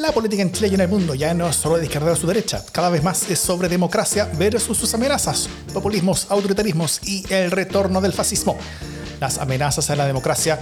La 0.00 0.12
política 0.12 0.40
en 0.40 0.50
Chile 0.50 0.68
y 0.68 0.74
en 0.74 0.80
el 0.80 0.88
mundo 0.88 1.14
ya 1.14 1.34
no 1.34 1.46
es 1.46 1.56
solo 1.56 1.76
de 1.76 1.84
izquierda 1.84 2.10
a 2.10 2.16
su 2.16 2.26
derecha, 2.26 2.64
cada 2.72 2.88
vez 2.88 3.02
más 3.02 3.28
es 3.30 3.38
sobre 3.38 3.68
democracia 3.68 4.30
versus 4.38 4.78
sus 4.78 4.94
amenazas, 4.94 5.46
populismos, 5.74 6.26
autoritarismos 6.30 7.00
y 7.06 7.30
el 7.30 7.50
retorno 7.50 8.00
del 8.00 8.14
fascismo. 8.14 8.56
Las 9.20 9.36
amenazas 9.36 9.90
a 9.90 9.96
la 9.96 10.06
democracia 10.06 10.58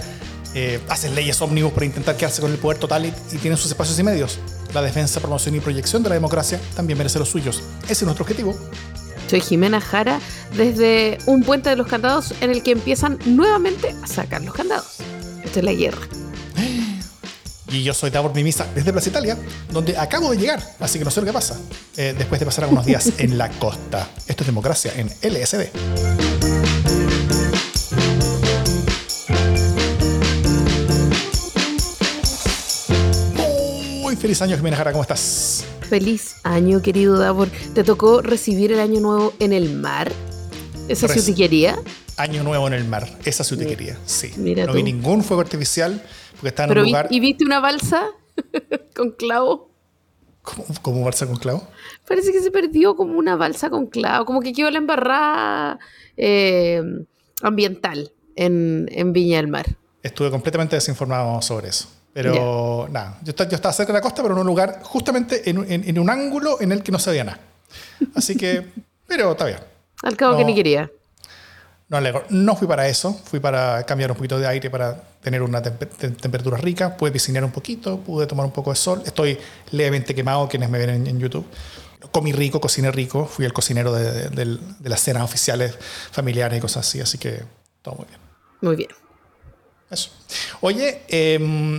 eh, 0.53 0.81
hacen 0.89 1.15
leyes 1.15 1.41
ómnibus 1.41 1.71
para 1.71 1.85
intentar 1.85 2.17
quedarse 2.17 2.41
con 2.41 2.51
el 2.51 2.57
poder 2.57 2.79
total 2.79 3.05
y, 3.05 3.13
y 3.31 3.37
tienen 3.37 3.55
sus 3.55 3.71
espacios 3.71 3.97
y 3.97 4.03
medios. 4.03 4.39
La 4.73 4.81
defensa, 4.81 5.21
promoción 5.21 5.55
y 5.55 5.61
proyección 5.61 6.03
de 6.03 6.09
la 6.09 6.15
democracia 6.15 6.59
también 6.75 6.97
merece 6.97 7.17
los 7.17 7.29
suyos. 7.29 7.63
Ese 7.83 7.93
es 7.93 8.03
nuestro 8.03 8.23
objetivo. 8.23 8.57
Soy 9.29 9.39
Jimena 9.39 9.79
Jara 9.79 10.19
desde 10.57 11.17
un 11.27 11.43
puente 11.43 11.69
de 11.69 11.77
los 11.77 11.87
candados 11.87 12.33
en 12.41 12.49
el 12.49 12.61
que 12.61 12.71
empiezan 12.71 13.17
nuevamente 13.25 13.95
a 14.03 14.05
sacar 14.05 14.41
los 14.43 14.53
candados. 14.53 14.97
Esta 15.45 15.59
es 15.59 15.65
la 15.65 15.71
guerra. 15.71 16.18
Y 17.71 17.83
yo 17.83 17.93
soy 17.93 18.09
Davor 18.09 18.33
Mimisa 18.33 18.67
desde 18.73 18.91
Plaza 18.91 19.09
Italia, 19.09 19.37
donde 19.71 19.95
acabo 19.97 20.31
de 20.31 20.37
llegar, 20.37 20.61
así 20.79 20.97
que 20.97 21.05
no 21.05 21.11
sé 21.11 21.19
lo 21.19 21.27
que 21.27 21.33
pasa, 21.33 21.59
eh, 21.97 22.15
después 22.17 22.39
de 22.39 22.45
pasar 22.45 22.63
algunos 22.63 22.85
días 22.85 23.11
en 23.19 23.37
la 23.37 23.49
costa. 23.49 24.09
Esto 24.27 24.43
es 24.43 24.47
democracia 24.47 24.91
en 24.95 25.07
LSD. 25.21 25.67
Muy 34.01 34.15
feliz 34.15 34.41
año, 34.41 34.55
Jimena 34.55 34.75
Jara, 34.75 34.91
¿cómo 34.91 35.03
estás? 35.03 35.65
Feliz 35.87 36.35
año, 36.43 36.81
querido 36.81 37.17
Davor. 37.19 37.49
¿Te 37.75 37.83
tocó 37.83 38.21
recibir 38.21 38.71
el 38.71 38.79
año 38.79 38.99
nuevo 38.99 39.33
en 39.39 39.53
el 39.53 39.75
mar? 39.75 40.11
¿Esa 40.87 41.07
sí 41.07 41.21
te 41.21 41.35
quería? 41.35 41.79
Año 42.17 42.43
nuevo 42.43 42.67
en 42.67 42.73
el 42.73 42.83
mar, 42.85 43.07
esa 43.23 43.43
sí 43.43 43.55
te 43.55 43.65
quería, 43.67 43.97
sí. 44.05 44.31
Mira 44.37 44.65
no 44.65 44.71
tú. 44.71 44.77
vi 44.77 44.83
ningún 44.83 45.23
fuego 45.23 45.41
artificial 45.41 46.03
porque 46.39 46.49
estaba 46.49 46.65
en 46.65 46.69
Pero 46.69 46.81
un 46.81 46.87
lugar 46.87 47.07
¿Y 47.09 47.19
viste 47.19 47.43
una 47.45 47.59
balsa 47.59 48.07
con 48.95 49.11
clavo? 49.11 49.69
como 50.81 51.05
Barça 51.07 51.27
con 51.27 51.35
clavo. 51.35 51.67
Parece 52.07 52.31
que 52.31 52.41
se 52.41 52.49
perdió 52.49 52.95
como 52.95 53.19
una 53.19 53.35
balsa 53.35 53.69
con 53.69 53.85
clavo, 53.87 54.25
como 54.25 54.39
que 54.41 54.51
quedó 54.53 54.71
la 54.71 54.79
embarrada 54.79 55.77
eh, 56.17 56.81
ambiental 57.43 58.11
en, 58.35 58.87
en 58.91 59.13
Viña 59.13 59.37
del 59.37 59.47
Mar. 59.47 59.67
Estuve 60.01 60.31
completamente 60.31 60.75
desinformado 60.75 61.41
sobre 61.41 61.67
eso. 61.69 61.87
Pero 62.13 62.87
nada, 62.89 63.19
yo, 63.23 63.29
esta- 63.29 63.47
yo 63.47 63.55
estaba 63.55 63.73
cerca 63.73 63.93
de 63.93 63.99
la 63.99 64.01
costa, 64.01 64.23
pero 64.23 64.33
en 64.33 64.39
un 64.41 64.47
lugar 64.47 64.79
justamente 64.81 65.47
en, 65.49 65.59
un- 65.59 65.71
en- 65.71 65.87
en 65.87 65.99
un 65.99 66.09
ángulo 66.09 66.59
en 66.61 66.71
el 66.71 66.81
que 66.81 66.91
no 66.91 66.97
se 66.99 67.11
veía 67.11 67.25
nada. 67.25 67.39
Así 68.15 68.35
que, 68.35 68.65
pero 69.07 69.31
está 69.33 69.45
bien. 69.45 69.59
Al 70.01 70.17
cabo 70.17 70.35
que 70.37 70.45
ni 70.45 70.55
quería. 70.55 70.89
No, 71.89 71.97
alegro. 71.97 72.23
no 72.29 72.55
fui 72.55 72.67
para 72.67 72.87
eso, 72.87 73.13
fui 73.25 73.39
para 73.39 73.83
cambiar 73.83 74.11
un 74.11 74.17
poquito 74.17 74.37
de 74.39 74.45
aire 74.45 74.69
para 74.69 74.95
tener 75.21 75.41
una 75.41 75.59
tempe- 75.61 75.89
tem- 75.89 76.15
temperatura 76.15 76.55
rica, 76.57 76.95
pude 76.95 77.11
piscinear 77.11 77.43
un 77.43 77.51
poquito, 77.51 77.99
pude 77.99 78.27
tomar 78.27 78.45
un 78.45 78.51
poco 78.51 78.69
de 78.69 78.75
sol, 78.75 79.01
estoy 79.05 79.39
levemente 79.71 80.13
quemado, 80.13 80.47
quienes 80.47 80.69
me 80.69 80.77
ven 80.77 80.89
en, 80.91 81.07
en 81.07 81.19
YouTube. 81.19 81.45
Comí 82.11 82.31
rico, 82.31 82.61
cociné 82.61 82.91
rico, 82.91 83.25
fui 83.25 83.43
el 83.43 83.53
cocinero 83.53 83.91
de, 83.91 84.11
de- 84.11 84.29
del- 84.29 84.59
de 84.79 84.89
las 84.89 85.01
cenas 85.01 85.23
oficiales, 85.23 85.75
familiares 86.11 86.59
y 86.59 86.61
cosas 86.61 86.87
así, 86.87 87.01
así 87.01 87.17
que 87.17 87.43
todo 87.81 87.95
muy 87.95 88.05
bien. 88.05 88.19
Muy 88.61 88.75
bien. 88.75 88.89
Eso. 89.89 90.11
Oye, 90.61 91.01
em, 91.07 91.77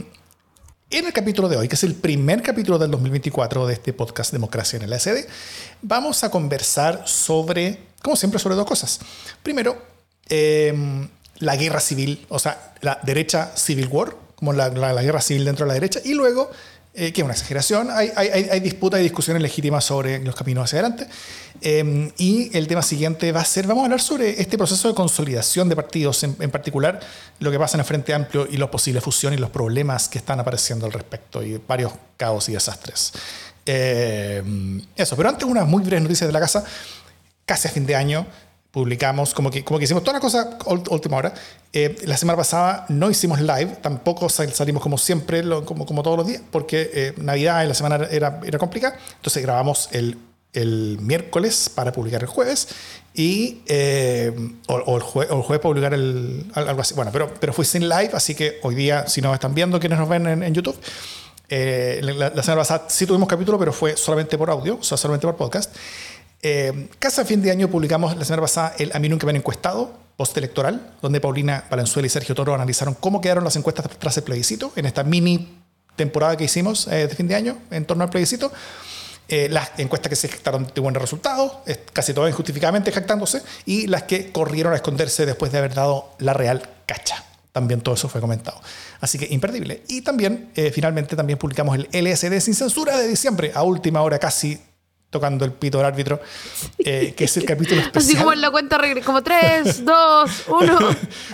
en 0.91 1.07
el 1.07 1.13
capítulo 1.13 1.49
de 1.49 1.57
hoy, 1.57 1.69
que 1.69 1.77
es 1.77 1.85
el 1.85 1.95
primer 1.95 2.43
capítulo 2.43 2.79
del 2.79 2.91
2024 2.91 3.65
de 3.69 3.75
este 3.75 3.93
podcast 3.93 4.33
Democracia 4.33 4.77
en 4.77 4.83
el 4.83 4.93
SD, 4.99 5.25
vamos 5.83 6.25
a 6.25 6.31
conversar 6.33 7.05
sobre, 7.07 7.79
como 8.03 8.17
siempre, 8.17 8.41
sobre 8.41 8.57
dos 8.57 8.67
cosas. 8.67 8.99
Primero, 9.45 9.90
em, 10.31 11.09
la 11.41 11.57
guerra 11.57 11.81
civil, 11.81 12.25
o 12.31 12.39
sea, 12.39 12.73
la 12.81 12.99
derecha 13.03 13.53
civil 13.57 13.89
war, 13.91 14.17
como 14.37 14.53
la, 14.55 14.69
la- 14.71 14.93
la 14.95 15.03
guerra 15.03 15.21
civil 15.21 15.45
dentro 15.45 15.65
de 15.67 15.69
la 15.69 15.75
derecha, 15.75 16.01
y 16.05 16.15
luego, 16.15 16.51
eh, 16.95 17.13
que 17.13 17.21
es 17.21 17.25
una 17.25 17.35
exageración, 17.35 17.89
hay, 17.91 18.11
hay, 18.17 18.29
hay 18.51 18.61
disputas 18.61 18.99
y 19.01 19.03
discusiones 19.05 19.43
legítimas 19.43 19.85
sobre 19.85 20.19
los 20.25 20.35
caminos 20.35 20.65
hacia 20.65 20.81
adelante. 20.81 21.07
Eh, 21.63 22.11
y 22.19 22.57
el 22.57 22.67
tema 22.67 22.81
siguiente 22.83 23.33
va 23.33 23.41
a 23.41 23.45
ser, 23.45 23.67
vamos 23.67 23.83
a 23.83 23.85
hablar 23.85 24.01
sobre 24.01 24.41
este 24.41 24.57
proceso 24.57 24.89
de 24.89 24.95
consolidación 24.95 25.69
de 25.69 25.77
partidos, 25.77 26.23
en, 26.25 26.37
en 26.41 26.51
particular 26.51 26.99
lo 27.39 27.51
que 27.51 27.59
pasa 27.59 27.77
en 27.77 27.81
el 27.81 27.87
Frente 27.87 28.13
Amplio 28.15 28.47
y 28.51 28.57
los 28.57 28.71
posibles 28.71 29.05
fusiones 29.05 29.39
y 29.39 29.41
los 29.41 29.51
problemas 29.51 30.09
que 30.09 30.19
están 30.19 30.41
apareciendo 30.41 30.87
al 30.87 30.93
respecto 30.93 31.43
y 31.43 31.61
varios 31.69 31.93
caos 32.17 32.49
y 32.49 32.53
desastres. 32.53 33.13
Eh, 33.67 34.43
eso, 34.97 35.17
pero 35.17 35.29
antes 35.29 35.45
unas 35.47 35.67
muy 35.67 35.83
breves 35.83 36.03
noticias 36.03 36.27
de 36.29 36.33
la 36.33 36.41
casa. 36.41 36.65
Casi 37.47 37.69
a 37.69 37.71
fin 37.71 37.85
de 37.87 37.95
año 37.97 38.27
publicamos, 38.71 39.35
como 39.35 39.51
que, 39.51 39.65
como 39.65 39.79
que 39.79 39.85
hicimos 39.85 40.03
toda 40.05 40.15
la 40.15 40.21
cosa 40.21 40.59
última 40.91 41.17
hora. 41.17 41.35
Eh, 41.73 41.97
la 42.05 42.17
semana 42.17 42.37
pasada 42.37 42.87
no 42.89 43.11
hicimos 43.11 43.41
live, 43.41 43.79
tampoco 43.83 44.29
sal- 44.29 44.53
salimos 44.53 44.83
como 44.83 44.97
siempre, 44.99 45.43
lo- 45.43 45.65
como, 45.65 45.87
como 45.87 46.03
todos 46.03 46.17
los 46.19 46.27
días, 46.27 46.43
porque 46.51 46.91
eh, 46.93 47.15
Navidad 47.17 47.63
en 47.63 47.69
la 47.69 47.75
semana 47.75 48.07
era, 48.11 48.41
era 48.45 48.59
complicada. 48.59 48.97
Entonces 49.17 49.43
grabamos 49.43 49.89
el, 49.93 50.17
el 50.53 50.99
miércoles 51.01 51.71
para 51.75 51.93
publicar 51.93 52.23
el 52.23 52.29
jueves 52.29 52.69
y 53.13 53.63
eh, 53.67 54.33
o, 54.69 54.75
o 54.75 54.97
el 54.97 55.03
jue- 55.03 55.27
o 55.31 55.37
el 55.39 55.43
jueves 55.43 55.61
para 55.61 55.61
publicar 55.61 55.95
el, 55.95 56.47
al- 56.55 56.69
algo 56.69 56.83
así. 56.83 56.95
Bueno, 56.95 57.11
pero, 57.13 57.33
pero 57.41 57.53
fui 57.53 57.65
sin 57.65 57.89
live, 57.89 58.11
así 58.15 58.35
que 58.37 58.61
hoy 58.63 58.75
día, 58.77 59.09
si 59.09 59.21
nos 59.21 59.35
están 59.35 59.53
viendo, 59.55 59.81
quienes 59.81 59.99
nos 59.99 60.09
ven 60.09 60.27
en, 60.29 60.43
en 60.45 60.55
YouTube, 60.55 60.79
eh, 61.49 62.01
la, 62.03 62.31
la 62.31 62.43
semana 62.45 62.61
pasada 62.61 62.85
sí 62.89 63.07
tuvimos 63.07 63.29
capítulo, 63.29 63.59
pero 63.59 63.73
fue 63.73 63.97
solamente 63.97 64.39
por 64.39 64.49
audio, 64.51 64.79
o 64.81 64.85
sea, 64.85 64.97
solamente 64.97 65.27
por 65.27 65.35
podcast. 65.37 65.75
Eh, 66.43 66.89
casi 66.99 67.21
a 67.21 67.25
fin 67.25 67.43
de 67.43 67.51
año 67.51 67.69
publicamos 67.69 68.17
la 68.17 68.25
semana 68.25 68.43
pasada 68.43 68.75
el 68.79 68.91
A 68.95 68.99
mí 68.99 69.09
nunca 69.09 69.27
me 69.27 69.31
han 69.31 69.37
encuestado, 69.37 69.93
postelectoral, 70.17 70.95
donde 71.03 71.21
Paulina 71.21 71.65
Valenzuela 71.71 72.07
y 72.07 72.11
Sergio 72.11 72.35
Toro 72.35 72.55
analizaron 72.55 72.95
cómo 72.95 73.21
quedaron 73.21 73.45
las 73.45 73.57
encuestas 73.57 73.87
tras 73.99 74.17
el 74.17 74.23
plebiscito, 74.23 74.73
en 74.77 74.87
esta 74.87 75.05
mini 75.05 75.61
temporada 75.97 76.37
que 76.37 76.45
hicimos 76.45 76.87
eh, 76.89 77.07
de 77.07 77.15
fin 77.15 77.29
de 77.29 77.35
año 77.35 77.59
en 77.71 77.85
torno 77.85 78.05
al 78.05 78.11
plebiscito. 78.11 78.51
Eh, 79.29 79.49
las 79.49 79.71
encuestas 79.79 80.11
que 80.11 80.17
se 80.17 80.29
jactaron 80.29 80.67
de 80.75 80.81
buenos 80.81 81.01
resultados, 81.01 81.59
casi 81.93 82.13
todas 82.13 82.31
injustificadamente 82.31 82.91
jactándose, 82.91 83.43
y 83.65 83.87
las 83.87 84.03
que 84.03 84.33
corrieron 84.33 84.73
a 84.73 84.77
esconderse 84.77 85.25
después 85.25 85.53
de 85.53 85.59
haber 85.59 85.75
dado 85.75 86.11
la 86.19 86.33
real 86.33 86.69
cacha. 86.85 87.25
También 87.53 87.81
todo 87.81 87.95
eso 87.95 88.09
fue 88.09 88.21
comentado. 88.21 88.61
Así 89.01 89.19
que 89.19 89.27
imperdible. 89.33 89.83
Y 89.89 90.03
también, 90.03 90.51
eh, 90.55 90.71
finalmente, 90.73 91.17
también 91.17 91.39
publicamos 91.39 91.77
el 91.77 91.89
LSD 91.93 92.41
sin 92.41 92.55
censura 92.55 92.97
de 92.97 93.09
diciembre, 93.09 93.53
a 93.55 93.63
última 93.63 94.03
hora 94.03 94.19
casi 94.19 94.61
tocando 95.11 95.45
el 95.45 95.53
pito 95.53 95.79
del 95.79 95.87
árbitro, 95.89 96.21
eh, 96.79 97.15
que 97.17 97.25
es 97.25 97.37
el 97.37 97.45
capítulo 97.45 97.81
especial. 97.81 98.05
Así 98.05 98.17
como 98.17 98.33
en 98.33 98.41
la 98.41 98.51
cuenta 98.51 98.79
como 99.05 99.23
3, 99.23 99.85
2, 99.85 100.31
1. 100.49 100.79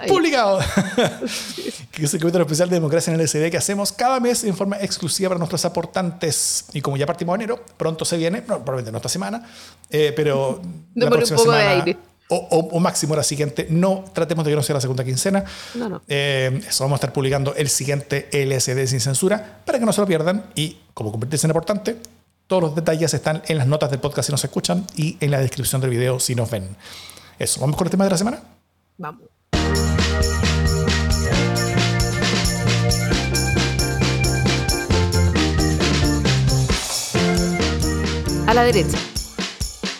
publicado. 0.08 0.58
que 1.90 2.04
es 2.04 2.14
el 2.14 2.20
capítulo 2.20 2.44
especial 2.44 2.68
de 2.68 2.76
Democracia 2.76 3.12
en 3.12 3.20
el 3.20 3.28
SD 3.28 3.50
que 3.50 3.56
hacemos 3.58 3.92
cada 3.92 4.18
mes 4.20 4.44
en 4.44 4.56
forma 4.56 4.76
exclusiva 4.80 5.28
para 5.30 5.38
nuestros 5.38 5.64
aportantes. 5.64 6.64
Y 6.72 6.80
como 6.80 6.96
ya 6.96 7.06
partimos 7.06 7.36
de 7.38 7.44
enero, 7.44 7.64
pronto 7.76 8.04
se 8.04 8.16
viene, 8.16 8.40
no, 8.40 8.56
probablemente 8.64 8.92
no 8.92 8.98
esta 8.98 9.08
semana, 9.08 9.46
eh, 9.90 10.12
pero 10.16 10.60
la 10.94 11.06
Démosle 11.06 11.06
un 11.06 11.10
próxima 11.10 11.36
poco 11.38 11.50
de 11.52 11.58
semana, 11.58 11.80
aire. 11.82 11.96
O, 12.28 12.36
o- 12.36 12.76
o 12.76 12.80
máximo 12.80 13.14
la 13.14 13.22
siguiente. 13.22 13.68
No 13.70 14.04
tratemos 14.12 14.44
de 14.44 14.50
que 14.50 14.56
no 14.56 14.62
sea 14.62 14.74
la 14.74 14.80
segunda 14.80 15.04
quincena. 15.04 15.44
No, 15.74 15.88
no. 15.88 16.02
Eh, 16.08 16.60
eso 16.66 16.82
vamos 16.82 16.96
a 16.96 16.98
estar 16.98 17.12
publicando 17.12 17.54
el 17.54 17.68
siguiente 17.68 18.28
LSD 18.32 18.84
sin 18.88 19.00
censura 19.00 19.60
para 19.64 19.78
que 19.78 19.84
no 19.84 19.92
se 19.92 20.00
lo 20.00 20.06
pierdan. 20.08 20.44
Y 20.56 20.78
como 20.92 21.12
convertirse 21.12 21.46
en 21.46 21.52
aportante, 21.52 21.96
todos 22.46 22.62
los 22.62 22.74
detalles 22.74 23.12
están 23.12 23.42
en 23.46 23.58
las 23.58 23.66
notas 23.66 23.90
del 23.90 24.00
podcast 24.00 24.26
si 24.26 24.32
nos 24.32 24.44
escuchan 24.44 24.86
y 24.94 25.16
en 25.20 25.30
la 25.30 25.40
descripción 25.40 25.80
del 25.80 25.90
video 25.90 26.20
si 26.20 26.34
nos 26.34 26.50
ven. 26.50 26.76
Eso, 27.38 27.60
vamos 27.60 27.76
con 27.76 27.86
el 27.86 27.90
tema 27.90 28.04
de 28.04 28.10
la 28.10 28.18
semana. 28.18 28.42
Vamos. 28.98 29.22
A 38.46 38.54
la 38.54 38.62
derecha, 38.62 38.96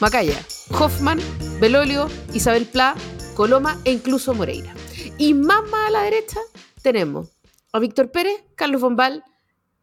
Macaya, 0.00 0.40
Hoffman, 0.70 1.18
Belolio, 1.60 2.08
Isabel 2.32 2.64
Pla, 2.66 2.94
Coloma 3.34 3.80
e 3.84 3.90
incluso 3.90 4.34
Moreira. 4.34 4.72
Y 5.18 5.34
más, 5.34 5.62
más 5.68 5.88
a 5.88 5.90
la 5.90 6.02
derecha 6.02 6.38
tenemos 6.80 7.28
a 7.72 7.80
Víctor 7.80 8.12
Pérez, 8.12 8.44
Carlos 8.54 8.81
Bombal, 8.81 9.25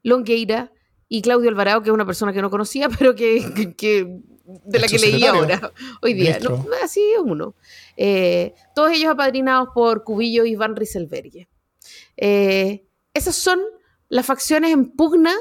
Longueira 0.01 0.71
y 1.15 1.21
Claudio 1.21 1.49
Alvarado, 1.49 1.83
que 1.83 1.89
es 1.89 1.93
una 1.93 2.07
persona 2.07 2.33
que 2.33 2.41
no 2.41 2.49
conocía, 2.49 2.89
pero 2.97 3.13
que, 3.13 3.53
que- 3.55 3.73
que- 3.75 4.19
de 4.65 4.79
la 4.79 4.87
que 4.87 4.97
leí 4.97 5.19
ahora, 5.25 5.71
hoy 6.01 6.13
día. 6.15 6.37
No, 6.65 6.75
así 6.83 6.99
es 7.13 7.19
uno. 7.23 7.53
Eh, 7.95 8.53
todos 8.75 8.91
ellos 8.91 9.11
apadrinados 9.11 9.69
por 9.75 10.03
Cubillo 10.03 10.43
y 10.43 10.55
Van 10.55 10.75
Rieselberghe. 10.75 11.47
Eh, 12.17 12.83
esas 13.13 13.35
son 13.35 13.59
las 14.09 14.25
facciones 14.25 14.71
en 14.71 14.89
pugna 14.91 15.33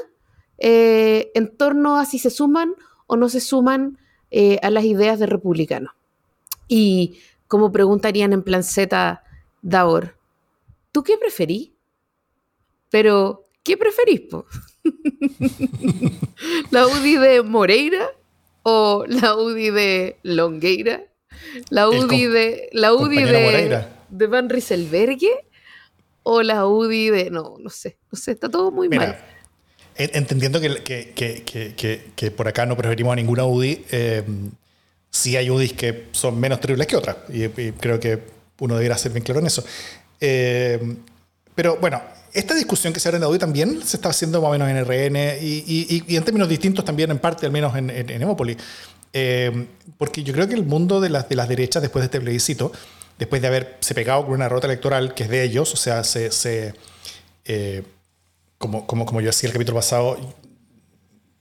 eh, 0.59 1.31
en 1.33 1.57
torno 1.57 1.97
a 1.99 2.05
si 2.05 2.19
se 2.19 2.29
suman 2.29 2.75
o 3.07 3.15
no 3.17 3.29
se 3.29 3.41
suman 3.41 3.97
a 4.61 4.69
las 4.69 4.83
ideas 4.85 5.17
de 5.19 5.25
republicano. 5.25 5.93
Y 6.67 7.17
como 7.47 7.71
preguntarían 7.71 8.31
en 8.31 8.41
plan 8.43 8.63
Z, 8.63 9.23
Davor, 9.63 10.15
¿tú 10.91 11.03
qué 11.03 11.17
preferís? 11.17 11.71
Pero, 12.89 13.47
¿qué 13.63 13.75
preferís, 13.77 14.21
po? 14.21 14.45
¿La 16.71 16.87
UDI 16.87 17.17
de 17.17 17.41
Moreira 17.43 18.07
o 18.63 19.05
la 19.07 19.35
UDI 19.35 19.69
de 19.71 20.17
Longueira? 20.23 21.03
¿La 21.69 21.89
UDI 21.89 22.25
de, 22.27 22.69
la 22.73 22.93
UDI 22.93 23.23
de, 23.23 23.43
Moreira. 23.43 24.03
de 24.09 24.27
Van 24.27 24.49
Rieselberghe 24.49 25.31
o 26.23 26.41
la 26.41 26.65
UDI 26.67 27.09
de... 27.09 27.29
No, 27.29 27.55
no 27.59 27.69
sé, 27.69 27.97
no 28.11 28.17
sé, 28.17 28.31
está 28.31 28.49
todo 28.49 28.71
muy 28.71 28.89
mal. 28.89 29.17
Entendiendo 29.95 30.59
que, 30.59 32.33
por 32.35 32.47
acá 32.47 32.65
no 32.65 32.75
preferimos 32.75 33.13
a 33.13 33.15
ninguna 33.15 33.45
UDI, 33.45 33.85
eh, 33.91 34.23
sí 35.11 35.37
hay 35.37 35.49
UDIs 35.49 35.73
que 35.73 36.07
son 36.11 36.39
menos 36.39 36.59
terribles 36.59 36.87
que 36.87 36.95
otras, 36.95 37.17
y, 37.29 37.47
creo 37.73 37.99
que 37.99 38.19
uno 38.59 38.75
debería 38.75 38.97
ser 38.97 39.11
bien 39.11 39.23
claro 39.23 39.39
en 39.41 39.47
eso. 39.47 39.63
Eh, 40.19 40.95
pero 41.53 41.77
bueno, 41.77 42.01
esta 42.33 42.55
discusión 42.55 42.93
que 42.93 42.99
se 42.99 43.07
abre 43.07 43.17
en 43.17 43.21
la 43.21 43.27
UDI 43.29 43.39
también 43.39 43.81
se 43.85 43.97
está 43.97 44.09
haciendo 44.09 44.41
más 44.41 44.49
o 44.49 44.51
menos 44.51 44.69
en 44.69 44.83
RN 44.83 45.37
y, 45.41 46.03
en 46.15 46.23
términos 46.23 46.49
distintos 46.49 46.83
también 46.83 47.11
en 47.11 47.19
parte, 47.19 47.45
al 47.45 47.51
menos 47.51 47.75
en, 47.75 47.89
en, 47.89 48.37
eh, 49.13 49.67
porque 49.97 50.23
yo 50.23 50.33
creo 50.33 50.47
que 50.47 50.55
el 50.55 50.65
mundo 50.65 50.99
de 50.99 51.09
las, 51.09 51.29
de 51.29 51.35
las 51.35 51.47
derechas 51.47 51.81
después 51.81 52.01
de 52.01 52.05
este 52.05 52.19
plebiscito, 52.19 52.71
después 53.19 53.41
de 53.41 53.47
haberse 53.47 53.93
pegado 53.93 54.23
con 54.25 54.33
una 54.33 54.45
derrota 54.45 54.67
electoral 54.67 55.13
que 55.13 55.23
es 55.23 55.29
de 55.29 55.43
ellos, 55.43 55.73
o 55.73 55.77
sea, 55.77 56.03
se, 56.03 56.31
se 56.31 56.73
como, 58.57 58.87
como, 58.87 59.05
como 59.05 59.21
yo 59.21 59.27
decía 59.27 59.47
el 59.49 59.53
capítulo 59.53 59.77
pasado, 59.77 60.17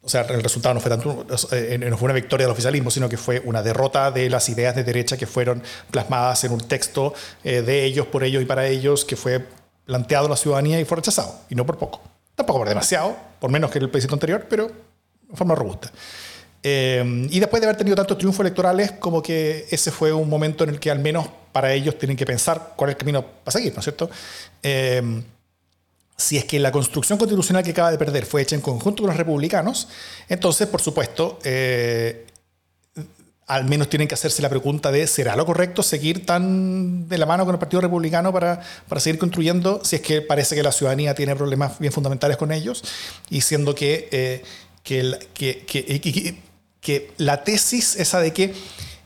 o 0.05 0.09
sea, 0.09 0.23
el 0.23 0.43
resultado 0.43 0.75
no 0.75 0.81
fue 0.81 0.91
tanto, 0.91 1.25
eh, 1.53 1.79
no 1.79 1.97
fue 1.97 2.07
una 2.07 2.15
victoria 2.15 2.47
del 2.47 2.53
oficialismo, 2.53 2.91
sino 2.91 3.09
que 3.09 3.17
fue 3.17 3.41
una 3.45 3.63
derrota 3.63 4.11
de 4.11 4.29
las 4.29 4.49
ideas 4.49 4.75
de 4.75 4.83
derecha 4.83 5.17
que 5.17 5.27
fueron 5.27 5.63
plasmadas 5.93 6.43
en 6.43 6.53
un 6.53 6.61
texto 6.61 7.15
eh, 7.45 7.63
de 7.63 7.85
ellos, 7.85 8.09
por 8.09 8.25
ellos 8.25 8.43
y 8.43 8.47
para 8.47 8.67
ellos, 8.67 9.05
que 9.05 9.15
fue 9.15 9.47
planteado 9.85 10.27
a 10.27 10.31
la 10.31 10.37
ciudadanía 10.37 10.81
y 10.81 10.85
fue 10.85 10.97
rechazado, 10.97 11.41
y 11.49 11.55
no 11.55 11.67
por 11.67 11.79
poco. 11.79 12.01
Tampoco 12.35 12.61
por 12.61 12.69
demasiado, 12.69 13.17
por 13.41 13.51
menos 13.51 13.71
que 13.71 13.79
el 13.79 13.89
plebiscito 13.89 14.15
anterior, 14.15 14.47
pero 14.49 14.69
de 14.69 15.37
forma 15.37 15.55
robusta. 15.55 15.91
Eh, 16.63 17.27
y 17.31 17.41
después 17.41 17.61
de 17.61 17.67
haber 17.67 17.77
tenido 17.77 17.97
tantos 17.97 18.17
triunfos 18.19 18.41
electorales, 18.41 18.93
como 18.93 19.23
que 19.23 19.67
ese 19.71 19.91
fue 19.91 20.13
un 20.13 20.29
momento 20.29 20.65
en 20.65 20.71
el 20.71 20.81
que 20.81 20.91
al 20.91 21.01
menos 21.01 21.29
para 21.51 21.73
ellos 21.73 21.99
tienen 21.99 22.17
que 22.17 22.25
pensar 22.25 22.75
cuál 22.77 22.91
es 22.91 22.95
el 22.95 22.99
camino 22.99 23.25
para 23.45 23.53
seguir, 23.53 23.73
¿no 23.75 23.81
es 23.81 23.85
cierto? 23.85 24.11
si 26.23 26.37
es 26.37 26.45
que 26.45 26.59
la 26.61 26.71
construcción 26.71 27.19
constitucional 27.19 27.65
que 27.65 27.73
acaba 27.73 27.91
de 27.91 27.99
perder 27.99 28.25
fue 28.27 28.43
hecha 28.43 28.55
en 28.55 28.61
conjunto 28.61 29.03
con 29.03 29.09
los 29.09 29.17
republicanos, 29.17 29.89
entonces, 30.29 30.69
por 30.69 30.81
supuesto, 30.81 31.39
eh, 31.43 32.27
al 33.47 33.65
menos 33.65 33.89
tienen 33.89 34.09
que 34.09 34.15
hacerse 34.15 34.41
la 34.43 34.49
pregunta 34.49 34.91
de, 34.91 35.07
¿será 35.07 35.37
lo 35.37 35.45
correcto 35.45 35.83
seguir 35.83 36.25
tan 36.25 37.09
de 37.09 37.19
la 37.19 37.27
mano 37.27 37.45
con 37.45 37.55
el 37.55 37.59
Partido 37.59 37.81
Republicano 37.81 38.33
para, 38.33 38.61
para 38.89 39.01
seguir 39.01 39.19
construyendo, 39.19 39.81
si 39.85 39.97
es 39.97 40.03
que 40.03 40.23
parece 40.23 40.55
que 40.55 40.63
la 40.63 40.73
ciudadanía 40.73 41.15
tiene 41.15 41.35
problemas 41.37 41.79
bien 41.79 41.93
fundamentales 41.93 42.37
con 42.37 42.53
ellos, 42.53 42.83
y 43.31 43.41
siendo 43.41 43.75
que, 43.75 44.09
eh, 44.13 44.43
que, 44.83 45.19
que, 45.35 46.37
que 46.81 47.13
la 47.19 47.45
tesis 47.45 47.97
esa 47.97 48.21
de 48.21 48.33
que 48.33 48.55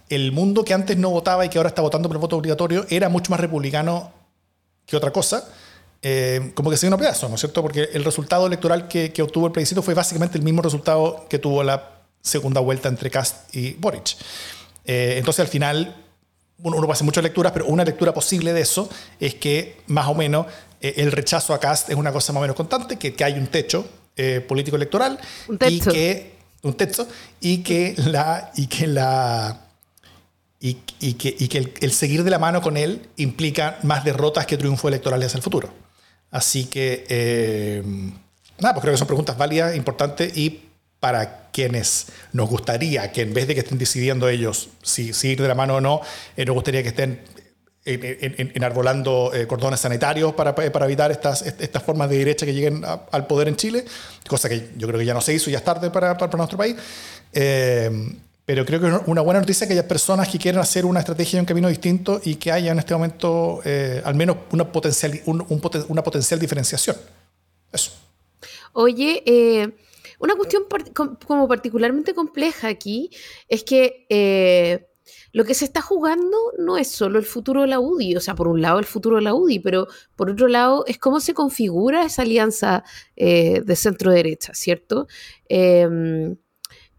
el 0.08 0.32
mundo 0.32 0.64
que 0.64 0.74
antes 0.74 0.96
no 0.96 1.10
votaba 1.10 1.44
y 1.44 1.48
que 1.48 1.58
ahora 1.58 1.68
está 1.68 1.82
votando 1.82 2.08
por 2.08 2.16
el 2.16 2.20
voto 2.20 2.36
obligatorio 2.36 2.86
era 2.88 3.08
mucho 3.08 3.30
más 3.30 3.40
republicano 3.40 4.12
que 4.86 4.96
otra 4.96 5.10
cosa, 5.10 5.44
eh, 6.02 6.52
como 6.54 6.70
que 6.70 6.76
se 6.76 6.86
dio 6.86 6.94
un 6.94 7.00
pedazo, 7.00 7.28
¿no 7.28 7.34
es 7.34 7.40
cierto? 7.40 7.62
Porque 7.62 7.88
el 7.92 8.04
resultado 8.04 8.46
electoral 8.46 8.86
que, 8.86 9.12
obtuvo 9.20 9.46
el 9.46 9.52
plebiscito 9.52 9.82
fue 9.82 9.94
básicamente 9.94 10.38
el 10.38 10.44
mismo 10.44 10.62
resultado 10.62 11.26
que 11.28 11.38
tuvo 11.38 11.64
la 11.64 11.95
segunda 12.20 12.60
vuelta 12.60 12.88
entre 12.88 13.10
Kast 13.10 13.54
y 13.54 13.74
Boric. 13.74 14.16
Eh, 14.84 15.14
entonces, 15.18 15.40
al 15.40 15.48
final, 15.48 16.04
uno, 16.58 16.76
uno, 16.76 16.86
puede 16.86 16.94
hacer 16.94 17.04
muchas 17.04 17.24
lecturas, 17.24 17.52
pero 17.52 17.66
una 17.66 17.84
lectura 17.84 18.12
posible 18.14 18.52
de 18.52 18.60
eso 18.60 18.88
es 19.20 19.34
que, 19.34 19.80
más 19.86 20.06
o 20.08 20.14
menos, 20.14 20.46
eh, 20.80 20.94
el 20.98 21.12
rechazo 21.12 21.54
a 21.54 21.60
Kast 21.60 21.90
es 21.90 21.96
una 21.96 22.12
cosa 22.12 22.32
más 22.32 22.40
o 22.40 22.42
menos 22.42 22.56
constante, 22.56 22.96
que, 22.96 23.14
que 23.14 23.24
hay 23.24 23.34
un 23.34 23.46
techo 23.48 23.86
político 24.48 24.76
electoral 24.76 25.20
y 25.68 25.78
que 25.78 26.36
un 26.62 26.72
techo 26.72 27.06
y 27.38 27.58
que 27.58 27.94
la 27.98 28.50
y 28.56 28.66
que 28.66 28.86
la 28.86 29.66
y, 30.58 30.74
que, 30.74 31.36
y 31.38 31.48
que 31.48 31.58
el, 31.58 31.74
el, 31.80 31.92
seguir 31.92 32.24
de 32.24 32.30
la 32.30 32.38
mano 32.38 32.62
con 32.62 32.78
él 32.78 33.08
implica 33.16 33.78
más 33.82 34.04
derrotas 34.04 34.46
que 34.46 34.56
triunfos 34.56 34.88
electorales 34.88 35.26
hacia 35.26 35.36
el 35.36 35.42
futuro. 35.42 35.70
Así 36.30 36.66
que, 36.66 37.06
eh, 37.08 37.82
nada, 38.58 38.74
pues 38.74 38.82
creo 38.82 38.92
que 38.94 38.98
son 38.98 39.06
preguntas 39.06 39.38
válidas, 39.38 39.76
importantes 39.76 40.36
y 40.36 40.65
para 41.00 41.48
quienes 41.50 42.06
nos 42.32 42.48
gustaría 42.48 43.12
que 43.12 43.22
en 43.22 43.34
vez 43.34 43.46
de 43.46 43.54
que 43.54 43.60
estén 43.60 43.78
decidiendo 43.78 44.28
ellos 44.28 44.68
si, 44.82 45.10
ir 45.28 45.40
de 45.40 45.48
la 45.48 45.54
mano 45.54 45.76
o 45.76 45.80
no, 45.80 46.00
eh, 46.36 46.44
nos 46.44 46.54
gustaría 46.54 46.82
que 46.82 46.88
estén 46.88 47.20
enarbolando 47.84 49.30
eh, 49.32 49.46
cordones 49.46 49.78
sanitarios 49.78 50.34
para, 50.34 50.56
para, 50.56 50.86
evitar 50.86 51.12
estas, 51.12 51.42
estas 51.42 51.82
formas 51.84 52.10
de 52.10 52.18
derecha 52.18 52.44
que 52.44 52.52
lleguen 52.52 52.82
al 52.84 53.26
poder 53.28 53.46
en 53.46 53.54
Chile, 53.54 53.84
cosa 54.26 54.48
que 54.48 54.70
yo 54.76 54.88
creo 54.88 54.98
que 54.98 55.06
ya 55.06 55.14
no 55.14 55.20
se 55.20 55.32
hizo, 55.34 55.50
ya 55.50 55.58
es 55.58 55.64
tarde 55.64 55.90
para, 55.90 56.18
para, 56.18 56.36
nuestro 56.36 56.58
país. 56.58 56.74
Pero 58.46 58.64
creo 58.64 58.80
que 58.80 58.86
es 58.86 58.94
una 59.06 59.22
buena 59.22 59.40
noticia 59.40 59.66
que 59.66 59.72
haya 59.72 59.88
personas 59.88 60.28
que 60.28 60.38
quieran 60.38 60.62
hacer 60.62 60.86
una 60.86 61.00
estrategia 61.00 61.36
y 61.36 61.40
un 61.40 61.46
camino 61.46 61.68
distinto 61.68 62.20
y 62.24 62.36
que 62.36 62.52
haya 62.52 62.70
en 62.70 62.78
este 62.78 62.94
momento 62.94 63.60
eh, 63.64 64.00
al 64.04 64.14
menos 64.14 64.36
una 64.52 64.70
potencial, 64.70 65.20
una 65.26 66.04
potencial 66.04 66.38
diferenciación. 66.38 66.96
Eso. 67.72 67.90
Oye, 68.72 69.24
eh, 69.26 69.68
una 70.18 70.34
cuestión 70.34 70.64
como 70.94 71.48
particularmente 71.48 72.14
compleja 72.14 72.68
aquí 72.68 73.10
es 73.48 73.64
que 73.64 74.06
eh, 74.08 74.88
lo 75.32 75.44
que 75.44 75.54
se 75.54 75.64
está 75.64 75.82
jugando 75.82 76.36
no 76.58 76.78
es 76.78 76.88
solo 76.88 77.18
el 77.18 77.24
futuro 77.24 77.62
de 77.62 77.68
la 77.68 77.80
UDI, 77.80 78.16
o 78.16 78.20
sea, 78.20 78.34
por 78.34 78.48
un 78.48 78.62
lado 78.62 78.78
el 78.78 78.84
futuro 78.84 79.16
de 79.16 79.22
la 79.22 79.34
UDI, 79.34 79.60
pero 79.60 79.86
por 80.16 80.30
otro 80.30 80.48
lado 80.48 80.84
es 80.86 80.98
cómo 80.98 81.20
se 81.20 81.34
configura 81.34 82.04
esa 82.04 82.22
alianza 82.22 82.84
de 83.14 83.76
centro-derecha, 83.76 84.54
¿cierto? 84.54 85.06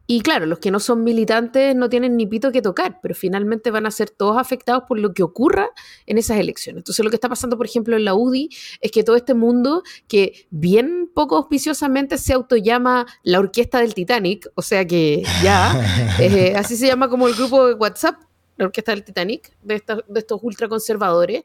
Y 0.09 0.21
claro, 0.21 0.45
los 0.45 0.59
que 0.59 0.71
no 0.71 0.79
son 0.79 1.03
militantes 1.03 1.75
no 1.75 1.89
tienen 1.89 2.15
ni 2.15 2.25
pito 2.25 2.53
que 2.53 2.61
tocar, 2.61 2.99
pero 3.01 3.13
finalmente 3.13 3.71
van 3.71 3.85
a 3.85 3.91
ser 3.91 4.09
todos 4.09 4.37
afectados 4.37 4.83
por 4.87 4.97
lo 4.99 5.13
que 5.13 5.21
ocurra 5.21 5.69
en 6.05 6.17
esas 6.17 6.39
elecciones. 6.39 6.79
Entonces 6.79 7.03
lo 7.03 7.11
que 7.11 7.17
está 7.17 7.27
pasando, 7.27 7.57
por 7.57 7.65
ejemplo, 7.65 7.97
en 7.97 8.05
la 8.05 8.15
UDI 8.15 8.49
es 8.79 8.91
que 8.91 9.03
todo 9.03 9.17
este 9.17 9.33
mundo 9.33 9.83
que 10.07 10.47
bien 10.49 11.11
poco 11.13 11.35
auspiciosamente 11.35 12.17
se 12.17 12.31
autollama 12.31 13.05
la 13.23 13.39
orquesta 13.39 13.81
del 13.81 13.93
Titanic, 13.93 14.49
o 14.55 14.61
sea 14.61 14.87
que 14.87 15.23
ya, 15.43 16.17
eh, 16.21 16.53
así 16.55 16.77
se 16.77 16.87
llama 16.87 17.09
como 17.09 17.27
el 17.27 17.35
grupo 17.35 17.67
de 17.67 17.73
WhatsApp, 17.73 18.15
la 18.55 18.65
orquesta 18.65 18.93
del 18.93 19.03
Titanic, 19.03 19.51
de, 19.61 19.83
de 20.07 20.19
estos 20.19 20.39
ultraconservadores, 20.41 21.43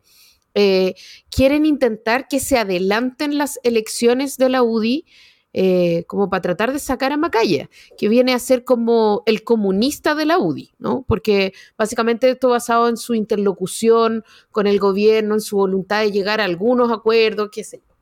eh, 0.55 0.95
quieren 1.31 1.65
intentar 1.67 2.29
que 2.29 2.39
se 2.39 2.59
adelanten 2.59 3.39
las 3.39 3.59
elecciones 3.65 4.37
de 4.37 4.51
la 4.51 4.63
UDI 4.63 5.05
eh, 5.55 6.05
como 6.07 6.31
para 6.31 6.41
tratar 6.41 6.73
de 6.73 6.79
sacar 6.79 7.13
a 7.13 7.19
Macaya, 7.19 7.69
que 7.99 8.09
viene 8.09 8.33
a 8.33 8.39
ser 8.39 8.65
como 8.65 9.23
el 9.27 9.45
comunista 9.45 10.15
de 10.15 10.25
la 10.25 10.39
UDI, 10.39 10.73
¿no? 10.79 11.05
Porque 11.07 11.53
básicamente 11.77 12.31
esto 12.31 12.49
basado 12.49 12.89
en 12.89 12.97
su 12.97 13.15
interlocución 13.15 14.25
con 14.51 14.67
el 14.67 14.79
gobierno, 14.79 15.35
en 15.35 15.43
su 15.43 15.59
voluntad 15.59 16.01
de 16.01 16.11
llegar 16.11 16.41
a 16.41 16.45
algunos 16.45 16.91
acuerdos, 16.91 17.51
qué 17.53 17.65
sé 17.65 17.83
yo, 17.87 17.95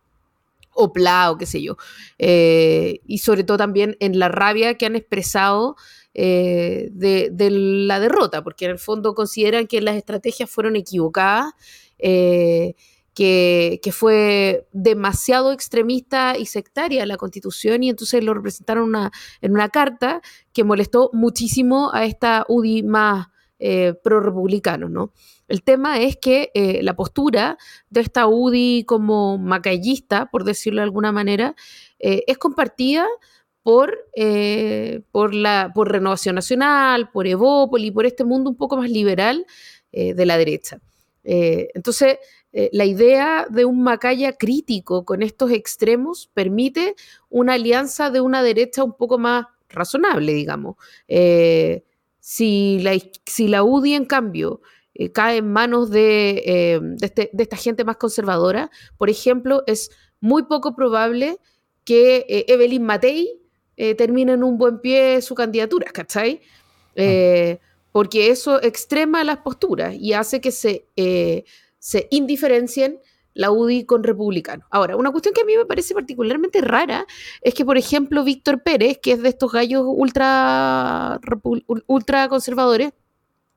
o 0.74 0.92
PLA 0.92 1.32
o 1.32 1.38
qué 1.38 1.46
sé 1.46 1.60
yo, 1.60 1.76
eh, 2.18 3.00
y 3.04 3.18
sobre 3.18 3.42
todo 3.42 3.56
también 3.56 3.96
en 3.98 4.20
la 4.20 4.28
rabia 4.28 4.78
que 4.78 4.86
han 4.86 4.94
expresado 4.94 5.74
eh, 6.14 6.88
de, 6.92 7.50
la 7.50 7.98
derrota, 7.98 8.44
porque 8.44 8.66
en 8.66 8.72
el 8.72 8.78
fondo 8.78 9.14
consideran 9.14 9.66
que 9.66 9.80
las 9.80 9.96
estrategias 9.96 10.48
fueron 10.48 10.76
equivocadas 10.76 11.52
que, 13.14 13.90
fue 13.92 14.66
demasiado 14.72 15.52
extremista 15.52 16.36
y 16.38 16.46
sectaria 16.46 17.06
la 17.06 17.16
constitución 17.16 17.82
y 17.82 17.90
entonces 17.90 18.22
lo 18.24 18.34
representaron 18.34 18.92
en 19.40 19.52
una 19.52 19.68
carta 19.68 20.20
que 20.52 20.64
molestó 20.64 21.10
muchísimo 21.12 21.90
a 21.92 22.04
esta 22.04 22.44
UDI 22.48 22.82
más 22.82 23.28
eh, 23.58 23.94
pro-republicano, 24.02 24.88
¿no? 24.88 25.12
El 25.48 25.62
tema 25.62 26.00
es 26.00 26.16
que 26.16 26.50
eh, 26.54 26.82
la 26.82 26.94
postura 26.94 27.58
de 27.90 28.00
esta 28.00 28.26
UDI 28.28 28.84
como 28.84 29.36
macayista, 29.36 30.26
por 30.26 30.44
decirlo 30.44 30.80
de 30.80 30.84
alguna 30.84 31.12
manera, 31.12 31.56
eh, 31.98 32.22
es 32.26 32.38
compartida 32.38 33.06
por, 33.62 33.98
por, 35.12 35.34
la, 35.34 35.70
por 35.74 35.92
Renovación 35.92 36.36
Nacional, 36.36 37.10
por 37.10 37.26
Evópoli, 37.26 37.90
por 37.90 38.06
este 38.06 38.24
mundo 38.24 38.48
un 38.48 38.56
poco 38.56 38.78
más 38.78 38.90
liberal 38.90 39.44
de 39.92 40.26
la 40.26 40.38
derecha. 40.38 40.80
entonces, 41.22 42.16
eh, 42.52 42.68
la 42.72 42.84
idea 42.84 43.46
de 43.48 43.64
un 43.64 43.82
Macaya 43.82 44.36
crítico 44.36 45.04
con 45.04 45.22
estos 45.22 45.52
extremos 45.52 46.28
permite 46.34 46.96
una 47.28 47.54
alianza 47.54 48.10
de 48.10 48.20
una 48.20 48.42
derecha 48.42 48.82
un 48.82 48.96
poco 48.96 49.18
más 49.18 49.46
razonable, 49.68 50.32
digamos. 50.32 50.76
Eh, 51.06 51.84
si, 52.18 52.80
la, 52.80 52.98
si, 53.24 53.46
la, 53.46 53.62
UDI, 53.62 53.94
en 53.94 54.04
cambio, 54.04 54.60
eh, 54.94 55.12
cae 55.12 55.38
en 55.38 55.52
manos 55.52 55.90
de, 55.90 56.80
este, 57.00 57.30
de, 57.32 57.42
esta 57.42 57.56
gente 57.56 57.84
más 57.84 57.96
conservadora, 57.96 58.70
por 58.98 59.10
ejemplo, 59.10 59.62
es 59.66 59.90
muy 60.20 60.42
poco 60.42 60.74
probable 60.74 61.38
que 61.84 62.44
Evelyn 62.48 62.84
Matei 62.84 63.40
termine 63.96 64.32
en 64.32 64.44
un 64.44 64.58
buen 64.58 64.80
pie 64.80 65.22
su 65.22 65.34
candidatura, 65.34 65.90
¿cachai? 65.90 66.42
Ah. 66.98 67.56
porque 67.92 68.30
eso 68.30 68.62
extrema 68.62 69.24
las 69.24 69.38
posturas 69.38 69.94
y 69.94 70.12
hace 70.12 70.40
que 70.40 70.50
se 70.50 70.86
se 71.80 72.06
indiferencien 72.10 73.00
la 73.34 73.50
UDI 73.50 73.84
con 73.84 74.04
republicano. 74.04 74.66
Ahora, 74.70 74.96
una 74.96 75.10
cuestión 75.10 75.34
que 75.34 75.40
a 75.40 75.44
mí 75.44 75.56
me 75.56 75.64
parece 75.64 75.94
particularmente 75.94 76.60
rara 76.60 77.06
es 77.40 77.54
que, 77.54 77.64
por 77.64 77.78
ejemplo, 77.78 78.22
Víctor 78.22 78.62
Pérez, 78.62 78.98
que 78.98 79.12
es 79.12 79.22
de 79.22 79.30
estos 79.30 79.50
gallos 79.50 79.84
ultra, 79.86 81.18
ultra 81.86 82.28
conservadores, 82.28 82.92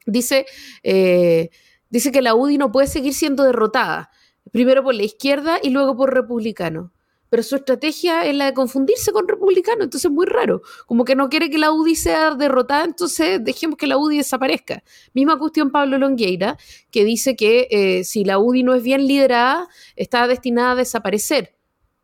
dice, 0.05 0.45
eh, 0.83 1.49
dice 1.89 2.11
que 2.11 2.21
la 2.21 2.33
UDI 2.33 2.57
no 2.57 2.71
puede 2.71 2.87
seguir 2.87 3.13
siendo 3.13 3.43
derrotada, 3.43 4.09
primero 4.51 4.83
por 4.83 4.95
la 4.95 5.03
izquierda 5.03 5.57
y 5.61 5.69
luego 5.69 5.97
por 5.97 6.13
republicano. 6.13 6.92
Pero 7.33 7.41
su 7.41 7.55
estrategia 7.55 8.27
es 8.27 8.35
la 8.35 8.45
de 8.45 8.53
confundirse 8.53 9.11
con 9.11 9.27
republicanos, 9.27 9.85
entonces 9.85 10.05
es 10.05 10.11
muy 10.11 10.27
raro. 10.27 10.61
Como 10.85 11.03
que 11.03 11.15
no 11.15 11.29
quiere 11.29 11.49
que 11.49 11.57
la 11.57 11.71
UDI 11.71 11.95
sea 11.95 12.35
derrotada, 12.35 12.83
entonces 12.83 13.43
dejemos 13.43 13.75
que 13.75 13.87
la 13.87 13.97
UDI 13.97 14.17
desaparezca. 14.17 14.83
Misma 15.15 15.39
cuestión 15.39 15.71
Pablo 15.71 15.97
Longueira, 15.97 16.59
que 16.91 17.03
dice 17.03 17.35
que 17.35 17.67
eh, 17.71 18.03
si 18.03 18.23
la 18.23 18.37
UDI 18.37 18.61
no 18.61 18.75
es 18.75 18.83
bien 18.83 19.07
liderada, 19.07 19.67
está 19.95 20.27
destinada 20.27 20.73
a 20.73 20.75
desaparecer. 20.75 21.55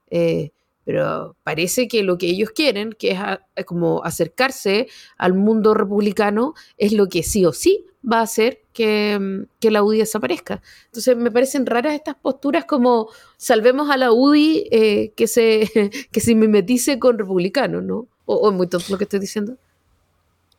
Eh, 0.09 0.50
pero 0.83 1.38
parece 1.43 1.88
que 1.88 2.01
lo 2.01 2.17
que 2.17 2.25
ellos 2.25 2.50
quieren, 2.50 2.93
que 2.98 3.15
es 3.55 3.65
como 3.65 4.03
acercarse 4.03 4.88
al 5.15 5.36
mundo 5.36 5.75
republicano, 5.75 6.55
es 6.75 6.91
lo 6.91 7.07
que 7.07 7.21
sí 7.21 7.45
o 7.45 7.53
sí 7.53 7.86
va 8.03 8.21
a 8.21 8.24
hacer 8.24 8.63
que, 8.79 9.69
la 9.69 9.83
UDI 9.83 10.00
desaparezca. 10.00 10.62
Entonces 10.86 11.17
me 11.17 11.31
parecen 11.31 11.65
raras 11.65 11.93
estas 11.93 12.15
posturas 12.15 12.65
como 12.65 13.09
salvemos 13.38 13.89
a 13.89 13.98
la 13.98 14.12
UDI 14.12 14.67
eh, 14.71 15.12
que, 15.15 15.27
se, 15.27 15.69
que 16.12 16.19
se 16.21 16.36
mimetice 16.36 16.98
con 16.98 17.17
republicanos, 17.17 17.83
¿no? 17.83 18.07
O, 18.25 18.50
es 18.50 18.55
muy 18.55 18.67
tonto 18.67 18.88
lo 18.89 18.98
que 18.98 19.03
estoy 19.03 19.19
diciendo. 19.19 19.57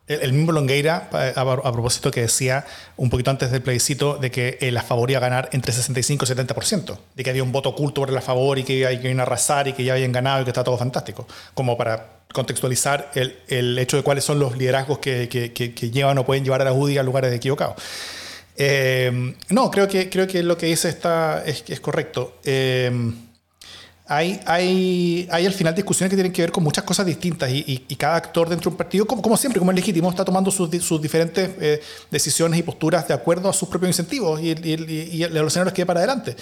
El, 0.07 0.33
mismo 0.33 0.51
Longueira, 0.51 1.09
a, 1.13 1.73
propósito 1.73 2.11
que 2.11 2.23
decía 2.23 2.67
un 2.97 3.11
poquito 3.11 3.31
antes 3.31 3.53
del 3.53 3.63
plebiscito, 3.63 4.19
de 4.19 4.33
que 4.33 4.59
el 4.61 4.77
a 4.77 4.83
favor 4.83 5.09
iba 5.09 5.19
a 5.19 5.21
ganar 5.21 5.49
entre 5.53 5.73
65 5.73 6.25
y 6.25 6.29
70%, 6.29 6.99
de 7.15 7.25
que 7.25 7.31
había 7.31 7.45
un 7.45 7.53
voto 7.53 7.69
oculto 7.69 8.01
por 8.01 8.11
el 8.11 8.17
a 8.17 8.21
favor 8.21 8.59
y 8.59 8.65
que 8.65 8.75
iban 8.75 9.21
a 9.21 9.23
arrasar 9.23 9.69
y 9.69 9.73
que 9.73 9.85
ya 9.85 9.93
habían 9.93 10.11
ganado 10.11 10.41
y 10.41 10.45
que 10.45 10.51
está 10.51 10.65
todo 10.65 10.77
fantástico, 10.77 11.29
como 11.55 11.77
para 11.77 12.20
contextualizar 12.33 13.11
el, 13.15 13.39
el 13.49 13.79
hecho 13.79 13.97
de 13.97 14.03
cuáles 14.03 14.25
son 14.25 14.39
los 14.39 14.57
liderazgos 14.57 14.99
que, 14.99 15.29
que, 15.29 15.91
llevan 15.91 16.19
o 16.19 16.25
pueden 16.25 16.45
llevar 16.45 16.63
a 16.63 16.65
la 16.65 16.73
UDI 16.73 16.99
a 16.99 17.03
lugares 17.03 17.33
equivocados. 17.35 17.77
Eh, 18.57 19.35
no, 19.49 19.71
creo 19.71 19.89
que, 19.89 20.09
creo 20.11 20.27
que 20.27 20.43
lo 20.43 20.57
que 20.57 20.67
dice 20.67 20.89
está, 20.89 21.43
es, 21.45 21.65
es 21.67 21.81
correcto. 21.81 22.39
Eh, 22.45 22.91
hay, 24.07 24.41
hay, 24.45 25.29
hay 25.31 25.47
al 25.47 25.53
final 25.53 25.73
discusiones 25.73 26.11
que 26.11 26.17
tienen 26.17 26.33
que 26.33 26.43
ver 26.43 26.51
con 26.51 26.65
muchas 26.65 26.83
cosas 26.83 27.07
distintas 27.07 27.49
y, 27.49 27.79
cada 27.97 28.17
actor 28.17 28.49
dentro 28.49 28.69
de 28.71 28.75
un 28.75 28.77
partido, 28.77 29.07
como, 29.07 29.23
como 29.23 29.37
siempre, 29.37 29.61
como 29.61 29.71
es 29.71 29.77
legítimo, 29.77 30.11
está 30.11 30.25
tomando 30.25 30.51
sus, 30.51 30.69
sus 30.83 31.01
diferentes 31.01 31.49
eh, 31.61 31.81
decisiones 32.11 32.59
y 32.59 32.63
posturas 32.65 33.07
de 33.07 33.15
acuerdo 33.15 33.49
a 33.49 33.53
sus 33.53 33.69
propios 33.69 33.91
incentivos 33.91 34.41
y, 34.41 34.51
y, 34.51 35.23
a 35.23 35.29
los 35.29 35.53
escenarios 35.53 35.75
que 35.75 35.87
para 35.87 36.01
adelante. 36.01 36.35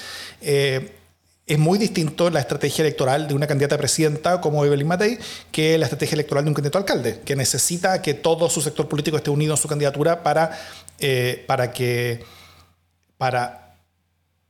Es 1.49 1.59
muy 1.59 1.79
distinto 1.79 2.29
la 2.29 2.41
estrategia 2.41 2.83
electoral 2.83 3.27
de 3.27 3.35
una 3.35 3.47
candidata 3.47 3.77
a 3.77 3.79
presidenta 3.79 4.41
como 4.41 4.65
Evelyn 4.65 4.87
Matei 4.87 5.19
que 5.51 5.79
la 5.79 5.87
estrategia 5.87 6.15
electoral 6.15 6.45
de 6.45 6.51
un 6.51 6.55
candidato 6.55 6.77
a 6.77 6.83
alcalde, 6.83 7.21
que 7.25 7.35
necesita 7.35 8.03
que 8.03 8.13
todo 8.13 8.51
su 8.51 8.61
sector 8.61 8.87
político 8.87 9.17
esté 9.17 9.31
unido 9.31 9.55
en 9.55 9.57
su 9.57 9.67
candidatura 9.67 10.23
para, 10.23 10.59
eh, 10.99 11.45
para, 11.49 11.73
que, 11.73 12.23
para, 13.17 13.77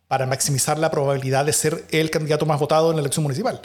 para 0.08 0.26
maximizar 0.26 0.76
la 0.76 0.90
probabilidad 0.90 1.46
de 1.46 1.52
ser 1.52 1.84
el 1.92 2.10
candidato 2.10 2.46
más 2.46 2.58
votado 2.58 2.90
en 2.90 2.96
la 2.96 3.00
elección 3.00 3.22
municipal. 3.22 3.62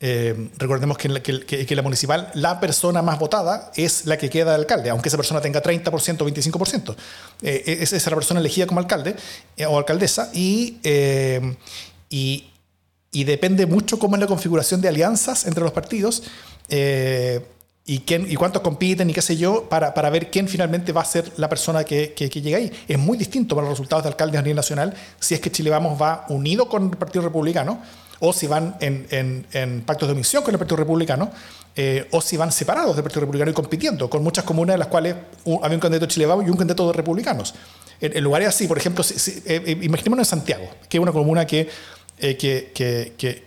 Eh, 0.00 0.50
recordemos 0.56 0.96
que 0.96 1.08
en, 1.08 1.14
la, 1.14 1.22
que, 1.22 1.76
la, 1.76 1.82
municipal 1.82 2.30
la 2.34 2.58
persona 2.58 3.02
más 3.02 3.18
votada 3.20 3.70
es 3.76 4.06
la 4.06 4.16
que 4.16 4.30
queda 4.30 4.50
de 4.50 4.56
alcalde, 4.56 4.90
aunque 4.90 5.10
esa 5.10 5.18
persona 5.18 5.42
tenga 5.42 5.62
30% 5.62 6.22
o 6.22 6.26
25%. 6.26 6.96
Eh, 7.42 7.78
es, 7.82 7.92
es 7.92 8.06
la 8.06 8.16
persona 8.16 8.40
elegida 8.40 8.66
como 8.66 8.80
alcalde 8.80 9.14
o 9.68 9.78
alcaldesa 9.78 10.30
y, 10.32 10.78
y, 12.08 12.51
y 13.12 13.24
depende 13.24 13.66
mucho 13.66 13.98
cómo 13.98 14.16
es 14.16 14.20
la 14.20 14.26
configuración 14.26 14.80
de 14.80 14.88
alianzas 14.88 15.46
entre 15.46 15.62
los 15.62 15.72
partidos 15.72 16.22
eh, 16.68 17.44
y, 17.84 18.00
quién, 18.00 18.30
y 18.30 18.36
cuántos 18.36 18.62
compiten 18.62 19.10
y 19.10 19.12
qué 19.12 19.20
sé 19.20 19.36
yo, 19.36 19.68
para, 19.68 19.92
para, 19.92 20.08
ver 20.08 20.30
quién 20.30 20.48
finalmente 20.48 20.92
va 20.92 21.02
a 21.02 21.04
ser 21.04 21.30
la 21.36 21.48
persona 21.48 21.84
que, 21.84 22.14
que, 22.14 22.28
llega 22.28 22.56
ahí. 22.56 22.72
Es 22.88 22.98
muy 22.98 23.18
distinto 23.18 23.54
para 23.54 23.66
los 23.68 23.76
resultados 23.76 24.04
de 24.04 24.08
alcaldes 24.08 24.38
a 24.38 24.42
nivel 24.42 24.56
nacional 24.56 24.94
si 25.20 25.34
es 25.34 25.40
que 25.40 25.52
Chile 25.52 25.68
Vamos 25.68 26.00
va 26.00 26.24
unido 26.30 26.68
con 26.68 26.84
el 26.84 26.96
Partido 26.96 27.22
Republicano 27.22 27.82
o 28.20 28.32
si 28.32 28.46
van 28.46 28.76
en, 28.80 29.06
en, 29.10 29.46
en 29.52 29.82
pactos 29.82 30.08
de 30.08 30.14
omisión 30.14 30.44
con 30.44 30.54
el 30.54 30.58
Partido 30.58 30.76
Republicano, 30.76 31.30
eh, 31.74 32.06
o 32.12 32.20
si 32.20 32.36
van 32.36 32.52
separados 32.52 32.94
del 32.94 33.02
Partido 33.02 33.22
Republicano 33.22 33.50
y 33.50 33.54
compitiendo, 33.54 34.08
con 34.08 34.22
muchas 34.22 34.44
comunas 34.44 34.74
en 34.74 34.78
las 34.78 34.88
cuales 34.88 35.16
había 35.62 35.76
un 35.76 35.80
candidato 35.80 36.06
de 36.06 36.08
Chile 36.08 36.26
Vamos 36.26 36.46
y 36.46 36.50
un 36.50 36.56
candidato 36.56 36.86
de 36.86 36.92
republicanos. 36.92 37.54
En, 38.00 38.22
lugares 38.22 38.48
así, 38.48 38.68
por 38.68 38.78
ejemplo, 38.78 39.04
eh, 39.46 39.78
imaginémonos 39.82 40.26
en 40.26 40.30
Santiago, 40.38 40.68
que 40.88 40.98
es 40.98 41.02
una 41.02 41.12
comuna 41.12 41.46
que 41.46 41.68
eh, 42.18 42.36
que, 42.36 42.72
que, 42.74 43.14
que, 43.16 43.42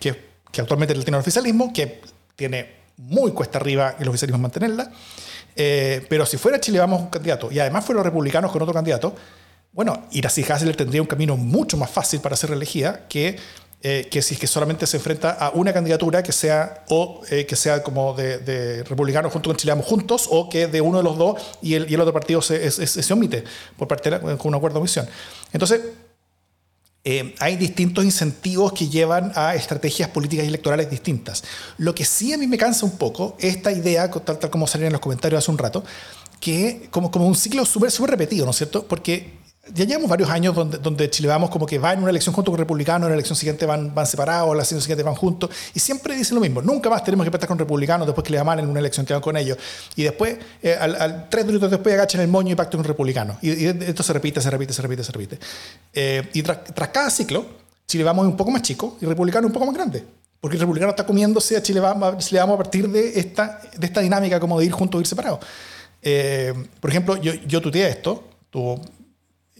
que, 0.51 0.61
actualmente 0.61 0.93
tiene 0.93 1.17
el 1.17 1.21
oficialismo, 1.21 1.71
que 1.73 2.01
tiene 2.35 2.75
muy 2.97 3.31
cuesta 3.31 3.57
arriba 3.57 3.95
el 3.99 4.07
oficialismo 4.07 4.39
mantenerla. 4.41 4.91
Eh, 5.55 6.05
pero 6.09 6.25
si 6.25 6.37
fuera 6.37 6.59
Chile 6.59 6.79
Vamos 6.79 7.01
un 7.01 7.07
candidato 7.07 7.49
y 7.51 7.59
además 7.59 7.85
fueron 7.85 8.03
republicanos 8.03 8.51
con 8.51 8.61
otro 8.61 8.73
candidato, 8.73 9.15
bueno, 9.71 10.07
Iracy 10.11 10.43
Hasler 10.43 10.75
tendría 10.75 11.01
un 11.01 11.07
camino 11.07 11.37
mucho 11.37 11.77
más 11.77 11.89
fácil 11.89 12.19
para 12.19 12.35
ser 12.35 12.49
reelegida 12.49 13.07
que, 13.07 13.37
eh, 13.81 14.07
que 14.09 14.21
si 14.21 14.33
es 14.33 14.39
que 14.39 14.47
solamente 14.47 14.87
se 14.87 14.97
enfrenta 14.97 15.31
a 15.31 15.51
una 15.51 15.71
candidatura 15.71 16.23
que 16.23 16.31
sea 16.31 16.83
o 16.89 17.21
que 17.21 17.55
sea 17.55 17.83
como 17.83 18.13
de, 18.13 18.39
de, 18.39 18.83
republicanos 18.83 19.31
junto 19.31 19.49
con 19.49 19.57
Chile 19.57 19.71
Vamos 19.71 19.85
juntos 19.85 20.27
o 20.29 20.49
que 20.49 20.67
de 20.67 20.81
uno 20.81 20.97
de 20.97 21.03
los 21.03 21.17
dos 21.17 21.41
y 21.61 21.75
el, 21.75 21.89
y 21.89 21.93
el 21.93 22.01
otro 22.01 22.13
partido 22.13 22.41
se, 22.41 22.71
se, 22.71 22.87
se, 22.87 23.13
omite 23.13 23.43
por 23.77 23.87
parte 23.87 24.09
de 24.09 24.19
con 24.37 24.47
un 24.47 24.55
acuerdo 24.55 24.75
de 24.75 24.79
omisión. 24.79 25.07
Entonces, 25.51 25.81
eh, 27.07 27.35
hay 27.37 27.55
distintos 27.55 28.03
incentivos 28.03 28.73
que 28.73 28.89
llevan 28.89 29.31
a 29.35 29.53
estrategias 29.53 30.09
políticas 30.09 30.45
y 30.45 30.47
electorales 30.47 30.89
distintas. 30.89 31.43
Lo 31.77 31.93
que 31.93 32.03
sí 32.03 32.33
a 32.33 32.37
mí 32.37 32.47
me 32.47 32.57
cansa 32.57 32.83
un 32.83 32.97
poco, 32.97 33.37
esta 33.39 33.71
idea, 33.71 34.09
tal, 34.09 34.39
tal 34.39 34.49
como 34.49 34.65
salió 34.65 34.87
en 34.87 34.93
los 34.93 35.01
comentarios 35.01 35.43
hace 35.43 35.51
un 35.51 35.59
rato, 35.59 35.83
que 36.39 36.87
como, 36.89 37.11
como 37.11 37.27
un 37.27 37.35
ciclo 37.35 37.63
súper 37.63 37.91
repetido, 38.09 38.45
¿no 38.45 38.51
es 38.51 38.57
cierto? 38.57 38.87
Porque 38.87 39.44
ya 39.73 39.83
llevamos 39.83 40.09
varios 40.09 40.29
años 40.29 40.53
donde, 40.53 40.77
donde 40.77 41.09
Chile 41.09 41.27
vamos 41.27 41.49
como 41.49 41.65
que 41.65 41.79
va 41.79 41.93
en 41.93 41.99
una 41.99 42.11
elección 42.11 42.35
junto 42.35 42.51
con 42.51 42.59
republicanos, 42.59 43.07
en 43.07 43.11
la 43.11 43.15
elección 43.15 43.35
siguiente 43.35 43.65
van, 43.65 43.93
van 43.95 44.05
separados, 44.05 44.49
en 44.49 44.57
la 44.57 44.61
elección 44.61 44.81
siguiente 44.81 45.03
van 45.03 45.15
juntos, 45.15 45.49
y 45.73 45.79
siempre 45.79 46.15
dicen 46.15 46.35
lo 46.35 46.41
mismo, 46.41 46.61
nunca 46.61 46.89
más 46.89 47.03
tenemos 47.03 47.25
que 47.25 47.31
pactar 47.31 47.47
con 47.47 47.57
republicanos 47.57 48.05
después 48.05 48.23
que 48.23 48.31
le 48.31 48.43
mal 48.43 48.59
en 48.59 48.67
una 48.67 48.79
elección 48.79 49.05
que 49.05 49.13
van 49.13 49.21
con 49.21 49.35
ellos, 49.37 49.57
y 49.95 50.03
después, 50.03 50.37
eh, 50.61 50.75
al, 50.79 51.27
tres 51.29 51.45
minutos 51.45 51.71
después 51.71 51.95
agachan 51.95 52.21
el 52.21 52.27
moño 52.27 52.51
y 52.51 52.55
pactan 52.55 52.79
con 52.79 52.85
republicanos, 52.85 53.37
y, 53.41 53.65
esto 53.65 54.03
se 54.03 54.13
repite, 54.13 54.39
se 54.39 54.49
repite, 54.49 54.73
se 54.73 54.81
repite, 54.81 55.03
se 55.03 55.11
repite. 55.11 55.39
Eh, 55.93 56.29
y 56.33 56.43
tras, 56.43 56.89
cada 56.91 57.09
ciclo, 57.09 57.45
Chile 57.87 58.03
vamos 58.03 58.25
un 58.25 58.37
poco 58.37 58.51
más 58.51 58.61
chico 58.61 58.97
y 59.01 59.05
republicano 59.05 59.47
un 59.47 59.53
poco 59.53 59.65
más 59.65 59.75
grande. 59.75 60.03
Porque 60.39 60.57
el 60.57 60.61
republicano 60.61 60.91
está 60.91 61.05
comiéndose 61.05 61.57
a 61.57 61.63
Chile 61.63 61.79
vamos, 61.79 62.17
Chile 62.19 62.39
vamos 62.39 62.55
a 62.55 62.57
partir 62.57 62.87
de 62.89 63.19
esta, 63.19 63.61
de 63.75 63.85
esta 63.87 64.01
dinámica 64.01 64.39
como 64.39 64.59
de 64.59 64.65
ir 64.65 64.71
juntos 64.71 64.99
o 64.99 65.01
ir 65.01 65.07
separados. 65.07 65.39
Eh, 66.01 66.53
por 66.79 66.89
ejemplo, 66.89 67.17
yo, 67.17 67.33
yo 67.33 67.61
tuteé 67.61 67.89
esto, 67.89 68.23
tuvo 68.51 68.79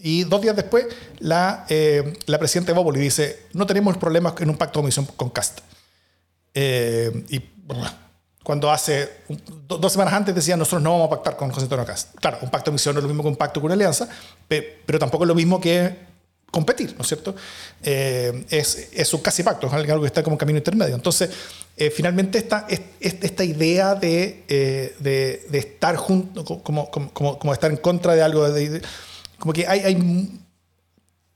y 0.06 0.22
dos 0.22 0.40
días 0.40 0.54
después, 0.54 0.86
la, 1.18 1.66
eh, 1.68 2.16
la 2.26 2.38
presidenta 2.38 2.70
de 2.70 2.78
Bópoli 2.78 3.00
dice, 3.00 3.40
no 3.54 3.66
tenemos 3.66 3.96
problemas 3.96 4.34
en 4.38 4.50
un 4.50 4.56
pacto 4.56 4.78
de 4.78 4.84
omisión 4.84 5.04
con 5.04 5.30
Cast. 5.30 5.62
Eh, 6.54 7.24
y 7.28 7.40
cuando 8.44 8.70
hace 8.70 9.10
dos 9.66 9.90
semanas 9.90 10.14
antes 10.14 10.32
decían, 10.32 10.60
nosotros 10.60 10.80
no 10.80 10.92
vamos 10.92 11.08
a 11.08 11.10
pactar 11.10 11.36
con 11.36 11.50
José 11.50 11.64
Antonio 11.64 11.84
Cast. 11.84 12.14
Claro, 12.20 12.38
un 12.40 12.50
pacto 12.50 12.70
de 12.70 12.74
omisión 12.74 12.94
no 12.94 13.00
es 13.00 13.02
lo 13.02 13.08
mismo 13.08 13.24
que 13.24 13.30
un 13.30 13.36
pacto 13.36 13.60
con 13.60 13.66
una 13.66 13.74
alianza, 13.74 14.08
pero 14.46 15.00
tampoco 15.00 15.24
es 15.24 15.28
lo 15.28 15.34
mismo 15.34 15.60
que 15.60 15.96
competir, 16.52 16.94
¿no 16.96 17.02
es 17.02 17.08
cierto? 17.08 17.34
Eh, 17.82 18.44
es, 18.48 18.90
es, 18.92 19.12
un 19.12 19.20
casi 19.20 19.42
pacto, 19.42 19.66
es 19.66 19.72
algo 19.72 20.02
que 20.02 20.06
está 20.06 20.22
como 20.22 20.38
camino 20.38 20.58
intermedio. 20.58 20.94
Entonces, 20.94 21.30
finalmente 21.92 22.38
esta, 22.38 22.64
esta 23.00 23.42
idea 23.42 23.96
de, 23.96 24.44
de, 25.00 25.46
de 25.50 25.58
estar 25.58 25.96
junto, 25.96 26.44
como, 26.62 26.92
como, 26.92 27.10
como, 27.40 27.52
estar 27.52 27.72
en 27.72 27.78
contra 27.78 28.14
de 28.14 28.22
algo, 28.22 28.48
de, 28.48 28.80
como 29.38 29.52
que 29.52 29.66
hay, 29.66 29.94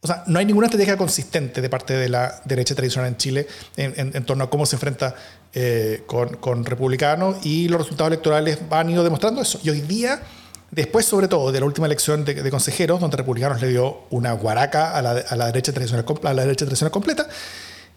o 0.02 0.06
sea, 0.06 0.24
no 0.26 0.38
hay 0.38 0.46
ninguna 0.46 0.66
estrategia 0.66 0.96
consistente 0.96 1.60
de 1.60 1.68
parte 1.68 1.94
de 1.94 2.08
la 2.08 2.40
derecha 2.44 2.74
tradicional 2.74 3.08
en 3.08 3.16
Chile 3.18 3.46
en, 3.76 4.24
torno 4.24 4.44
a 4.44 4.50
cómo 4.50 4.64
se 4.64 4.76
enfrenta 4.76 5.14
eh, 5.52 6.04
con, 6.06 6.64
republicanos 6.64 7.44
y 7.44 7.68
los 7.68 7.82
resultados 7.82 8.12
electorales 8.12 8.58
han 8.70 8.90
ido 8.90 9.04
demostrando 9.04 9.42
eso. 9.42 9.60
Y 9.62 9.68
hoy 9.68 9.82
día, 9.82 10.22
después 10.70 11.04
sobre 11.04 11.28
todo 11.28 11.52
de 11.52 11.60
la 11.60 11.66
última 11.66 11.86
elección 11.86 12.24
de, 12.24 12.50
consejeros, 12.50 12.98
donde 13.00 13.18
republicanos 13.18 13.60
le 13.60 13.68
dio 13.68 14.04
una 14.08 14.32
guaraca 14.32 14.96
a 14.96 15.02
la, 15.02 15.46
derecha, 15.46 15.72
tradicional, 15.72 16.06
a 16.24 16.34
la 16.34 16.42
derecha 16.42 16.64
tradicional 16.64 16.92
completa, 16.92 17.28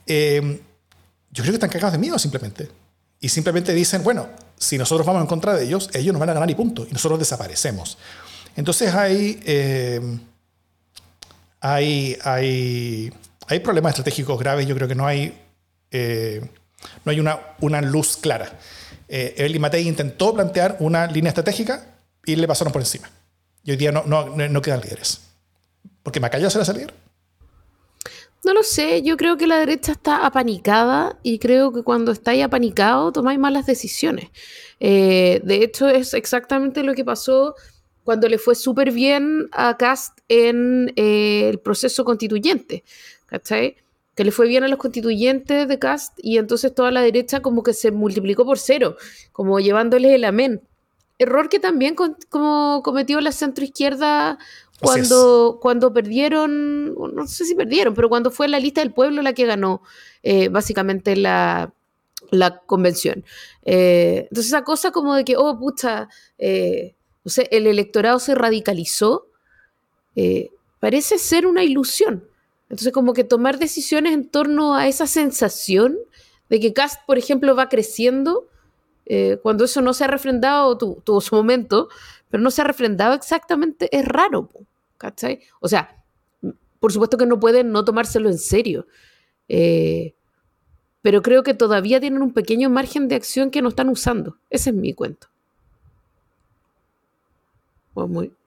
eh, 0.06 0.60
yo 1.32 1.42
creo 1.42 1.52
que 1.52 1.56
están 1.56 1.70
cagados 1.70 1.94
de 1.94 2.00
miedo 2.00 2.20
simplemente. 2.20 2.70
Y 3.22 3.30
simplemente 3.30 3.74
dicen, 3.74 4.04
bueno, 4.04 4.28
si 4.58 4.78
nosotros 4.78 5.08
vamos 5.08 5.22
en 5.22 5.28
contra 5.28 5.54
de 5.54 5.64
ellos, 5.64 5.90
ellos 5.94 6.12
nos 6.12 6.20
van 6.20 6.30
a 6.30 6.34
ganar 6.34 6.50
y 6.50 6.56
punto. 6.56 6.86
Y 6.88 6.92
nosotros 6.92 7.18
desaparecemos. 7.18 7.98
Entonces 8.56 8.94
hay, 8.94 9.40
eh, 9.46 10.00
hay, 11.60 12.18
hay, 12.24 13.14
hay, 13.48 13.60
problemas 13.60 13.92
estratégicos 13.92 14.40
graves. 14.40 14.68
Yo 14.68 14.76
creo 14.76 14.88
que 14.88 14.96
no 14.96 15.08
hay, 15.08 15.38
eh, 15.92 16.42
no 17.04 17.12
hay 17.12 17.20
una, 17.20 17.40
una 17.62 17.82
luz 17.82 18.18
clara. 18.18 18.60
Eh, 19.08 19.34
Evelyn 19.38 19.62
Matei 19.62 19.88
intentó 19.88 20.34
plantear 20.34 20.78
una 20.80 21.08
línea 21.08 21.30
estratégica 21.30 21.86
y 22.26 22.36
le 22.36 22.48
pasaron 22.48 22.72
por 22.72 22.82
encima. 22.82 23.10
Y 23.64 23.72
hoy 23.72 23.78
día 23.78 23.92
no, 23.92 24.04
no, 24.06 24.26
no 24.36 24.62
quedan 24.62 24.82
líderes. 24.82 25.22
¿Porque 26.04 26.20
Macaya 26.20 26.50
se 26.50 26.60
va 26.60 26.64
a 26.64 26.66
salir? 26.66 26.94
No 28.44 28.54
lo 28.54 28.62
sé, 28.62 29.02
yo 29.04 29.16
creo 29.16 29.38
que 29.38 29.48
la 29.48 29.58
derecha 29.58 29.94
está 29.94 30.26
apanicada 30.26 31.18
y 31.24 31.40
creo 31.40 31.72
que 31.72 31.82
cuando 31.82 32.12
estáis 32.12 32.44
apanicado 32.44 33.14
tomáis 33.14 33.40
malas 33.40 33.66
decisiones. 33.66 34.30
de 34.80 35.60
hecho, 35.64 35.88
es 35.88 36.14
exactamente 36.14 36.84
lo 36.84 36.94
que 36.94 37.06
pasó 37.06 37.56
cuando 38.04 38.28
le 38.28 38.38
fue 38.38 38.56
súper 38.56 38.92
bien 38.92 39.50
a 39.52 39.78
Cast 39.78 40.20
en 40.28 40.92
eh, 40.96 41.50
el 41.50 41.60
proceso 41.60 42.04
constituyente, 42.04 42.84
¿cachai? 43.26 43.78
que 44.16 44.24
le 44.24 44.32
fue 44.32 44.48
bien 44.48 44.64
a 44.64 44.68
los 44.68 44.78
constituyentes 44.80 45.68
de 45.68 45.80
Cast 45.80 46.20
y 46.22 46.38
entonces 46.38 46.74
toda 46.74 46.92
la 46.92 47.02
derecha 47.02 47.42
como 47.42 47.64
que 47.64 47.74
se 47.74 47.92
multiplicó 47.92 48.46
por 48.46 48.60
cero, 48.60 48.96
como 49.32 49.60
llevándole 49.60 50.16
el 50.16 50.24
amén. 50.24 50.62
Error 51.20 51.50
que 51.50 51.60
también 51.60 51.96
como 51.96 52.82
cometió 52.84 53.22
la 53.22 53.32
centroizquierda 53.32 54.38
cuando, 54.82 55.60
cuando 55.62 55.94
perdieron, 55.94 56.94
no 56.94 57.28
sé 57.28 57.46
si 57.46 57.56
perdieron, 57.56 57.94
pero 57.94 58.10
cuando 58.10 58.32
fue 58.32 58.48
la 58.48 58.60
lista 58.60 58.82
del 58.82 58.94
pueblo 58.94 59.22
la 59.22 59.34
que 59.34 59.46
ganó 59.46 59.82
eh, 60.22 60.50
básicamente 60.50 61.16
la, 61.16 61.74
la 62.32 62.60
convención. 62.60 63.24
Eh, 63.64 64.28
entonces 64.30 64.48
esa 64.48 64.64
cosa 64.64 64.92
como 64.92 65.16
de 65.16 65.24
que, 65.24 65.38
oh, 65.38 65.58
pucha, 65.58 66.10
eh, 66.38 66.96
no 67.24 67.32
sé, 67.32 67.48
el 67.52 67.68
electorado 67.68 68.20
se 68.20 68.36
radicalizó, 68.36 69.28
parece 70.80 71.18
ser 71.18 71.48
una 71.48 71.64
ilusión. 71.64 72.28
Entonces 72.70 72.92
como 72.92 73.14
que 73.14 73.24
tomar 73.24 73.60
decisiones 73.60 74.14
en 74.14 74.30
torno 74.30 74.76
a 74.76 74.88
esa 74.88 75.08
sensación 75.08 75.98
de 76.50 76.60
que 76.60 76.74
Cast, 76.74 77.02
por 77.06 77.18
ejemplo, 77.18 77.56
va 77.56 77.70
creciendo, 77.70 78.48
cuando 79.42 79.66
eso 79.66 79.82
no 79.82 79.94
se 79.94 80.04
ha 80.04 80.08
refrendado, 80.08 80.78
tuvo 80.78 81.22
su 81.22 81.36
momento, 81.36 81.90
pero 82.30 82.44
no 82.44 82.52
se 82.52 82.62
ha 82.62 82.66
refrendado 82.66 83.14
exactamente, 83.14 83.90
es 83.96 84.06
raro. 84.06 84.50
¿cachai? 85.04 85.42
O 85.60 85.68
sea, 85.68 86.02
por 86.80 86.94
supuesto 86.94 87.18
que 87.18 87.26
no 87.26 87.38
pueden 87.38 87.72
no 87.72 87.84
tomárselo 87.84 88.30
en 88.30 88.38
serio, 88.38 88.88
eh, 89.50 90.16
pero 91.02 91.22
creo 91.22 91.44
que 91.44 91.54
todavía 91.54 92.00
tienen 92.00 92.22
un 92.22 92.34
pequeño 92.34 92.70
margen 92.70 93.10
de 93.10 93.16
acción 93.16 93.52
que 93.52 93.62
no 93.62 93.68
están 93.68 93.90
usando. 93.90 94.38
Ese 94.50 94.70
es 94.70 94.76
mi 94.78 94.94
cuento. 94.94 95.28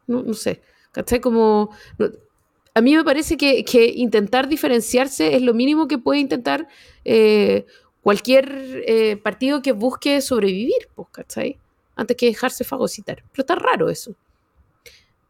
No, 0.06 0.34
sé, 0.34 0.60
¿cachai? 0.92 1.20
Como... 1.20 1.70
a 2.74 2.80
mí 2.80 2.94
me 2.96 3.04
parece 3.04 3.36
que, 3.36 3.92
intentar 3.96 4.48
diferenciarse 4.48 5.36
es 5.36 5.42
lo 5.42 5.54
mínimo 5.54 5.88
que 5.88 5.98
puede 5.98 6.20
intentar 6.20 6.68
eh, 7.04 7.66
cualquier 8.02 8.84
eh, 8.86 9.16
partido 9.16 9.62
que 9.62 9.72
busque 9.72 10.20
sobrevivir, 10.20 10.88
pues, 10.94 11.08
¿cachai? 11.10 11.58
Antes 11.94 12.16
que 12.16 12.26
dejarse 12.26 12.64
fagocitar. 12.64 13.22
Pero 13.32 13.42
está 13.42 13.54
raro 13.54 13.88
eso. 13.88 14.14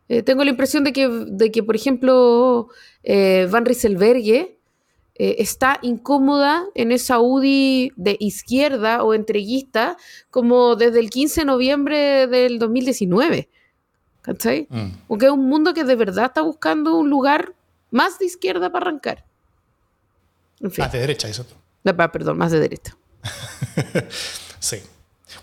Eh, 0.09 0.23
tengo 0.23 0.45
la 0.45 0.51
impresión 0.51 0.85
de 0.85 0.93
que, 0.93 1.09
de 1.09 1.51
que 1.51 1.63
por 1.63 1.77
ejemplo, 1.77 2.69
Van 3.05 3.65
Rieselberghe 3.65 4.57
eh, 5.19 5.37
está 5.39 5.79
incómoda 5.81 6.67
en 6.75 6.93
esa 6.93 7.21
UDI 7.21 7.93
de 7.97 8.17
izquierda 8.21 9.03
o 9.03 9.15
entreguista 9.15 9.97
como 10.31 10.77
desde 10.77 11.01
el 11.01 11.09
15 11.09 11.41
de 11.41 11.45
noviembre 11.47 12.27
del 12.27 12.59
2019. 12.59 13.49
¿Cachai? 14.27 14.67
Mm. 14.69 14.89
Porque 15.09 15.27
es 15.27 15.33
un 15.33 15.49
mundo 15.49 15.73
que 15.73 15.85
de 15.85 15.97
verdad 15.97 16.27
está 16.27 16.43
buscando 16.43 16.97
un 16.97 17.09
lugar 17.09 17.55
más 17.91 18.19
de 18.19 18.27
izquierda 18.27 18.71
para 18.71 18.87
arrancar. 18.87 19.25
Más 20.61 20.93
de 20.93 20.99
derecha, 20.99 21.29
eso. 21.29 21.47
perdón, 22.13 22.37
más 22.37 22.53
de 22.53 22.61
derecha. 22.61 22.97
sí. 24.59 24.83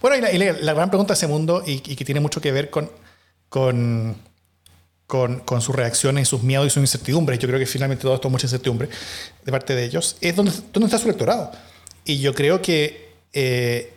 Bueno, 0.01 0.27
y 0.27 0.37
la, 0.37 0.73
gran 0.73 0.89
pregunta 0.89 1.13
de 1.13 1.17
ese 1.17 1.27
mundo, 1.27 1.63
y, 1.65 1.81
y, 1.89 1.95
que 1.95 2.03
tiene 2.03 2.19
mucho 2.19 2.41
que 2.41 2.51
ver 2.51 2.69
con, 2.69 2.91
con 3.47 4.15
con, 5.45 5.61
sus 5.61 5.75
reacciones, 5.75 6.27
sus 6.27 6.41
miedos 6.41 6.65
y 6.65 6.69
sus 6.71 6.81
incertidumbres. 6.81 7.37
Yo 7.37 7.47
creo 7.47 7.59
que 7.59 7.67
finalmente 7.67 8.01
todo 8.01 8.15
esto 8.15 8.27
es 8.27 8.31
mucha 8.31 8.47
incertidumbre 8.47 8.89
de 9.43 9.51
parte 9.51 9.75
de 9.75 9.85
ellos. 9.85 10.17
Es 10.21 10.35
donde, 10.35 10.51
donde 10.71 10.85
está 10.85 10.97
su 10.97 11.05
electorado. 11.07 11.51
Y 12.03 12.19
yo 12.19 12.33
creo 12.33 12.61
que 12.63 13.13
eh, 13.31 13.92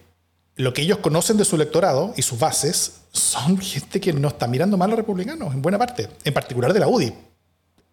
lo 0.56 0.72
que 0.72 0.82
ellos 0.82 0.98
conocen 0.98 1.36
de 1.36 1.44
su 1.44 1.56
electorado 1.56 2.12
y 2.16 2.22
sus 2.22 2.38
bases 2.38 3.00
son 3.12 3.58
gente 3.58 4.00
que 4.00 4.12
no 4.12 4.28
está 4.28 4.46
mirando 4.46 4.76
mal 4.76 4.88
a 4.88 4.90
los 4.90 4.98
republicanos, 4.98 5.54
en 5.54 5.62
buena 5.62 5.78
parte, 5.78 6.08
en 6.24 6.34
particular 6.34 6.72
de 6.72 6.80
la 6.80 6.88
UDI. 6.88 7.12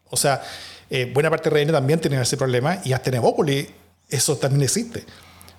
O 0.09 0.17
sea, 0.17 0.41
eh, 0.89 1.11
buena 1.13 1.29
parte 1.29 1.49
de 1.49 1.63
RN 1.63 1.71
también 1.71 1.99
tiene 1.99 2.21
ese 2.21 2.37
problema 2.37 2.79
y 2.83 2.93
hasta 2.93 3.09
en 3.09 3.15
Evópoli 3.15 3.67
eso 4.09 4.37
también 4.37 4.63
existe. 4.63 5.03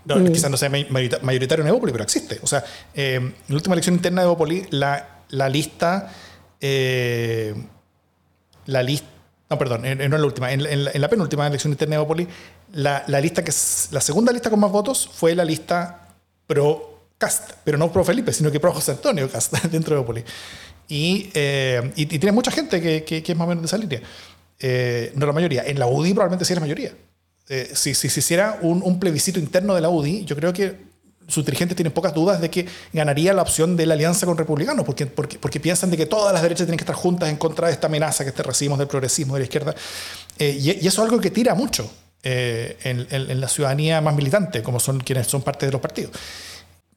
Mm. 0.04 0.32
Quizás 0.32 0.50
no 0.50 0.56
sea 0.56 0.68
mayoritario 0.68 1.62
en 1.62 1.68
Evópoli, 1.68 1.92
pero 1.92 2.04
existe. 2.04 2.38
O 2.42 2.46
sea, 2.46 2.64
eh, 2.94 3.14
en 3.16 3.34
la 3.48 3.54
última 3.54 3.74
elección 3.74 3.94
interna 3.94 4.22
de 4.22 4.26
Evópoli, 4.26 4.66
la, 4.70 5.22
la 5.30 5.48
lista 5.48 6.10
eh, 6.60 7.54
la 8.66 8.82
lista, 8.82 9.06
no, 9.50 9.58
perdón, 9.58 9.82
no 9.82 9.88
en 9.88 10.10
la 10.10 10.24
última, 10.24 10.50
en, 10.50 10.84
la 10.84 11.08
penúltima 11.08 11.46
elección 11.46 11.72
interna 11.72 11.96
de 11.96 11.96
Evópolis, 11.96 12.28
la, 12.72 13.04
la, 13.06 13.20
lista 13.20 13.44
que 13.44 13.52
la 13.90 14.00
segunda 14.00 14.32
lista 14.32 14.48
con 14.48 14.60
más 14.60 14.72
votos 14.72 15.06
fue 15.12 15.34
la 15.34 15.44
lista 15.44 16.08
pro 16.46 16.93
Cast, 17.18 17.52
pero 17.64 17.78
no 17.78 17.92
pro 17.92 18.04
Felipe, 18.04 18.32
sino 18.32 18.50
que 18.50 18.60
pro 18.60 18.72
José 18.72 18.92
Antonio 18.92 19.30
Cast 19.30 19.52
dentro 19.70 19.94
de 19.94 20.00
Evópolis. 20.00 20.24
Y, 20.88 21.30
eh, 21.34 21.92
y, 21.96 22.06
tiene 22.06 22.32
mucha 22.32 22.50
gente 22.50 22.80
que, 22.80 23.04
que, 23.04 23.24
es 23.26 23.36
más 23.36 23.46
o 23.46 23.48
menos 23.48 23.62
de 23.62 23.66
esa 23.66 23.78
línea. 23.78 24.02
Eh, 24.58 25.12
no 25.14 25.26
la 25.26 25.32
mayoría. 25.32 25.64
En 25.64 25.78
la 25.78 25.86
UDI 25.86 26.12
probablemente 26.12 26.44
sí 26.44 26.54
la 26.54 26.60
mayoría. 26.60 26.92
si, 27.74 27.94
si 27.94 28.08
se 28.08 28.20
hiciera 28.20 28.58
un, 28.60 28.82
un, 28.82 29.00
plebiscito 29.00 29.38
interno 29.38 29.74
de 29.74 29.80
la 29.80 29.88
UDI, 29.88 30.24
yo 30.24 30.36
creo 30.36 30.52
que 30.52 30.94
sus 31.28 31.44
dirigentes 31.44 31.76
tienen 31.76 31.92
pocas 31.92 32.14
dudas 32.14 32.40
de 32.40 32.50
que 32.50 32.66
ganaría 32.92 33.32
la 33.32 33.42
opción 33.42 33.76
de 33.76 33.86
la 33.86 33.94
alianza 33.94 34.26
con 34.26 34.36
republicanos, 34.36 34.84
porque, 34.84 35.06
porque, 35.06 35.38
porque 35.38 35.60
piensan 35.60 35.90
de 35.90 35.96
que 35.96 36.06
todas 36.06 36.32
las 36.32 36.42
derechas 36.42 36.66
tienen 36.66 36.78
que 36.78 36.82
estar 36.84 36.96
juntas 36.96 37.28
en 37.28 37.36
contra 37.36 37.68
de 37.68 37.74
esta 37.74 37.86
amenaza 37.86 38.24
que 38.24 38.42
recibimos 38.42 38.78
del 38.78 38.88
progresismo 38.88 39.34
de 39.34 39.40
la 39.40 39.44
izquierda. 39.44 39.74
Eh, 40.38 40.58
y, 40.60 40.70
eso 40.86 40.88
es 40.88 40.98
algo 40.98 41.20
que 41.20 41.30
tira 41.30 41.54
mucho 41.54 41.90
eh, 42.22 42.78
en, 42.84 43.40
la 43.40 43.48
ciudadanía 43.48 44.00
más 44.00 44.14
militante, 44.14 44.62
como 44.62 44.80
son 44.80 45.00
quienes 45.00 45.26
son 45.26 45.42
parte 45.42 45.66
de 45.66 45.72
los 45.72 45.80
partidos. 45.80 46.12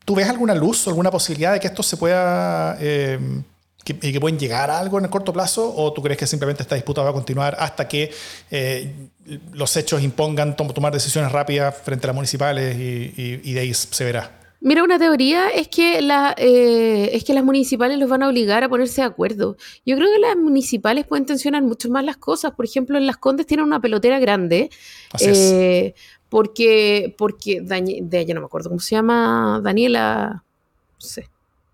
¿Tú 0.07 0.15
ves 0.15 0.29
alguna 0.29 0.55
luz 0.55 0.87
o 0.87 0.89
alguna 0.89 1.11
posibilidad 1.11 1.51
de 1.51 1.59
que 1.59 1.67
esto 1.67 1.83
se 1.83 1.97
pueda... 1.97 2.77
Eh, 2.79 3.19
y 3.85 4.11
que 4.11 4.19
pueden 4.21 4.39
llegar 4.39 4.69
a 4.69 4.79
algo 4.79 4.97
en 4.99 5.05
el 5.05 5.09
corto 5.09 5.33
plazo 5.33 5.73
o 5.75 5.91
tú 5.91 6.01
crees 6.01 6.17
que 6.17 6.27
simplemente 6.27 6.61
esta 6.61 6.75
disputa 6.75 7.01
va 7.01 7.09
a 7.09 7.13
continuar 7.13 7.55
hasta 7.59 7.87
que 7.89 8.11
eh, 8.51 8.93
los 9.53 9.75
hechos 9.75 10.01
impongan 10.01 10.55
tomar 10.55 10.93
decisiones 10.93 11.31
rápidas 11.31 11.75
frente 11.83 12.05
a 12.05 12.07
las 12.07 12.15
municipales 12.15 12.75
y, 12.77 13.53
de 13.53 13.59
ahí 13.59 13.73
se 13.73 14.03
verá? 14.05 14.31
Mira, 14.59 14.83
una 14.83 14.97
teoría 14.97 15.49
es 15.49 15.67
que, 15.67 16.01
la, 16.01 16.33
eh, 16.37 17.11
es 17.13 17.23
que 17.23 17.33
las 17.33 17.43
municipales 17.43 17.97
los 17.99 18.09
van 18.09 18.23
a 18.23 18.29
obligar 18.29 18.63
a 18.63 18.69
ponerse 18.69 19.01
de 19.01 19.07
acuerdo. 19.07 19.55
Yo 19.85 19.95
creo 19.95 20.09
que 20.11 20.19
las 20.19 20.35
municipales 20.35 21.05
pueden 21.05 21.25
tensionar 21.25 21.61
mucho 21.61 21.89
más 21.89 22.03
las 22.03 22.17
cosas. 22.17 22.53
Por 22.53 22.65
ejemplo, 22.65 22.97
en 22.97 23.05
Las 23.05 23.17
Condes 23.17 23.45
tienen 23.45 23.65
una 23.65 23.79
pelotera 23.79 24.19
grande. 24.19 24.71
Eh, 25.19 25.93
porque, 26.29 27.15
porque 27.17 27.61
de 27.61 28.19
ella 28.19 28.33
no 28.33 28.41
me 28.41 28.45
acuerdo 28.45 28.69
cómo 28.69 28.79
se 28.79 28.95
llama, 28.95 29.61
Daniela, 29.63 30.43
no 30.93 31.01
sé, 31.01 31.29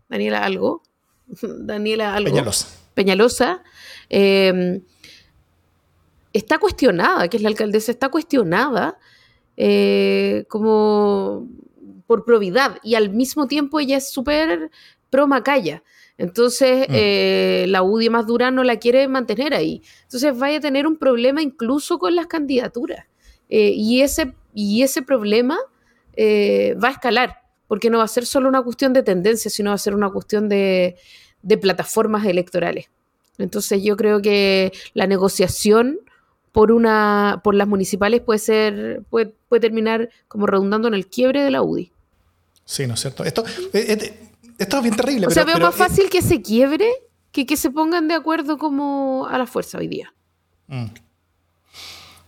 Daniela 0.10 0.44
algo, 0.44 0.84
Daniela 1.42 2.16
Peñalosa. 2.24 2.68
Peñalosa 2.94 3.64
em, 4.10 4.82
está 6.32 6.60
cuestionada, 6.60 7.28
que 7.28 7.38
es 7.38 7.44
la 7.44 7.50
alcaldesa, 7.50 7.92
está 7.92 8.10
cuestionada 8.10 8.98
eh, 9.58 10.46
como 10.50 11.48
por 12.06 12.26
probidad 12.26 12.78
y 12.84 12.96
al 12.96 13.10
mismo 13.10 13.48
tiempo 13.48 13.80
ella 13.80 13.98
es 13.98 14.12
súper 14.12 14.70
pro 15.10 15.28
Macaya. 15.28 15.84
Entonces, 16.18 16.88
mm. 16.90 16.94
eh, 16.94 17.66
la 17.70 17.82
UDI 17.82 18.10
más 18.10 18.28
dura 18.28 18.52
no 18.52 18.64
la 18.64 18.78
quiere 18.78 19.08
mantener 19.08 19.54
ahí. 19.54 19.82
Entonces, 20.04 20.38
vaya 20.38 20.58
a 20.58 20.62
tener 20.62 20.86
un 20.86 20.98
problema 20.98 21.42
incluso 21.42 21.98
con 21.98 22.16
las 22.16 22.28
candidaturas. 22.28 23.06
Eh, 23.56 23.72
y, 23.76 24.02
ese, 24.02 24.34
y 24.56 24.82
ese 24.82 25.04
problema 25.04 25.60
va 26.18 26.88
a 26.88 26.92
escalar 26.92 27.44
porque 27.68 27.92
no 27.92 28.00
va 28.00 28.04
a 28.04 28.08
ser 28.08 28.26
solo 28.26 28.50
una 28.50 28.64
cuestión 28.64 28.94
de 28.94 29.04
tendencia, 29.04 29.52
sino 29.52 29.70
va 29.70 29.76
a 29.76 29.80
ser 29.80 29.94
una 29.94 30.10
cuestión 30.10 30.50
de, 30.50 30.96
plataformas 31.62 32.26
electorales. 32.26 32.90
Entonces 33.38 33.84
yo 33.84 33.96
creo 33.96 34.22
que 34.24 34.72
la 34.94 35.06
negociación 35.06 36.00
por 36.52 36.72
una 36.72 37.42
por 37.44 37.54
las 37.56 37.68
municipales 37.68 38.22
puede 38.22 38.40
ser 38.40 39.02
puede, 39.10 39.34
terminar 39.60 40.10
como 40.28 40.46
redundando 40.46 40.88
en 40.88 40.96
el 40.96 41.08
quiebre 41.08 41.44
de 41.44 41.52
la 41.52 41.62
UDI. 41.62 41.92
Sí, 42.66 42.88
¿no 42.88 42.94
es 42.94 43.02
cierto? 43.02 43.24
Esto, 43.24 43.44
eh, 43.74 43.98
eh, 44.00 44.30
esto 44.58 44.78
es 44.78 44.84
bien 44.84 44.96
terrible. 44.96 45.28
O 45.28 45.32
sea, 45.32 45.44
veo 45.44 45.60
más 45.60 45.76
fácil 45.76 46.10
que 46.10 46.24
se 46.24 46.42
quiebre 46.42 46.88
que 47.32 47.46
que 47.46 47.58
se 47.58 47.70
pongan 47.70 48.08
de 48.08 48.16
acuerdo 48.16 48.58
como 48.58 49.28
a 49.28 49.38
la 49.38 49.46
fuerza 49.46 49.78
hoy 49.78 49.88
día. 49.88 50.14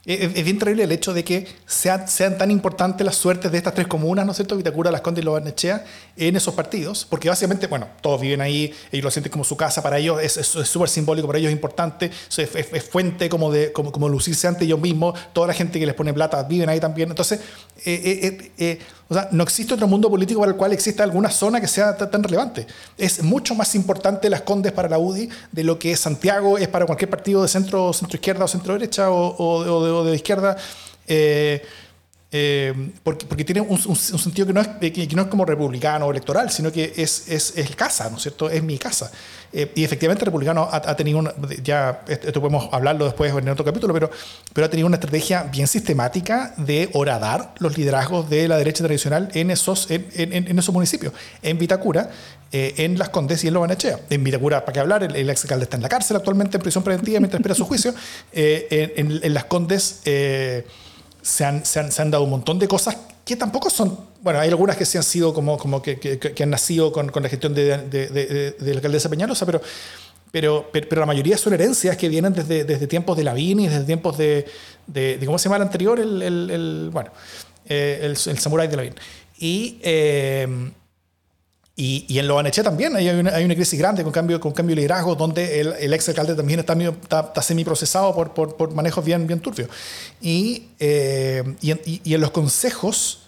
Es, 0.05 0.33
bien 0.43 0.59
terrible 0.59 0.83
el 0.83 0.91
hecho 0.91 1.15
de 1.15 1.23
que 1.23 1.47
sean, 1.65 2.05
tan 2.37 2.51
importantes 2.51 3.03
las 3.03 3.15
suertes 3.15 3.51
de 3.51 3.57
estas 3.57 3.73
tres 3.73 3.87
comunas, 3.87 4.23
¿no 4.23 4.33
es 4.33 4.37
cierto? 4.37 4.55
Vitacura, 4.55 4.91
Las 4.91 5.01
Condes 5.01 5.23
y 5.23 5.25
Lobarnechea, 5.25 5.83
en 6.15 6.35
esos 6.35 6.53
partidos, 6.53 7.07
porque 7.09 7.27
básicamente, 7.27 7.65
bueno, 7.65 7.87
todos 8.01 8.21
viven 8.21 8.39
ahí, 8.39 8.71
ellos 8.91 9.03
lo 9.03 9.09
sienten 9.09 9.31
como 9.31 9.43
su 9.43 9.57
casa, 9.57 9.81
para 9.81 9.97
ellos 9.97 10.21
es 10.21 10.45
súper 10.45 10.89
simbólico, 10.89 11.25
para 11.25 11.39
ellos 11.39 11.49
es 11.49 11.55
importante, 11.55 12.11
es, 12.37 12.83
fuente 12.83 13.29
como 13.29 13.51
de 13.51 13.71
como, 13.71 13.91
como 13.91 14.07
lucirse 14.07 14.47
ante 14.47 14.65
ellos 14.65 14.79
mismos, 14.79 15.19
toda 15.33 15.47
la 15.47 15.53
gente 15.53 15.79
que 15.79 15.87
les 15.87 15.95
pone 15.95 16.13
plata 16.13 16.43
viven 16.43 16.69
ahí 16.69 16.79
también. 16.79 17.09
Entonces, 17.09 17.39
eh, 17.83 18.19
eh, 18.23 18.51
eh, 18.57 18.79
o 19.07 19.13
sea, 19.13 19.29
no 19.31 19.43
existe 19.43 19.73
otro 19.73 19.87
mundo 19.87 20.09
político 20.09 20.39
para 20.39 20.51
el 20.51 20.57
cual 20.57 20.73
exista 20.73 21.03
alguna 21.03 21.29
zona 21.29 21.61
que 21.61 21.67
sea 21.67 21.95
tan 21.95 22.23
relevante. 22.23 22.65
Es 22.97 23.21
mucho 23.21 23.53
más 23.53 23.75
importante 23.75 24.29
Las 24.29 24.41
Condes 24.41 24.71
para 24.71 24.89
la 24.89 24.97
UDI 24.97 25.29
de 25.51 25.63
lo 25.63 25.77
que 25.77 25.95
Santiago 25.95 26.57
es 26.57 26.67
para 26.67 26.85
cualquier 26.87 27.09
partido 27.09 27.43
de 27.43 27.47
centro, 27.47 27.93
centro 27.93 28.15
izquierda 28.15 28.45
o 28.45 28.47
centro 28.47 28.73
derecha 28.73 29.11
o, 29.11 30.03
de, 30.05 30.15
izquierda. 30.15 30.57
Eh, 31.07 31.61
eh, 32.37 32.73
porque, 33.01 33.45
tiene 33.45 33.61
un, 33.61 33.77
sentido 33.95 34.45
que 34.45 34.51
no, 34.51 34.59
es, 34.59 34.67
es 34.81 35.25
como 35.27 35.45
republicano 35.45 36.07
o 36.07 36.11
electoral, 36.11 36.51
sino 36.51 36.69
que 36.69 36.91
es, 36.97 37.29
es, 37.29 37.53
es 37.55 37.73
casa, 37.77 38.09
¿no 38.09 38.17
es 38.17 38.23
cierto? 38.23 38.49
Es 38.49 38.61
mi 38.61 38.77
casa. 38.77 39.09
Eh, 39.53 39.71
y 39.73 39.85
efectivamente, 39.85 40.25
republicano 40.25 40.67
ha, 40.69 40.95
tenido 40.97 41.19
una, 41.19 41.33
ya 41.63 42.01
esto 42.09 42.41
podemos 42.41 42.67
hablarlo 42.73 43.05
después 43.05 43.33
en 43.33 43.47
otro 43.47 43.63
capítulo, 43.63 43.93
pero, 43.93 44.11
pero 44.51 44.67
ha 44.67 44.69
tenido 44.69 44.85
una 44.85 44.97
estrategia 44.97 45.43
bien 45.43 45.65
sistemática 45.65 46.53
de 46.57 46.89
horadar 46.91 47.53
los 47.59 47.77
liderazgos 47.77 48.29
de 48.29 48.49
la 48.49 48.57
derecha 48.57 48.83
tradicional 48.83 49.29
en 49.33 49.49
esos, 49.49 49.89
en, 49.89 50.05
en, 50.13 50.59
esos 50.59 50.73
municipios. 50.73 51.13
En 51.41 51.57
Vitacura, 51.57 52.09
eh, 52.51 52.73
en 52.79 52.99
Las 52.99 53.07
Condes 53.07 53.45
y 53.45 53.47
en 53.47 53.53
Lobanechea. 53.53 54.01
En 54.09 54.25
Vitacura, 54.25 54.65
para 54.65 54.73
qué 54.73 54.79
hablar, 54.81 55.03
el, 55.03 55.15
el 55.15 55.29
exalcalde 55.29 55.63
está 55.63 55.77
en 55.77 55.83
la 55.83 55.89
cárcel 55.89 56.17
actualmente 56.17 56.57
en 56.57 56.63
prisión 56.63 56.83
preventiva 56.83 57.21
mientras 57.21 57.39
espera 57.39 57.55
su 57.55 57.63
juicio. 57.63 57.95
en, 58.33 59.33
Las 59.33 59.45
Condes 59.45 60.01
se 61.25 61.43
han, 61.43 61.65
se, 61.65 61.79
han, 61.79 61.91
se 61.91 62.01
han, 62.03 62.11
dado 62.11 62.23
un 62.23 62.29
montón 62.29 62.59
de 62.59 62.67
cosas 62.67 62.95
que 63.25 63.35
tampoco 63.35 63.71
son, 63.71 63.97
bueno, 64.21 64.39
hay 64.39 64.49
algunas 64.49 64.77
que 64.77 64.85
sí 64.85 64.95
han 64.99 65.03
sido 65.03 65.33
como, 65.33 65.57
como 65.57 65.81
que, 65.81 65.97
que, 65.99 66.43
han 66.43 66.51
nacido 66.51 66.91
con, 66.91 67.09
con, 67.09 67.23
la 67.23 67.29
gestión 67.29 67.55
de, 67.55 67.79
de, 67.79 68.07
de, 68.09 68.51
de, 68.51 68.69
la 68.69 68.75
alcaldesa 68.75 69.09
Peñalosa, 69.09 69.43
pero, 69.43 69.59
pero, 70.31 70.69
pero, 70.71 70.99
la 70.99 71.07
mayoría 71.07 71.35
son 71.35 71.53
herencias 71.53 71.97
que 71.97 72.09
vienen 72.09 72.31
desde, 72.31 72.63
desde 72.63 72.85
tiempos 72.85 73.17
de 73.17 73.23
Lavín 73.23 73.59
y 73.59 73.67
desde 73.67 73.85
tiempos 73.85 74.19
de, 74.19 74.45
¿cómo 75.25 75.39
se 75.39 75.45
llama 75.45 75.55
el 75.55 75.61
anterior? 75.63 75.99
El, 75.99 76.21
el, 76.21 76.49
el 76.51 76.89
bueno, 76.93 77.09
eh, 77.67 78.01
el, 78.03 78.11
el 78.11 78.37
samurái 78.37 78.67
de 78.67 78.75
Lavín. 78.77 78.93
Y... 79.39 79.79
Eh, 79.81 80.71
y, 81.77 82.05
y, 82.07 82.19
en 82.19 82.27
Loaneche 82.27 82.63
también 82.63 82.95
hay 82.95 83.09
una, 83.09 83.31
hay 83.31 83.43
una, 83.43 83.53
crisis 83.53 83.77
grande 83.77 84.01
con 84.01 84.13
cambio, 84.13 84.39
con 84.39 84.53
cambio 84.53 84.75
de 84.75 84.81
liderazgo, 84.81 85.13
donde 85.15 85.59
el, 85.59 85.73
el 85.73 85.93
ex 85.93 86.07
alcalde 86.07 86.33
también 86.33 86.61
está, 86.61 86.73
está, 86.73 87.19
está 87.19 87.41
semi-procesado 87.41 88.15
por, 88.15 88.33
por, 88.33 88.55
por, 88.55 88.73
manejos 88.73 89.03
bien, 89.03 89.27
bien 89.27 89.41
turbios. 89.41 89.67
Y, 90.21 90.69
eh, 90.79 91.43
y, 91.61 92.01
y, 92.09 92.13
en 92.13 92.21
los 92.21 92.31
consejos 92.31 93.23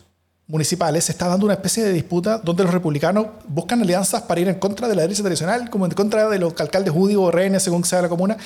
municipales 0.48 1.04
se 1.04 1.12
está 1.12 1.28
dando 1.28 1.46
una 1.46 1.56
especie 1.56 1.84
de 1.84 1.92
disputa 1.92 2.38
donde 2.38 2.64
los 2.64 2.72
republicanos 2.72 3.28
buscan 3.50 3.82
alianzas 3.82 4.22
para 4.22 4.40
ir 4.40 4.48
en 4.48 4.56
contra 4.56 4.88
de 4.88 4.96
la 4.96 5.02
derecha 5.02 5.24
tradicional, 5.24 5.70
como 5.70 5.86
en 5.86 5.92
contra 5.92 6.30
de 6.30 6.40
los 6.40 6.58
alcaldes 6.62 6.94
judíos 6.94 7.22
o 7.24 7.32
rehenes, 7.32 7.64
según 7.64 7.84
sea 7.84 8.02
la 8.02 8.08
comuna, 8.08 8.38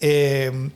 eh, 0.00 0.70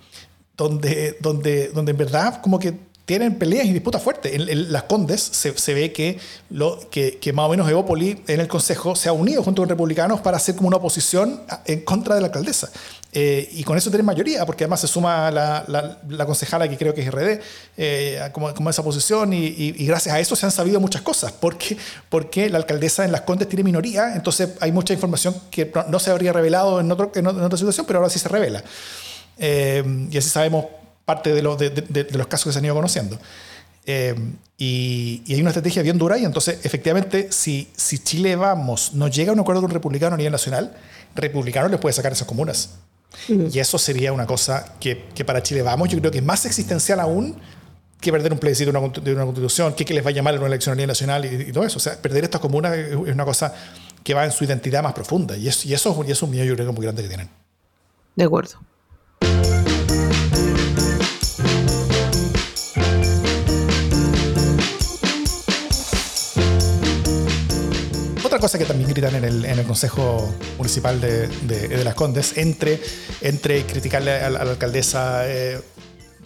donde, 0.56 1.16
donde, 1.20 1.68
donde 1.68 1.92
en 1.92 1.96
verdad 1.96 2.40
como 2.40 2.58
que 2.58 2.74
tienen 3.04 3.36
peleas 3.36 3.66
y 3.66 3.72
disputas 3.72 4.02
fuertes. 4.02 4.32
En, 4.34 4.72
las 4.72 4.84
Condes 4.84 5.20
se, 5.20 5.56
se, 5.58 5.74
ve 5.74 5.92
que, 5.92 6.18
lo, 6.50 6.78
que, 6.90 7.18
que, 7.18 7.32
más 7.32 7.46
o 7.46 7.48
menos 7.50 7.68
Evópoli 7.68 8.22
en 8.28 8.40
el 8.40 8.48
Consejo 8.48 8.94
se 8.94 9.08
ha 9.08 9.12
unido 9.12 9.42
junto 9.42 9.62
con 9.62 9.68
republicanos 9.68 10.20
para 10.20 10.36
hacer 10.36 10.54
como 10.54 10.68
una 10.68 10.76
oposición 10.76 11.42
en 11.66 11.80
contra 11.80 12.14
de 12.14 12.20
la 12.20 12.28
alcaldesa. 12.28 12.70
Eh, 13.14 13.46
y 13.52 13.62
con 13.64 13.76
eso 13.76 13.90
tienen 13.90 14.06
mayoría, 14.06 14.46
porque 14.46 14.64
además 14.64 14.80
se 14.80 14.88
suma 14.88 15.30
la, 15.30 15.64
la, 15.68 15.98
la 16.08 16.24
concejala 16.24 16.66
que 16.66 16.78
creo 16.78 16.94
que 16.94 17.02
es 17.02 17.10
RD, 17.12 17.40
eh, 17.76 18.30
como, 18.32 18.54
como, 18.54 18.70
esa 18.70 18.82
posición, 18.82 19.34
y, 19.34 19.44
y, 19.48 19.86
gracias 19.86 20.14
a 20.14 20.18
eso 20.18 20.34
se 20.34 20.46
han 20.46 20.52
sabido 20.52 20.80
muchas 20.80 21.02
cosas, 21.02 21.30
porque, 21.30 21.76
porque 22.08 22.48
la 22.48 22.56
alcaldesa 22.56 23.04
en 23.04 23.12
las 23.12 23.20
Condes 23.22 23.48
tiene 23.48 23.64
minoría, 23.64 24.14
entonces 24.14 24.50
hay 24.60 24.72
mucha 24.72 24.94
información 24.94 25.34
que 25.50 25.70
no, 25.88 25.98
se 25.98 26.10
habría 26.10 26.32
revelado 26.32 26.80
en, 26.80 26.90
otro, 26.90 27.12
en, 27.14 27.26
otra 27.26 27.58
situación, 27.58 27.84
pero 27.84 27.98
ahora 27.98 28.08
sí 28.08 28.18
se 28.18 28.30
revela. 28.30 28.64
Eh, 29.36 30.08
y 30.10 30.16
así 30.16 30.30
sabemos 30.30 30.64
parte 31.04 31.32
de, 31.32 31.42
los 31.42 31.58
de, 31.58 31.70
de, 31.70 32.06
los 32.12 32.26
casos 32.26 32.46
que 32.46 32.52
se 32.52 32.58
han 32.58 32.64
ido 32.64 32.74
conociendo. 32.74 33.18
Eh, 33.84 34.14
y, 34.56 35.22
y, 35.26 35.34
hay 35.34 35.40
una 35.40 35.50
estrategia 35.50 35.82
bien 35.82 35.98
dura 35.98 36.16
y 36.16 36.24
entonces 36.24 36.60
efectivamente 36.62 37.32
si, 37.32 37.68
si 37.74 37.98
Chile 37.98 38.36
vamos 38.36 38.94
no 38.94 39.08
llega 39.08 39.30
a 39.30 39.34
un 39.34 39.40
acuerdo 39.40 39.60
con 39.60 39.72
republicano 39.72 40.14
a 40.14 40.16
nivel 40.16 40.30
nacional, 40.30 40.76
republicano 41.16 41.68
les 41.68 41.80
puede 41.80 41.92
sacar 41.92 42.12
esas 42.12 42.26
comunas. 42.26 42.70
Y 43.28 43.58
eso 43.58 43.78
sería 43.78 44.12
una 44.12 44.26
cosa 44.26 44.74
que, 44.80 45.08
que, 45.14 45.24
para 45.24 45.42
Chile 45.42 45.62
vamos 45.62 45.90
yo 45.90 45.98
creo 45.98 46.10
que 46.10 46.18
es 46.18 46.24
más 46.24 46.46
existencial 46.46 46.98
aún 46.98 47.36
que 48.00 48.10
perder 48.10 48.32
un 48.32 48.38
plebiscito 48.38 48.72
de 48.72 48.78
una, 48.78 48.88
de 48.88 49.14
una 49.14 49.24
constitución, 49.24 49.74
que, 49.74 49.84
que 49.84 49.94
les 49.94 50.04
va 50.04 50.10
a 50.10 50.12
llamar 50.12 50.34
a 50.34 50.38
una 50.38 50.46
elección 50.46 50.72
a 50.72 50.76
nivel 50.76 50.88
nacional 50.88 51.24
y, 51.24 51.48
y, 51.48 51.52
todo 51.52 51.64
eso. 51.64 51.76
O 51.76 51.80
sea, 51.80 52.00
perder 52.00 52.24
estas 52.24 52.40
comunas 52.40 52.76
es 52.76 52.96
una 52.96 53.24
cosa 53.24 53.54
que 54.02 54.14
va 54.14 54.24
en 54.24 54.32
su 54.32 54.44
identidad 54.44 54.82
más 54.82 54.92
profunda 54.92 55.36
y 55.36 55.46
eso, 55.48 55.68
y 55.68 55.74
eso, 55.74 55.90
y 56.06 56.10
eso 56.10 56.12
es 56.12 56.22
un 56.22 56.30
miedo 56.30 56.44
yo 56.44 56.56
creo 56.56 56.72
muy 56.72 56.84
grande 56.84 57.02
que 57.02 57.08
tienen. 57.08 57.28
De 58.16 58.24
acuerdo. 58.24 58.58
Cosa 68.42 68.58
que 68.58 68.64
también 68.64 68.90
gritan 68.90 69.14
en 69.14 69.22
el, 69.22 69.44
en 69.44 69.56
el 69.60 69.64
Consejo 69.64 70.34
Municipal 70.58 71.00
de, 71.00 71.28
de, 71.28 71.84
Las 71.84 71.94
Condes, 71.94 72.36
entre, 72.36 72.80
entre 73.20 73.64
criticarle 73.64 74.14
a 74.14 74.30
la, 74.30 74.40
alcaldesa 74.40 75.28
eh, 75.28 75.60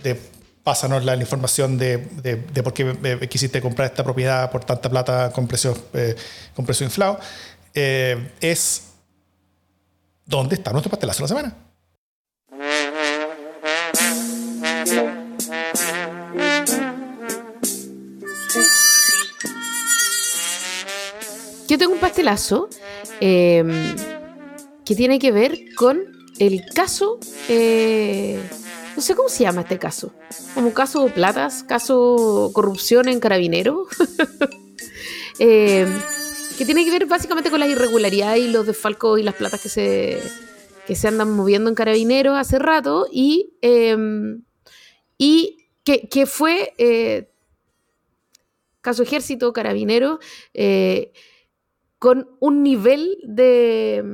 de 0.03 0.19
pásanos 0.65 1.05
la, 1.05 1.15
información 1.17 1.77
de, 1.77 1.99
de, 1.99 2.37
de, 2.37 2.63
por 2.63 2.73
qué 2.73 2.97
eh, 3.05 3.29
quisiste 3.29 3.61
comprar 3.61 3.91
esta 3.91 4.03
propiedad 4.03 4.51
por 4.51 4.65
tanta 4.65 4.89
plata 4.89 5.31
con 5.31 5.47
precios 5.47 5.79
eh, 5.93 6.17
con 6.55 6.65
precio 6.65 6.87
inflado, 6.87 7.21
eh, 7.75 8.33
es 8.41 8.85
¿dónde 10.25 10.55
está 10.55 10.73
nuestro 10.73 10.89
pastelazo 10.89 11.19
de 11.19 11.23
la 11.25 11.29
semana? 11.29 11.66
Yo 21.77 21.81
tengo 21.81 21.93
un 21.93 22.01
pastelazo 22.01 22.71
eh, 23.21 23.63
que 24.83 24.95
tiene 24.95 25.19
que 25.19 25.31
ver 25.31 25.75
con 25.75 26.11
el 26.39 26.65
caso, 26.75 27.21
eh, 27.51 28.41
no 28.97 29.03
sé 29.03 29.15
cómo 29.15 29.29
se 29.29 29.45
llama 29.45 29.61
este 29.61 29.79
caso, 29.79 30.15
como 30.55 30.73
caso 30.73 31.07
platas, 31.09 31.65
caso 31.65 32.51
corrupción 32.55 33.09
en 33.09 33.21
carabinero, 33.21 33.89
eh, 35.39 35.87
que 36.57 36.65
tiene 36.65 36.83
que 36.83 36.93
ver 36.93 37.05
básicamente 37.05 37.51
con 37.51 37.61
las 37.61 37.69
irregularidades 37.69 38.43
y 38.43 38.49
los 38.49 38.67
desfalcos 38.67 39.21
y 39.21 39.23
las 39.23 39.35
platas 39.35 39.61
que 39.61 39.69
se, 39.69 40.23
que 40.87 40.97
se 40.97 41.09
andan 41.09 41.31
moviendo 41.31 41.69
en 41.69 41.75
carabineros 41.75 42.39
hace 42.39 42.59
rato 42.59 43.07
y, 43.13 43.53
em, 43.61 44.45
y 45.19 45.69
que, 45.85 46.09
que 46.09 46.25
fue 46.25 46.73
eh, 46.79 47.29
caso 48.81 49.03
ejército, 49.03 49.53
carabinero, 49.53 50.21
eh, 50.55 51.13
con 51.99 52.29
un 52.41 52.63
nivel 52.63 53.19
de, 53.25 54.05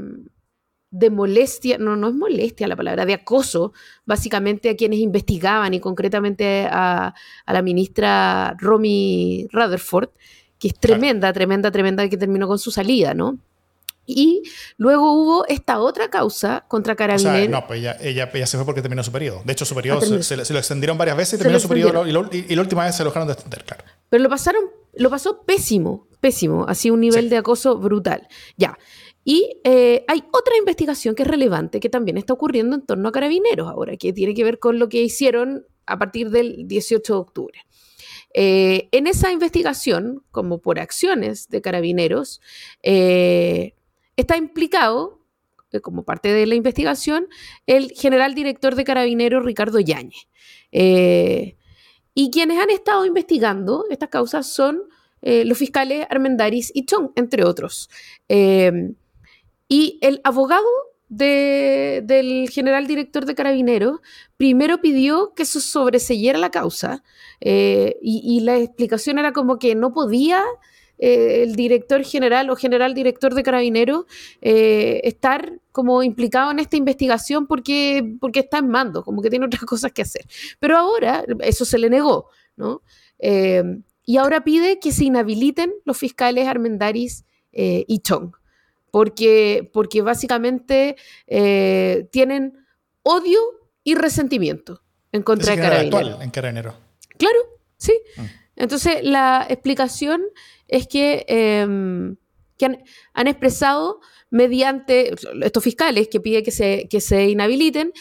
de 0.90 1.11
molestia, 1.11 1.79
no, 1.79 1.97
no 1.97 2.09
es 2.09 2.14
molestia 2.14 2.68
la 2.68 2.77
palabra, 2.77 3.05
de 3.05 3.14
acoso, 3.14 3.73
básicamente 4.05 4.71
a 4.71 4.77
quienes 4.77 5.01
investigaban 5.01 5.75
y 5.75 5.81
concretamente 5.81 6.66
a, 6.71 7.14
a 7.47 7.53
la 7.53 7.62
ministra 7.62 8.55
Romy 8.59 9.49
Rutherford, 9.53 10.11
que 10.59 10.68
es 10.68 10.75
tremenda, 10.79 11.21
claro. 11.21 11.35
tremenda, 11.35 11.71
tremenda, 11.71 12.09
que 12.09 12.16
terminó 12.16 12.47
con 12.47 12.59
su 12.59 12.71
salida, 12.71 13.14
¿no? 13.14 13.38
Y 14.05 14.42
luego 14.77 15.12
hubo 15.12 15.47
esta 15.47 15.79
otra 15.79 16.11
causa 16.11 16.64
contra 16.68 16.97
Carabineros. 16.97 17.35
O 17.35 17.38
sea, 17.38 17.49
no, 17.49 17.66
pues 17.66 17.81
ella, 17.81 17.97
ella, 18.01 18.31
ella, 18.35 18.47
se 18.47 18.57
fue 18.57 18.66
porque 18.66 18.83
terminó 18.83 19.03
su 19.03 19.12
periodo. 19.12 19.42
De 19.45 19.53
hecho, 19.53 19.64
su 19.64 19.75
periodo 19.75 20.01
ah, 20.03 20.07
se, 20.07 20.23
se, 20.23 20.45
se, 20.45 20.53
lo 20.53 20.59
extendieron 20.59 20.99
varias 20.99 21.16
veces 21.16 21.35
y 21.35 21.38
terminó 21.38 21.61
su 21.61 21.68
periodo 21.68 22.07
y, 22.07 22.11
y, 22.37 22.47
y, 22.49 22.55
la 22.55 22.62
última 22.62 22.85
vez 22.85 22.97
se 22.97 23.05
lo 23.05 23.11
dejaron 23.11 23.29
de 23.29 23.35
extender, 23.35 23.64
claro. 23.64 23.85
Pero 24.09 24.23
lo 24.23 24.29
pasaron, 24.29 24.64
lo 24.95 25.09
pasó 25.09 25.42
pésimo, 25.42 26.09
pésimo, 26.23 26.65
así 26.69 26.89
un 26.89 27.01
nivel 27.01 27.25
sí. 27.25 27.31
de 27.31 27.37
acoso 27.37 27.77
brutal. 27.79 28.29
Ya. 28.57 28.79
Y 29.25 29.59
eh, 29.65 30.05
hay 30.09 30.23
otra 30.33 30.57
investigación 30.57 31.15
que 31.15 31.25
es 31.25 31.29
relevante 31.29 31.81
que 31.81 31.91
también 31.91 32.17
está 32.17 32.33
ocurriendo 32.33 32.77
en 32.77 32.87
torno 32.87 33.09
a 33.09 33.13
carabineros 33.13 33.69
ahora, 33.69 33.97
que 33.97 34.13
tiene 34.13 34.33
que 34.33 34.45
ver 34.45 34.59
con 34.59 34.79
lo 34.79 34.89
que 34.89 35.03
hicieron 35.03 35.67
a 35.85 35.99
partir 35.99 36.31
del 36.31 36.69
18 36.69 37.13
de 37.13 37.19
octubre. 37.19 37.59
Eh, 38.35 38.89
en 38.93 39.09
esa 39.09 39.33
investigación, 39.33 40.23
como 40.31 40.59
por 40.59 40.79
acciones 40.79 41.49
de 41.49 41.61
carabineros, 41.61 42.41
eh, 42.83 43.75
está 44.17 44.37
implicado, 44.37 45.21
como 45.83 46.05
parte 46.05 46.33
de 46.33 46.47
la 46.47 46.55
investigación, 46.55 47.27
el 47.67 47.91
general 47.91 48.35
director 48.35 48.77
de 48.77 48.85
carabineros 48.85 49.45
Ricardo 49.45 49.81
Yáñez. 49.81 50.29
Y 52.15 52.31
quienes 52.31 52.59
han 52.61 52.71
estado 52.71 53.07
investigando 53.07 53.87
estas 53.91 54.11
causas 54.11 54.47
son 54.47 54.83
eh, 55.23 55.45
los 55.45 55.57
fiscales 55.57 56.07
Armendaris 56.11 56.73
y 56.75 56.85
Chong, 56.85 57.13
entre 57.15 57.45
otros. 57.45 57.89
Eh, 58.29 58.93
y 59.69 59.99
el 60.03 60.21
abogado 60.25 60.67
de, 61.09 62.03
del 62.05 62.51
general 62.51 62.87
director 62.87 63.25
de 63.25 63.35
carabineros 63.35 64.01
primero 64.37 64.81
pidió 64.81 65.33
que 65.35 65.45
se 65.45 65.61
sobreseyera 65.61 66.39
la 66.39 66.51
causa 66.51 67.03
eh, 67.41 67.97
y, 68.03 68.23
y, 68.25 68.41
la 68.41 68.57
explicación 68.59 69.19
era 69.19 69.33
como 69.33 69.59
que 69.59 69.75
no 69.75 69.93
podía 69.93 70.43
eh, 70.99 71.43
el 71.43 71.55
director 71.55 72.03
general 72.03 72.51
o 72.51 72.57
general 72.57 72.95
director 72.95 73.35
de 73.35 73.43
carabineros 73.43 74.07
estar 74.41 75.61
como 75.71 76.03
implicado 76.03 76.51
en 76.51 76.59
esta 76.59 76.77
investigación 76.77 77.47
porque, 77.47 78.17
porque 78.21 78.41
está 78.41 78.59
en 78.59 78.69
mando, 78.69 79.05
como 79.05 79.23
que 79.23 79.31
tiene 79.31 79.47
otras 79.47 79.63
cosas 79.67 79.93
que 79.93 80.03
hacer. 80.03 80.27
Pero 80.59 80.77
ahora 80.79 81.25
eso 81.41 81.65
se 81.65 81.79
le 81.79 81.89
negó, 81.91 82.29
¿no? 82.57 82.83
Y 84.05 84.17
ahora 84.17 84.45
pide 84.45 84.81
que 84.81 84.93
se 84.93 85.05
inhabiliten 85.05 85.73
los 85.85 85.97
fiscales 85.97 86.49
Armendaris 86.49 87.25
eh, 87.53 87.85
y 87.87 88.01
Chong, 88.01 88.33
porque, 88.91 89.71
porque 89.73 90.03
básicamente 90.03 90.97
eh, 91.27 92.09
tienen 92.11 92.67
odio 93.03 93.41
y 93.85 93.95
resentimiento 93.95 94.83
en 95.12 95.23
contra 95.23 95.55
de 95.55 95.62
Carabineros. 95.62 96.23
en 96.23 96.31
Carabinero. 96.31 96.75
Claro, 97.19 97.38
sí. 97.77 97.93
Mm. 98.17 98.23
Entonces, 98.57 99.03
la 99.03 99.47
explicación 99.49 100.23
es 100.69 100.87
que, 100.87 101.25
em, 101.29 102.17
han, 103.15 103.27
expresado 103.27 104.01
mediante, 104.31 105.15
estos 105.43 105.65
fiscales 105.65 106.09
que 106.09 106.21
piden 106.21 106.45
que 106.45 106.53
se, 106.53 106.87
que 106.88 107.01
se 107.01 107.29
inhabiliten, 107.29 107.93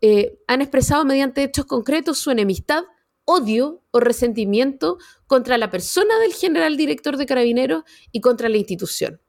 eh, 0.00 0.38
han 0.46 0.60
expresado 0.60 1.04
mediante 1.04 1.42
hechos 1.42 1.66
concretos 1.66 2.18
su 2.18 2.30
enemistad, 2.30 2.84
odio 3.24 3.82
o 3.90 4.00
resentimiento 4.00 4.98
contra 5.26 5.58
la 5.58 5.70
persona 5.70 6.18
del 6.18 6.32
general 6.32 6.76
director 6.76 7.16
de 7.16 7.26
carabineros 7.26 7.84
y 8.10 8.20
contra 8.20 8.48
la 8.48 8.56
institución, 8.56 9.20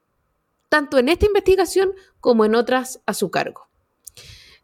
tanto 0.69 0.97
en 0.97 1.09
esta 1.09 1.25
investigación 1.25 1.93
como 2.19 2.45
en 2.45 2.55
otras 2.55 3.01
a 3.05 3.13
su 3.13 3.29
cargo. 3.31 3.69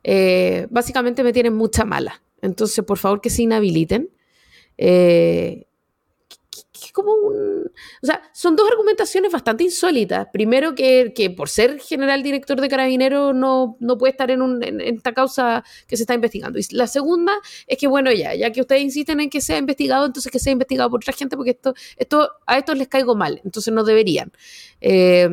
Eh, 0.03 0.67
básicamente 0.69 1.23
me 1.23 1.33
tienen 1.33 1.55
mucha 1.55 1.85
mala. 1.85 2.23
Entonces, 2.41 2.83
por 2.85 2.97
favor, 2.97 3.21
que 3.21 3.29
se 3.29 3.43
inhabiliten. 3.43 4.09
Eh, 4.77 5.67
como 6.91 7.13
un, 7.13 7.71
o 8.01 8.05
sea, 8.05 8.21
son 8.33 8.55
dos 8.55 8.69
argumentaciones 8.69 9.31
bastante 9.31 9.63
insólitas. 9.63 10.27
Primero, 10.31 10.75
que, 10.75 11.33
por 11.35 11.49
ser 11.49 11.79
general 11.79 12.23
director 12.23 12.59
de 12.59 12.67
Carabineros 12.69 13.35
no, 13.35 13.77
no 13.79 13.97
puede 13.97 14.11
estar 14.11 14.31
en, 14.31 14.81
esta 14.81 15.13
causa 15.13 15.63
que 15.87 15.97
se 15.97 16.03
está 16.03 16.13
investigando. 16.13 16.59
Y 16.59 16.63
la 16.71 16.87
segunda 16.87 17.33
es 17.67 17.77
que, 17.77 17.87
bueno, 17.87 18.11
ya, 18.11 18.35
ya 18.35 18.51
que 18.51 18.61
ustedes 18.61 18.81
insisten 18.81 19.19
en 19.19 19.29
que 19.29 19.41
sea 19.41 19.57
investigado, 19.57 20.05
entonces 20.05 20.31
que 20.31 20.39
sea 20.39 20.53
investigado 20.53 20.89
por 20.89 20.99
otra 20.99 21.13
gente, 21.13 21.35
porque 21.35 21.51
esto, 21.51 21.73
esto 21.97 22.31
a 22.45 22.57
estos 22.57 22.77
les 22.77 22.87
caigo 22.87 23.15
mal, 23.15 23.41
entonces 23.43 23.73
no 23.73 23.83
deberían. 23.83 24.31
Eh, 24.81 25.29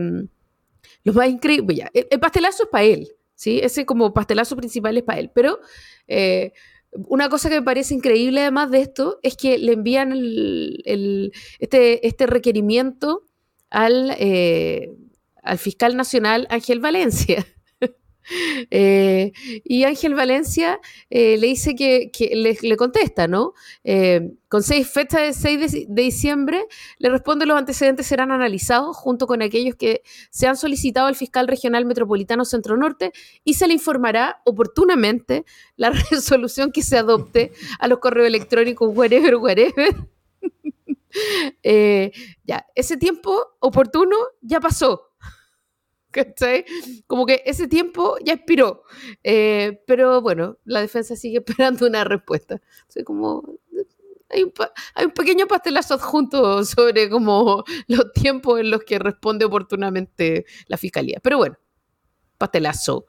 lo 1.04 1.12
más 1.12 1.28
increíble, 1.28 1.76
ya, 1.76 1.90
el, 1.94 2.18
pastelazo 2.18 2.64
es 2.64 2.68
para 2.68 2.84
él, 2.84 3.08
¿sí? 3.34 3.60
Ese 3.62 3.86
como 3.86 4.12
pastelazo 4.12 4.56
principal 4.56 4.96
es 4.96 5.04
para 5.04 5.20
él, 5.20 5.30
pero... 5.32 5.60
Eh, 6.08 6.52
una 7.08 7.28
cosa 7.28 7.48
que 7.48 7.56
me 7.56 7.62
parece 7.62 7.94
increíble 7.94 8.40
además 8.40 8.70
de 8.70 8.80
esto 8.80 9.18
es 9.22 9.36
que 9.36 9.58
le 9.58 9.72
envían 9.72 10.12
este, 11.58 12.06
este, 12.06 12.26
requerimiento 12.26 13.22
al, 13.70 14.14
eh, 14.18 14.92
al 15.42 15.58
fiscal 15.58 15.96
nacional 15.96 16.46
Ángel 16.50 16.80
Valencia. 16.80 17.46
Eh, 18.70 19.32
y 19.64 19.84
Ángel 19.84 20.14
Valencia 20.14 20.80
eh, 21.10 21.36
le 21.38 21.46
dice 21.46 21.74
que, 21.74 22.10
le, 22.34 22.76
contesta, 22.76 23.28
¿no? 23.28 23.54
Eh, 23.84 24.32
con 24.48 24.62
seis 24.62 24.88
fechas 24.88 25.22
de 25.22 25.32
6 25.32 25.88
de, 25.88 26.02
diciembre, 26.02 26.66
le 26.98 27.10
responde 27.10 27.46
los 27.46 27.56
antecedentes 27.56 28.06
serán 28.06 28.32
analizados 28.32 28.96
junto 28.96 29.26
con 29.26 29.42
aquellos 29.42 29.76
que 29.76 30.02
se 30.30 30.46
han 30.46 30.56
solicitado 30.56 31.06
al 31.06 31.14
fiscal 31.14 31.48
regional 31.48 31.84
metropolitano 31.84 32.44
Centro 32.44 32.76
Norte 32.76 33.12
y 33.44 33.54
se 33.54 33.66
le 33.66 33.74
informará 33.74 34.40
oportunamente 34.44 35.44
la 35.76 35.90
resolución 36.10 36.72
que 36.72 36.82
se 36.82 36.98
adopte 36.98 37.52
a 37.78 37.88
los 37.88 37.98
correos 37.98 38.26
electrónicos 38.26 38.90
wherever, 38.94 39.36
wherever. 39.36 39.94
ya, 42.44 42.66
ese 42.74 42.96
tiempo 42.96 43.56
oportuno 43.60 44.16
ya 44.42 44.60
pasó. 44.60 45.12
Como 47.06 47.26
que 47.26 47.42
ese 47.44 47.68
tiempo 47.68 48.16
ya 48.24 48.34
expiró. 48.34 48.82
Eh, 49.22 49.82
pero 49.86 50.20
bueno, 50.20 50.58
la 50.64 50.80
defensa 50.80 51.16
sigue 51.16 51.38
esperando 51.46 51.86
una 51.86 52.04
respuesta. 52.04 52.60
como, 53.04 53.58
hay, 54.28 54.42
un, 54.42 54.52
hay 54.94 55.06
un 55.06 55.12
pequeño 55.12 55.46
pastelazo 55.46 55.94
adjunto 55.94 56.64
sobre 56.64 57.08
como 57.08 57.64
los 57.88 58.12
tiempos 58.12 58.60
en 58.60 58.70
los 58.70 58.82
que 58.84 58.98
responde 58.98 59.44
oportunamente 59.44 60.46
la 60.68 60.76
fiscalía. 60.76 61.20
Pero 61.22 61.38
bueno, 61.38 61.56
pastelazo. 62.38 63.06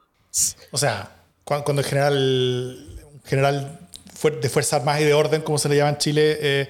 O 0.70 0.78
sea, 0.78 1.10
cuando 1.44 1.80
el 1.80 1.84
general, 1.84 3.00
general 3.24 3.80
de 4.40 4.48
Fuerzas 4.48 4.74
Armadas 4.74 5.00
y 5.00 5.04
de 5.04 5.14
Orden, 5.14 5.42
como 5.42 5.58
se 5.58 5.68
le 5.68 5.76
llama 5.76 5.90
en 5.90 5.98
Chile, 5.98 6.38
eh, 6.40 6.68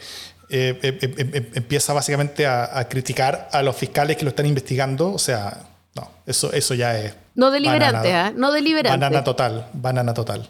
eh, 0.51 1.51
empieza 1.55 1.93
básicamente 1.93 2.47
a, 2.47 2.79
a, 2.79 2.89
criticar 2.89 3.49
a 3.53 3.63
los 3.63 3.77
fiscales 3.77 4.17
que 4.17 4.25
lo 4.25 4.31
están 4.31 4.47
investigando, 4.47 5.13
o 5.13 5.19
sea, 5.19 5.78
no, 5.99 6.11
eso, 6.27 6.53
eso 6.53 6.75
ya 6.75 6.99
es. 6.99 7.15
No 7.35 7.51
deliberante, 7.51 8.13
¿ah? 8.13 8.33
No 8.35 8.53
deliberante. 8.53 8.99
Banana 8.99 9.25
total, 9.25 9.69
banana 9.73 10.15
total. 10.15 10.49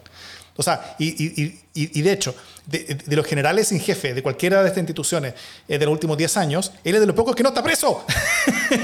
O 0.56 0.62
sea, 0.62 0.96
y, 0.98 2.02
de 2.02 2.12
hecho, 2.12 2.34
de, 2.66 3.14
los 3.14 3.24
generales 3.24 3.70
en 3.70 3.78
jefe 3.78 4.12
de 4.12 4.24
cualquiera 4.24 4.60
de 4.60 4.66
estas 4.66 4.80
instituciones 4.80 5.34
eh, 5.68 5.78
de 5.78 5.84
los 5.84 5.92
últimos 5.92 6.18
10 6.18 6.36
años, 6.36 6.72
él 6.82 6.96
es 6.96 7.00
de 7.00 7.06
los 7.06 7.14
pocos 7.14 7.36
que 7.36 7.44
no 7.44 7.50
está 7.50 7.62
preso. 7.62 8.04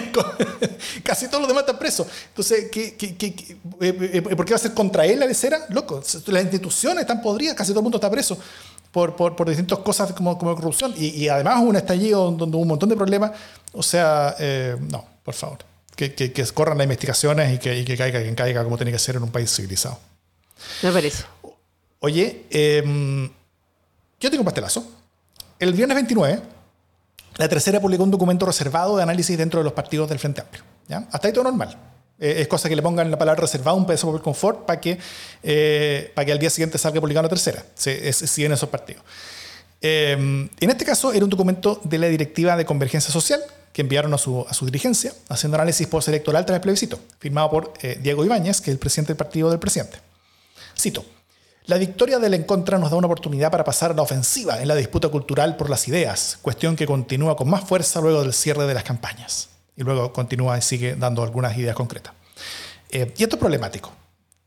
Casi 1.02 1.26
todos 1.26 1.40
los 1.40 1.48
demás 1.48 1.62
están 1.62 1.78
presos. 1.78 2.06
Entonces, 2.28 2.70
¿qué, 2.70 2.94
qué, 2.94 3.16
qué, 3.16 3.58
eh, 3.80 4.22
¿por 4.22 4.44
qué 4.44 4.52
va 4.52 4.56
a 4.56 4.60
ser 4.60 4.72
contra 4.72 5.04
él 5.04 5.18
la 5.18 5.26
lecera? 5.26 5.66
Loco, 5.70 6.00
las 6.28 6.42
instituciones 6.44 7.00
están 7.00 7.20
podridas, 7.20 7.56
casi 7.56 7.72
todo 7.72 7.80
el 7.80 7.84
mundo 7.84 7.98
está 7.98 8.08
preso 8.08 8.38
por, 8.92 9.16
por, 9.16 9.34
por 9.34 9.48
distintas 9.48 9.80
cosas 9.80 10.12
como, 10.12 10.38
como 10.38 10.54
corrupción. 10.54 10.94
Y, 10.96 11.26
además 11.26 11.60
un 11.60 11.74
estallido 11.74 12.30
donde 12.30 12.56
hubo 12.56 12.62
un 12.62 12.68
montón 12.68 12.88
de 12.88 12.94
problemas. 12.94 13.32
O 13.72 13.82
sea, 13.82 14.36
eh, 14.38 14.76
no, 14.78 15.04
por 15.24 15.34
favor 15.34 15.73
que, 15.96 16.14
que, 16.14 16.32
que 16.32 16.44
corran 16.46 16.78
las 16.78 16.84
investigaciones 16.84 17.54
y 17.54 17.58
que, 17.58 17.78
y 17.78 17.84
que, 17.84 17.96
caiga 17.96 18.22
quien 18.22 18.34
caiga 18.34 18.64
como 18.64 18.76
tiene 18.76 18.92
que 18.92 18.98
ser 18.98 19.16
en 19.16 19.22
un 19.22 19.30
país 19.30 19.54
civilizado. 19.54 19.98
Me 20.82 20.92
parece. 20.92 21.24
Oye, 22.00 22.44
em, 22.50 23.30
yo 24.20 24.30
tengo 24.30 24.42
un 24.42 24.44
pastelazo. 24.44 24.86
El 25.58 25.72
viernes 25.72 25.94
29, 25.94 26.42
la 27.36 27.48
tercera 27.48 27.80
publicó 27.80 28.04
un 28.04 28.10
documento 28.10 28.46
reservado 28.46 28.96
de 28.96 29.02
análisis 29.02 29.36
dentro 29.38 29.60
de 29.60 29.64
los 29.64 29.72
partidos 29.72 30.08
del 30.08 30.18
Frente 30.18 30.40
Amplio. 30.40 30.62
¿ya? 30.88 31.06
Hasta 31.10 31.28
ahí 31.28 31.32
todo 31.32 31.44
normal. 31.44 31.76
Eh, 32.18 32.42
es 32.42 32.48
cosa 32.48 32.68
que 32.68 32.76
le 32.76 32.82
pongan 32.82 33.10
la 33.10 33.18
palabra 33.18 33.40
reservado 33.40 33.76
un 33.76 33.86
pedazo 33.86 34.10
por 34.10 34.22
confort 34.22 34.66
para 34.66 34.80
que, 34.80 34.98
eh, 35.42 36.12
para 36.14 36.26
que 36.26 36.32
al 36.32 36.38
día 36.38 36.50
siguiente 36.50 36.78
salga 36.78 37.00
publicada 37.00 37.24
la 37.24 37.28
tercera. 37.28 37.64
Si, 37.74 38.12
si 38.12 38.44
en 38.44 38.52
esos 38.52 38.68
partidos. 38.68 39.02
Em, 39.86 40.48
en 40.60 40.70
este 40.70 40.82
caso 40.82 41.12
era 41.12 41.24
un 41.24 41.30
documento 41.30 41.78
de 41.84 41.98
la 41.98 42.06
Directiva 42.06 42.56
de 42.56 42.64
Convergencia 42.64 43.12
Social, 43.12 43.38
que 43.70 43.82
enviaron 43.82 44.14
a 44.14 44.16
su, 44.18 44.46
dirigencia, 44.62 45.12
haciendo 45.28 45.56
análisis 45.56 45.86
postelectoral 45.86 46.46
tras 46.46 46.56
el 46.56 46.62
plebiscito, 46.62 46.98
firmado 47.18 47.50
por 47.50 47.74
eh, 47.82 47.98
Diego 48.00 48.24
Ibáñez, 48.24 48.62
que 48.62 48.70
es 48.70 48.74
el 48.76 48.78
presidente 48.78 49.08
del 49.08 49.18
partido 49.18 49.50
del 49.50 49.58
presidente. 49.58 49.98
Cito. 50.74 51.04
La 51.66 51.76
victoria 51.76 52.18
del 52.18 52.32
en 52.32 52.44
contra 52.44 52.78
nos 52.78 52.92
da 52.92 52.96
una 52.96 53.08
oportunidad 53.08 53.50
para 53.50 53.62
pasar 53.62 53.90
a 53.90 53.94
la 53.94 54.00
ofensiva 54.00 54.62
en 54.62 54.68
la 54.68 54.74
disputa 54.74 55.10
cultural 55.10 55.58
por 55.58 55.68
las 55.68 55.86
ideas, 55.86 56.38
cuestión 56.40 56.76
que 56.76 56.86
continúa 56.86 57.36
con 57.36 57.50
más 57.50 57.64
fuerza 57.64 58.00
luego 58.00 58.22
del 58.22 58.32
cierre 58.32 58.66
de 58.66 58.72
las 58.72 58.84
campañas. 58.84 59.50
Y 59.76 59.82
luego 59.82 60.14
continúa 60.14 60.56
y 60.56 60.62
sigue 60.62 60.96
dando 60.96 61.22
algunas 61.22 61.58
ideas 61.58 61.76
concretas. 61.76 62.14
Eh, 62.88 63.12
y 63.18 63.22
esto 63.22 63.36
es 63.36 63.40
problemático. 63.40 63.92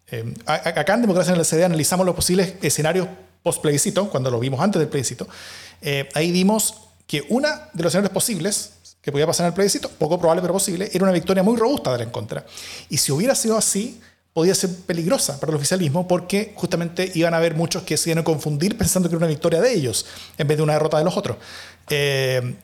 Eh, 0.08 0.34
acá 0.48 0.96
en 0.96 1.02
Democracia 1.02 1.34
en 1.34 1.40
el 1.40 1.46
CD 1.46 1.64
analizamos 1.64 2.08
los 2.08 2.16
posibles 2.16 2.56
escenarios 2.64 3.08
post-plebiscito, 3.48 4.10
cuando 4.10 4.30
lo 4.30 4.40
vimos 4.40 4.60
antes 4.60 4.80
del 4.80 4.90
plebiscito. 4.90 5.28
ahí 6.14 6.32
vimos 6.32 6.76
que 7.08 7.26
una 7.30 7.70
de 7.74 7.84
los 7.84 7.92
escenarios 7.92 8.14
posibles 8.14 8.74
que 9.02 9.12
podía 9.14 9.26
pasar 9.26 9.46
en 9.46 9.48
el 9.48 9.54
plebiscito, 9.54 9.90
poco 9.90 10.20
probable 10.20 10.42
pero 10.42 10.54
posible, 10.54 10.90
era 10.94 11.04
una 11.04 11.14
victoria 11.14 11.42
muy 11.42 11.56
robusta 11.56 11.94
de 11.94 12.00
la 12.00 12.04
en 12.04 12.10
contra. 12.10 12.46
Y 12.90 12.98
si 12.98 13.14
hubiera 13.14 13.36
sido 13.36 13.58
así, 13.58 14.02
podía 14.34 14.54
ser 14.54 14.70
peligrosa 14.86 15.40
para 15.40 15.52
el 15.52 15.56
oficialismo 15.56 16.08
porque 16.08 16.52
justamente 16.56 17.10
iban 17.16 17.34
a 17.34 17.38
haber 17.38 17.56
muchos 17.56 17.84
que 17.84 17.96
se 17.96 18.10
iban 18.10 18.20
a 18.20 18.24
confundir 18.26 18.78
pensando 18.78 19.08
que 19.08 19.16
era 19.16 19.20
una 19.20 19.28
victoria 19.28 19.62
de 19.62 19.74
ellos 19.74 20.06
en 20.38 20.48
vez 20.48 20.58
de 20.58 20.64
una 20.64 20.74
derrota 20.74 20.98
de 20.98 21.06
los 21.06 21.16
otros. 21.16 21.38
Eh, 21.90 22.56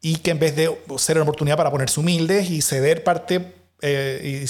y 0.00 0.16
que 0.18 0.30
en 0.30 0.38
vez 0.38 0.54
de 0.54 0.78
ser 0.96 1.16
una 1.16 1.24
oportunidad 1.24 1.56
para 1.56 1.72
ponerse 1.72 1.98
humildes 1.98 2.48
y 2.48 2.62
ceder 2.62 3.02
parte 3.02 3.56
eh, 3.80 4.44
y, 4.44 4.46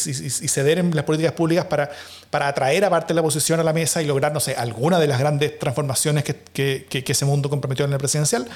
ceder 0.48 0.78
en 0.78 0.94
las 0.94 1.04
políticas 1.04 1.32
públicas 1.32 1.66
para, 1.66 1.90
para 2.30 2.48
atraer 2.48 2.84
a 2.84 2.90
parte 2.90 3.08
de 3.08 3.14
la 3.16 3.20
oposición 3.20 3.60
a 3.60 3.62
la 3.62 3.72
mesa 3.72 4.02
y 4.02 4.06
lograr, 4.06 4.32
no 4.32 4.40
sé, 4.40 4.54
alguna 4.54 4.98
de 4.98 5.06
las 5.06 5.18
grandes 5.18 5.58
transformaciones 5.58 6.24
que, 6.24 6.36
que, 6.52 6.86
que 7.04 7.12
ese 7.12 7.24
mundo 7.24 7.50
comprometió 7.50 7.84
en 7.84 7.92
el 7.92 7.98
presidencial, 7.98 8.48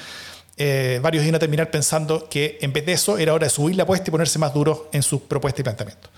eh, 0.57 0.99
varios 1.01 1.23
iban 1.23 1.35
a 1.35 1.39
terminar 1.39 1.71
pensando 1.71 2.27
que 2.29 2.57
en 2.61 2.73
vez 2.73 2.85
de 2.85 2.93
eso 2.93 3.17
era 3.17 3.33
hora 3.33 3.45
de 3.45 3.49
subir 3.49 3.75
la 3.75 3.83
apuesta 3.83 4.09
y 4.09 4.11
ponerse 4.11 4.37
más 4.39 4.53
duros 4.53 4.83
en 4.91 5.03
sus 5.03 5.21
propuestas 5.21 5.61
y 5.61 5.63
planteamientos. 5.63 6.11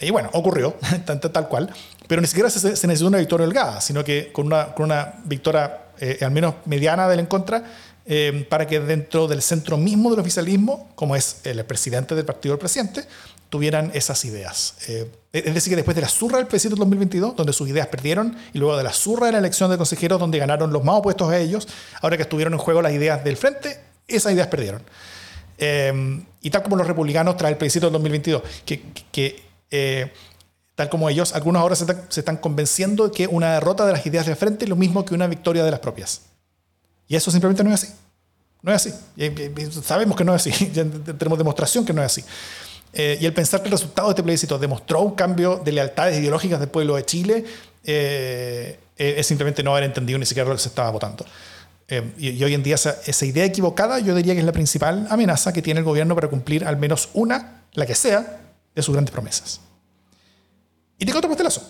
Y 0.00 0.10
bueno, 0.10 0.30
ocurrió, 0.32 0.76
tal, 1.04 1.20
tal, 1.20 1.48
cual, 1.48 1.70
pero 2.08 2.20
ni 2.20 2.26
siquiera 2.26 2.50
se, 2.50 2.60
se, 2.60 2.86
necesitó 2.86 3.08
una 3.08 3.18
victoria 3.18 3.46
holgada, 3.46 3.80
sino 3.80 4.02
que 4.02 4.32
con 4.32 4.46
una, 4.46 4.74
con 4.74 4.86
una 4.86 5.14
victoria 5.24 5.82
eh, 5.98 6.18
al 6.22 6.32
menos 6.32 6.54
mediana 6.64 7.08
del 7.08 7.20
en 7.20 7.26
contra, 7.26 7.62
eh, 8.04 8.44
para 8.48 8.66
que 8.66 8.80
dentro 8.80 9.28
del 9.28 9.40
centro 9.42 9.76
mismo 9.76 10.10
del 10.10 10.18
oficialismo, 10.18 10.90
como 10.96 11.14
es 11.14 11.36
el 11.44 11.64
presidente 11.64 12.16
del 12.16 12.24
partido 12.24 12.54
del 12.54 12.58
presidente, 12.58 13.04
tuvieran 13.52 13.90
esas 13.92 14.24
ideas. 14.24 14.76
Eh, 14.88 15.10
es 15.30 15.52
decir, 15.52 15.70
que 15.72 15.76
después 15.76 15.94
de 15.94 16.00
la 16.00 16.08
surra 16.08 16.38
del 16.38 16.46
plebiscito 16.46 16.70
del 16.70 16.78
2022, 16.78 17.36
donde 17.36 17.52
sus 17.52 17.68
ideas 17.68 17.86
perdieron, 17.86 18.34
y 18.54 18.58
luego 18.58 18.78
de 18.78 18.82
la 18.82 18.94
surra 18.94 19.26
de 19.26 19.32
la 19.32 19.38
elección 19.40 19.70
de 19.70 19.76
consejeros, 19.76 20.18
donde 20.18 20.38
ganaron 20.38 20.72
los 20.72 20.82
más 20.82 20.94
opuestos 20.96 21.30
a 21.30 21.36
ellos, 21.36 21.68
ahora 22.00 22.16
que 22.16 22.22
estuvieron 22.22 22.54
en 22.54 22.58
juego 22.58 22.80
las 22.80 22.94
ideas 22.94 23.22
del 23.22 23.36
frente, 23.36 23.78
esas 24.08 24.32
ideas 24.32 24.46
perdieron. 24.46 24.80
Eh, 25.58 26.24
y 26.40 26.48
tal 26.48 26.62
como 26.62 26.76
los 26.76 26.86
republicanos 26.86 27.36
tras 27.36 27.50
el 27.50 27.58
plebiscito 27.58 27.84
del 27.84 27.92
2022, 27.92 28.42
que, 28.64 28.84
que 29.12 29.42
eh, 29.70 30.10
tal 30.74 30.88
como 30.88 31.10
ellos, 31.10 31.34
algunos 31.34 31.60
ahora 31.60 31.76
se 31.76 31.84
están, 31.84 32.06
se 32.08 32.20
están, 32.20 32.38
convenciendo 32.38 33.08
de 33.08 33.14
que 33.14 33.26
una 33.26 33.52
derrota 33.52 33.84
de 33.84 33.92
las 33.92 34.06
ideas 34.06 34.24
del 34.24 34.36
frente 34.36 34.64
es 34.64 34.70
lo 34.70 34.76
mismo 34.76 35.04
que 35.04 35.12
una 35.12 35.26
victoria 35.26 35.62
de 35.62 35.70
las 35.70 35.80
propias. 35.80 36.22
Y 37.06 37.16
eso 37.16 37.30
simplemente 37.30 37.62
no 37.62 37.68
es 37.74 37.84
así. 37.84 37.92
No 38.62 38.72
es 38.72 38.86
así. 38.86 38.94
sabemos 39.82 40.16
que 40.16 40.24
no 40.24 40.34
es 40.34 40.46
así. 40.46 40.66
tenemos 41.18 41.36
demostración 41.36 41.84
que 41.84 41.92
no 41.92 42.00
es 42.00 42.06
así. 42.06 42.24
Eh, 42.92 43.18
y 43.20 43.26
el 43.26 43.32
pensar 43.32 43.60
que 43.60 43.68
el 43.68 43.72
resultado 43.72 44.08
de 44.08 44.12
este 44.12 44.22
plebiscito 44.22 44.58
demostró 44.58 45.00
un 45.00 45.14
cambio 45.14 45.60
de 45.64 45.72
lealtades 45.72 46.18
ideológicas 46.18 46.60
del 46.60 46.68
pueblo 46.68 46.96
de 46.96 47.04
Chile 47.06 47.44
eh, 47.84 48.78
eh, 48.96 49.14
es 49.18 49.26
simplemente 49.26 49.62
no 49.62 49.72
haber 49.72 49.84
entendido 49.84 50.18
ni 50.18 50.26
siquiera 50.26 50.48
lo 50.48 50.54
que 50.54 50.62
se 50.62 50.68
estaba 50.68 50.90
votando. 50.90 51.24
Eh, 51.88 52.12
y, 52.18 52.44
hoy 52.44 52.54
en 52.54 52.62
día 52.62 52.76
esa, 52.76 52.96
esa, 53.04 53.26
idea 53.26 53.44
equivocada 53.44 53.98
yo 53.98 54.14
diría 54.14 54.34
que 54.34 54.40
es 54.40 54.46
la 54.46 54.52
principal 54.52 55.06
amenaza 55.10 55.52
que 55.52 55.60
tiene 55.60 55.80
el 55.80 55.84
gobierno 55.84 56.14
para 56.14 56.28
cumplir 56.28 56.64
al 56.64 56.76
menos 56.76 57.08
una, 57.12 57.64
la 57.72 57.86
que 57.86 57.94
sea, 57.94 58.40
de 58.74 58.82
sus 58.82 58.94
grandes 58.94 59.12
promesas. 59.12 59.60
Y 60.98 61.04
tengo 61.04 61.18
otro 61.18 61.28
pastelazo, 61.28 61.62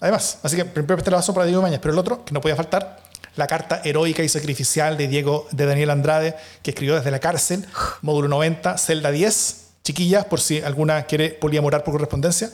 además. 0.00 0.38
Así 0.42 0.56
que 0.56 0.62
el 0.62 0.68
primer 0.68 0.96
pastelazo 0.96 1.34
para 1.34 1.46
Diego 1.46 1.60
Mañas, 1.60 1.80
pero 1.80 1.92
el 1.92 1.98
otro, 1.98 2.24
que 2.24 2.32
no 2.32 2.40
podía 2.40 2.56
faltar, 2.56 3.02
la 3.36 3.46
carta 3.46 3.82
heroica 3.84 4.22
y 4.22 4.28
sacrificial 4.28 4.96
de 4.96 5.06
Diego, 5.06 5.46
de 5.52 5.66
Daniel 5.66 5.90
Andrade, 5.90 6.34
que 6.62 6.70
escribió 6.70 6.96
desde 6.96 7.10
la 7.10 7.20
cárcel, 7.20 7.66
módulo 8.02 8.28
90, 8.28 8.78
celda 8.78 9.10
10, 9.10 9.67
chiquillas, 9.82 10.24
por 10.26 10.40
si 10.40 10.60
alguna 10.60 11.04
quiere 11.04 11.30
poliamorar 11.30 11.84
por 11.84 11.92
correspondencia. 11.92 12.50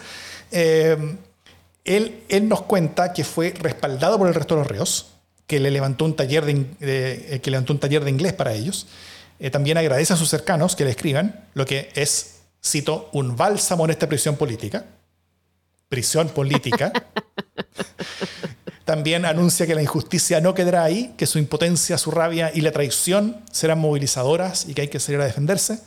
Eh, 0.50 0.96
él, 1.84 2.22
él 2.28 2.48
nos 2.48 2.62
cuenta 2.62 3.12
que 3.12 3.24
fue 3.24 3.52
respaldado 3.58 4.18
por 4.18 4.28
el 4.28 4.34
resto 4.34 4.54
de 4.54 4.60
los 4.60 4.68
reos, 4.68 5.14
que 5.46 5.60
le 5.60 5.70
levantó 5.70 6.04
un 6.04 6.16
taller 6.16 6.44
de, 6.44 6.66
eh, 6.80 7.40
que 7.42 7.50
levantó 7.50 7.72
un 7.72 7.80
taller 7.80 8.04
de 8.04 8.10
inglés 8.10 8.32
para 8.32 8.54
ellos. 8.54 8.86
Eh, 9.38 9.50
también 9.50 9.76
agradece 9.76 10.12
a 10.12 10.16
sus 10.16 10.28
cercanos 10.28 10.76
que 10.76 10.84
le 10.84 10.90
escriban, 10.90 11.48
lo 11.54 11.66
que 11.66 11.90
es, 11.94 12.36
cito, 12.64 13.10
un 13.12 13.36
bálsamo 13.36 13.84
en 13.84 13.90
esta 13.90 14.08
prisión 14.08 14.36
política. 14.36 14.86
Prisión 15.88 16.28
política. 16.30 16.92
También 18.84 19.24
anuncia 19.24 19.66
que 19.66 19.74
la 19.74 19.82
injusticia 19.82 20.40
no 20.40 20.54
quedará 20.54 20.84
ahí, 20.84 21.14
que 21.16 21.26
su 21.26 21.38
impotencia, 21.38 21.96
su 21.96 22.10
rabia 22.10 22.50
y 22.54 22.60
la 22.60 22.70
traición 22.70 23.42
serán 23.50 23.78
movilizadoras 23.78 24.68
y 24.68 24.74
que 24.74 24.82
hay 24.82 24.88
que 24.88 25.00
salir 25.00 25.20
a 25.22 25.24
defenderse. 25.24 25.78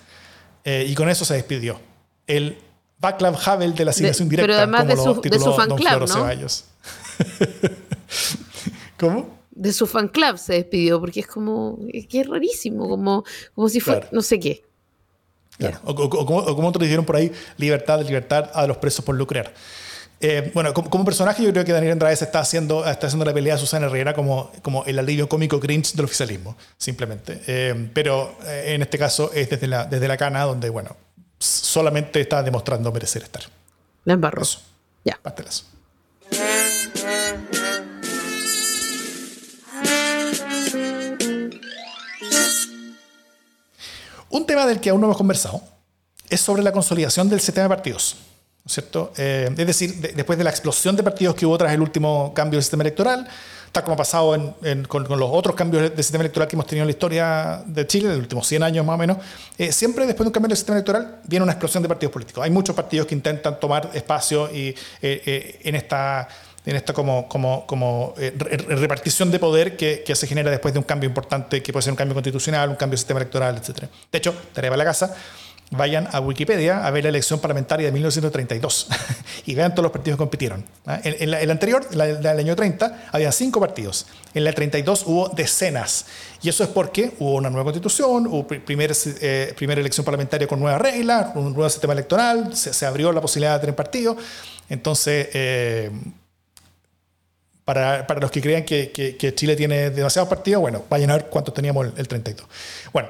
Eh, 0.69 0.86
y 0.89 0.95
con 0.95 1.08
eso 1.08 1.23
se 1.23 1.34
despidió. 1.34 1.80
El 2.27 2.58
Baclav 2.99 3.38
Havel 3.45 3.73
de 3.73 3.86
la 3.86 3.91
asignación 3.91 4.27
directa. 4.27 4.47
Pero 4.47 4.58
además 4.58 4.86
de 4.86 4.97
su, 4.97 5.21
de 5.21 5.39
su 5.39 5.53
fan 5.53 5.69
club, 5.69 6.10
¿no? 6.10 6.27
¿Cómo? 8.99 9.38
de 9.58 9.73
su 9.73 9.88
fan 9.88 10.08
club 10.08 10.38
se 10.38 10.53
despidió, 10.53 10.99
porque 10.99 11.21
es 11.21 11.27
como, 11.27 11.80
es 11.91 12.06
que 12.06 12.21
es 12.21 12.27
rarísimo, 12.27 12.88
como, 12.88 13.23
como 13.56 13.69
si 13.69 13.80
fuera, 13.80 14.08
no 14.12 14.21
sé 14.21 14.39
qué. 14.39 14.63
O, 15.84 15.95
como, 15.95 16.67
otros 16.67 16.84
dijeron 16.84 17.06
por 17.06 17.15
ahí, 17.15 17.32
libertad, 17.58 18.06
libertad 18.06 18.51
a 18.53 18.67
los 18.67 18.77
presos 18.77 19.03
por 19.03 19.15
lucrar. 19.15 19.51
Eh, 20.19 20.51
bueno, 20.53 20.73
como, 20.73 21.06
personaje 21.06 21.43
yo 21.43 21.51
creo 21.51 21.63
que 21.63 21.71
Daniel 21.71 21.93
Andrade 21.93 22.13
está 22.13 22.39
haciendo, 22.39 22.86
está 22.88 23.08
haciendo 23.08 23.25
la 23.25 23.34
pelea 23.34 23.56
a 23.56 23.58
Susana 23.58 23.86
Herrera 23.86 24.13
como, 24.13 24.51
como 24.63 24.84
el 24.86 24.97
alivio 24.97 25.30
cómico 25.30 25.60
cringe 25.60 25.93
del 25.93 26.06
oficialismo, 26.06 26.58
simplemente. 26.77 27.41
Eh, 27.45 27.89
pero 27.93 28.36
eh, 28.45 28.73
en 28.73 28.82
este 28.82 28.97
caso 28.97 29.32
es 29.34 29.49
desde 29.49 29.67
la, 29.67 29.86
desde 29.86 30.08
la 30.08 30.17
cana 30.17 30.43
donde, 30.43 30.69
bueno, 30.69 30.95
solamente 31.38 32.19
está 32.21 32.41
demostrando 32.41 32.91
merecer 32.91 33.23
estar. 33.23 33.43
La 34.06 34.13
embarró. 34.13 34.43
Ya. 35.06 35.19
Un 44.30 44.45
tema 44.45 44.65
del 44.65 44.82
que 44.82 44.89
aún 44.89 44.99
no 44.99 45.08
hemos 45.08 45.17
conversado 45.17 45.62
es 46.30 46.41
sobre 46.41 46.63
la 46.63 46.71
consolidación 46.71 47.30
del 47.30 47.39
sistema 47.39 47.63
de 47.63 47.69
partidos. 47.69 48.17
¿Cierto? 48.67 49.12
Eh, 49.17 49.49
es 49.58 49.67
decir, 49.67 49.95
después 50.15 50.38
de 50.38 50.43
la 50.43 50.49
explosión 50.49 50.95
de 50.95 51.03
partidos 51.03 51.36
que 51.36 51.45
hubo 51.45 51.58
tras 51.58 51.73
el 51.73 51.82
último 51.82 52.34
cambio 52.34 52.58
del 52.58 52.63
sistema 52.63 52.84
electoral, 52.84 53.27
tal 53.71 53.84
como 53.84 53.93
ha 53.95 53.97
pasado 53.97 54.56
con, 54.88 55.03
los 55.10 55.30
otros 55.32 55.56
cambios 55.56 55.84
del 55.84 56.03
sistema 56.03 56.23
electoral 56.23 56.47
que 56.47 56.56
hemos 56.56 56.67
tenido 56.67 56.84
en 56.84 56.88
la 56.88 56.91
historia 56.91 57.63
de 57.65 57.86
Chile, 57.88 58.10
de 58.10 58.15
los 58.15 58.23
últimos 58.23 58.47
100 58.47 58.63
años 58.63 58.86
más 58.86 58.95
o 58.95 58.97
menos, 58.97 59.17
eh, 59.58 59.71
siempre 59.71 60.06
después 60.06 60.25
de 60.25 60.30
un 60.30 60.34
cambio 60.34 60.49
del 60.49 60.58
sistema 60.58 60.77
electoral 60.77 61.19
viene 61.25 61.43
una 61.43 61.53
explosión 61.53 61.84
de 61.84 61.89
partidos 61.89 62.13
políticos. 62.13 62.43
Hay 62.43 62.51
muchos 62.51 62.75
partidos 62.75 63.08
que 63.08 63.15
intentan 63.15 63.60
tomar 63.60 63.89
espacio 63.93 64.49
y, 64.53 64.75
eh, 65.01 65.60
en 65.63 65.75
esta 65.75 66.27
en 66.65 66.75
esta 66.75 66.91
como, 66.91 67.30
como, 67.30 67.65
como 67.65 68.13
eh, 68.17 68.34
repartición 68.38 69.32
de 69.32 69.39
poder 69.39 69.77
que, 69.77 70.03
que, 70.06 70.15
se 70.15 70.27
genera 70.27 70.51
después 70.51 70.73
de 70.73 70.80
un 70.80 70.84
cambio 70.84 71.08
importante, 71.08 71.63
que 71.63 71.71
puede 71.71 71.84
ser 71.84 71.91
un 71.91 71.95
cambio 71.95 72.13
constitucional, 72.13 72.69
un 72.69 72.75
cambio 72.75 72.95
de 72.95 72.97
sistema 72.97 73.21
electoral, 73.21 73.56
etc. 73.56 73.86
De 74.12 74.17
hecho, 74.17 74.36
tarea 74.51 74.69
para 74.69 74.77
la 74.77 74.84
casa, 74.84 75.15
vayan 75.71 76.08
a 76.12 76.19
Wikipedia 76.19 76.86
a 76.86 76.91
ver 76.91 77.03
la 77.03 77.10
elección 77.10 77.39
parlamentaria 77.39 77.88
de 77.88 77.91
1932 77.91 78.88
y 79.45 79.56
vean 79.56 79.71
todos 79.73 79.84
los 79.84 79.91
partidos 79.91 80.17
que 80.17 80.19
compitieron. 80.19 80.65
¿ah? 80.86 80.99
En, 81.03 81.32
la, 81.32 81.39
anterior, 81.51 81.86
la, 81.93 82.06
del 82.06 82.39
año 82.39 82.56
30, 82.56 83.10
había 83.12 83.32
cinco 83.32 83.60
partidos. 83.60 84.08
En 84.34 84.43
la 84.43 84.53
32 84.53 85.03
hubo 85.06 85.30
decenas. 85.30 86.06
Y 86.41 86.49
eso 86.49 86.63
es 86.63 86.69
porque 86.69 87.13
hubo 87.19 87.36
una 87.36 87.49
nueva 87.49 87.65
constitución, 87.65 88.27
hubo 88.27 88.47
primer, 88.47 88.93
eh, 89.21 89.53
primera 89.58 89.82
elección 89.82 90.06
parlamentaria 90.06 90.47
con 90.47 90.60
nuevas 90.60 90.82
reglas, 90.82 91.36
un 91.36 91.53
nuevo 91.53 91.69
sistema 91.69 91.93
electoral, 91.93 92.56
se, 92.56 92.73
se, 92.73 92.86
abrió 92.86 93.12
la 93.12 93.21
posibilidad 93.21 93.56
de 93.56 93.60
tener 93.60 93.75
partidos. 93.75 94.17
Entonces, 94.69 95.30
eh, 95.34 95.91
para, 97.67 98.08
para 98.08 98.21
los 98.21 98.32
que 98.32 98.41
crean 98.41 98.63
que, 98.63 98.91
que, 98.93 99.36
Chile 99.36 99.53
tiene 99.58 99.89
demasiados 99.89 100.30
partidos, 100.30 100.62
bueno, 100.62 100.86
vayan 100.89 101.12
a 101.12 101.17
ver 101.17 101.25
cuántos 101.25 101.53
teníamos 101.53 101.88
el, 101.97 102.08
32. 102.08 102.47
Bueno, 102.93 103.10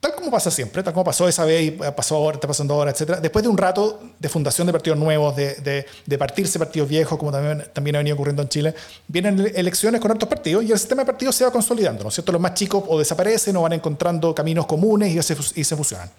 tal 0.00 0.14
como 0.14 0.30
pasa 0.30 0.50
siempre, 0.50 0.82
tal 0.82 0.94
como 0.94 1.04
pasó 1.04 1.28
esa 1.28 1.44
vez 1.44 1.62
y 1.62 1.70
pasó 1.72 2.16
ahora, 2.16 2.36
está 2.36 2.48
pasando 2.48 2.74
ahora, 2.74 2.90
etc. 2.90 3.18
Después 3.20 3.42
de 3.42 3.48
un 3.48 3.58
rato 3.58 4.00
de 4.18 4.28
fundación 4.28 4.66
de 4.66 4.72
partidos 4.72 4.98
nuevos, 4.98 5.36
de, 5.36 5.56
de, 5.56 5.86
de, 6.06 6.18
partirse 6.18 6.58
partidos 6.58 6.88
viejos, 6.88 7.18
como 7.18 7.30
también, 7.30 7.68
también 7.72 7.96
ha 7.96 7.98
venido 7.98 8.14
ocurriendo 8.14 8.42
en 8.42 8.48
Chile, 8.48 8.74
vienen 9.06 9.52
elecciones 9.54 10.00
con 10.00 10.10
otros 10.10 10.28
partidos 10.28 10.64
y 10.64 10.72
el 10.72 10.78
sistema 10.78 11.02
de 11.02 11.06
partidos 11.06 11.36
se 11.36 11.44
va 11.44 11.52
consolidando, 11.52 12.02
¿no 12.02 12.08
es 12.08 12.14
cierto? 12.14 12.32
Los 12.32 12.40
más 12.40 12.54
chicos 12.54 12.82
o 12.88 12.98
desaparecen 12.98 13.54
o 13.56 13.62
van 13.62 13.74
encontrando 13.74 14.34
caminos 14.34 14.66
comunes 14.66 15.14
y 15.14 15.22
se, 15.22 15.36
y 15.54 15.64
se 15.64 15.76
fusionan. 15.76 16.10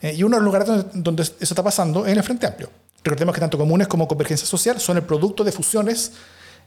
Eh, 0.00 0.14
y 0.16 0.24
uno 0.24 0.36
de 0.36 0.40
los 0.40 0.44
lugares 0.44 0.66
donde, 0.66 0.88
donde, 0.94 1.22
eso 1.22 1.36
está 1.40 1.62
pasando 1.62 2.04
es 2.04 2.12
en 2.12 2.18
el 2.18 2.24
Frente 2.24 2.46
Amplio. 2.46 2.70
Recordemos 3.04 3.34
que 3.34 3.40
tanto 3.40 3.56
comunes 3.56 3.86
como 3.86 4.08
convergencia 4.08 4.46
social 4.46 4.80
son 4.80 4.96
el 4.96 5.04
producto 5.04 5.44
de 5.44 5.52
fusiones 5.52 6.12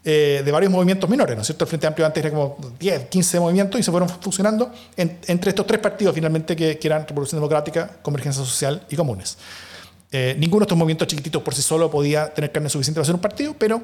eh, 0.08 0.44
de 0.46 0.52
varios 0.52 0.72
movimientos 0.72 1.10
menores, 1.10 1.36
¿no 1.36 1.42
es 1.42 1.48
cierto? 1.48 1.64
El 1.64 1.68
Frente 1.68 1.88
Amplio 1.88 2.06
antes 2.06 2.24
era 2.24 2.30
como 2.30 2.58
10, 2.80 3.06
15 3.06 3.40
movimientos 3.40 3.80
y 3.80 3.84
se 3.84 3.90
fueron 3.90 4.08
fusionando 4.08 4.72
entre 4.96 5.50
estos 5.50 5.66
tres 5.66 5.80
partidos 5.80 6.14
finalmente 6.14 6.56
que, 6.56 6.78
eran 6.84 7.08
Revolución 7.08 7.40
Democrática, 7.40 7.98
Convergencia 8.04 8.46
Social 8.46 8.86
y 8.88 8.96
Comunes. 8.96 9.36
Eh, 10.12 10.36
ninguno 10.38 10.60
de 10.60 10.66
estos 10.66 10.78
movimientos 10.78 11.08
chiquititos 11.08 11.42
por 11.42 11.56
sí 11.56 11.64
solo 11.64 11.90
podía 11.90 12.32
tener 12.32 12.52
carne 12.52 12.70
suficiente 12.70 13.00
para 13.00 13.06
ser 13.06 13.16
un 13.16 13.22
partido, 13.22 13.56
pero, 13.58 13.82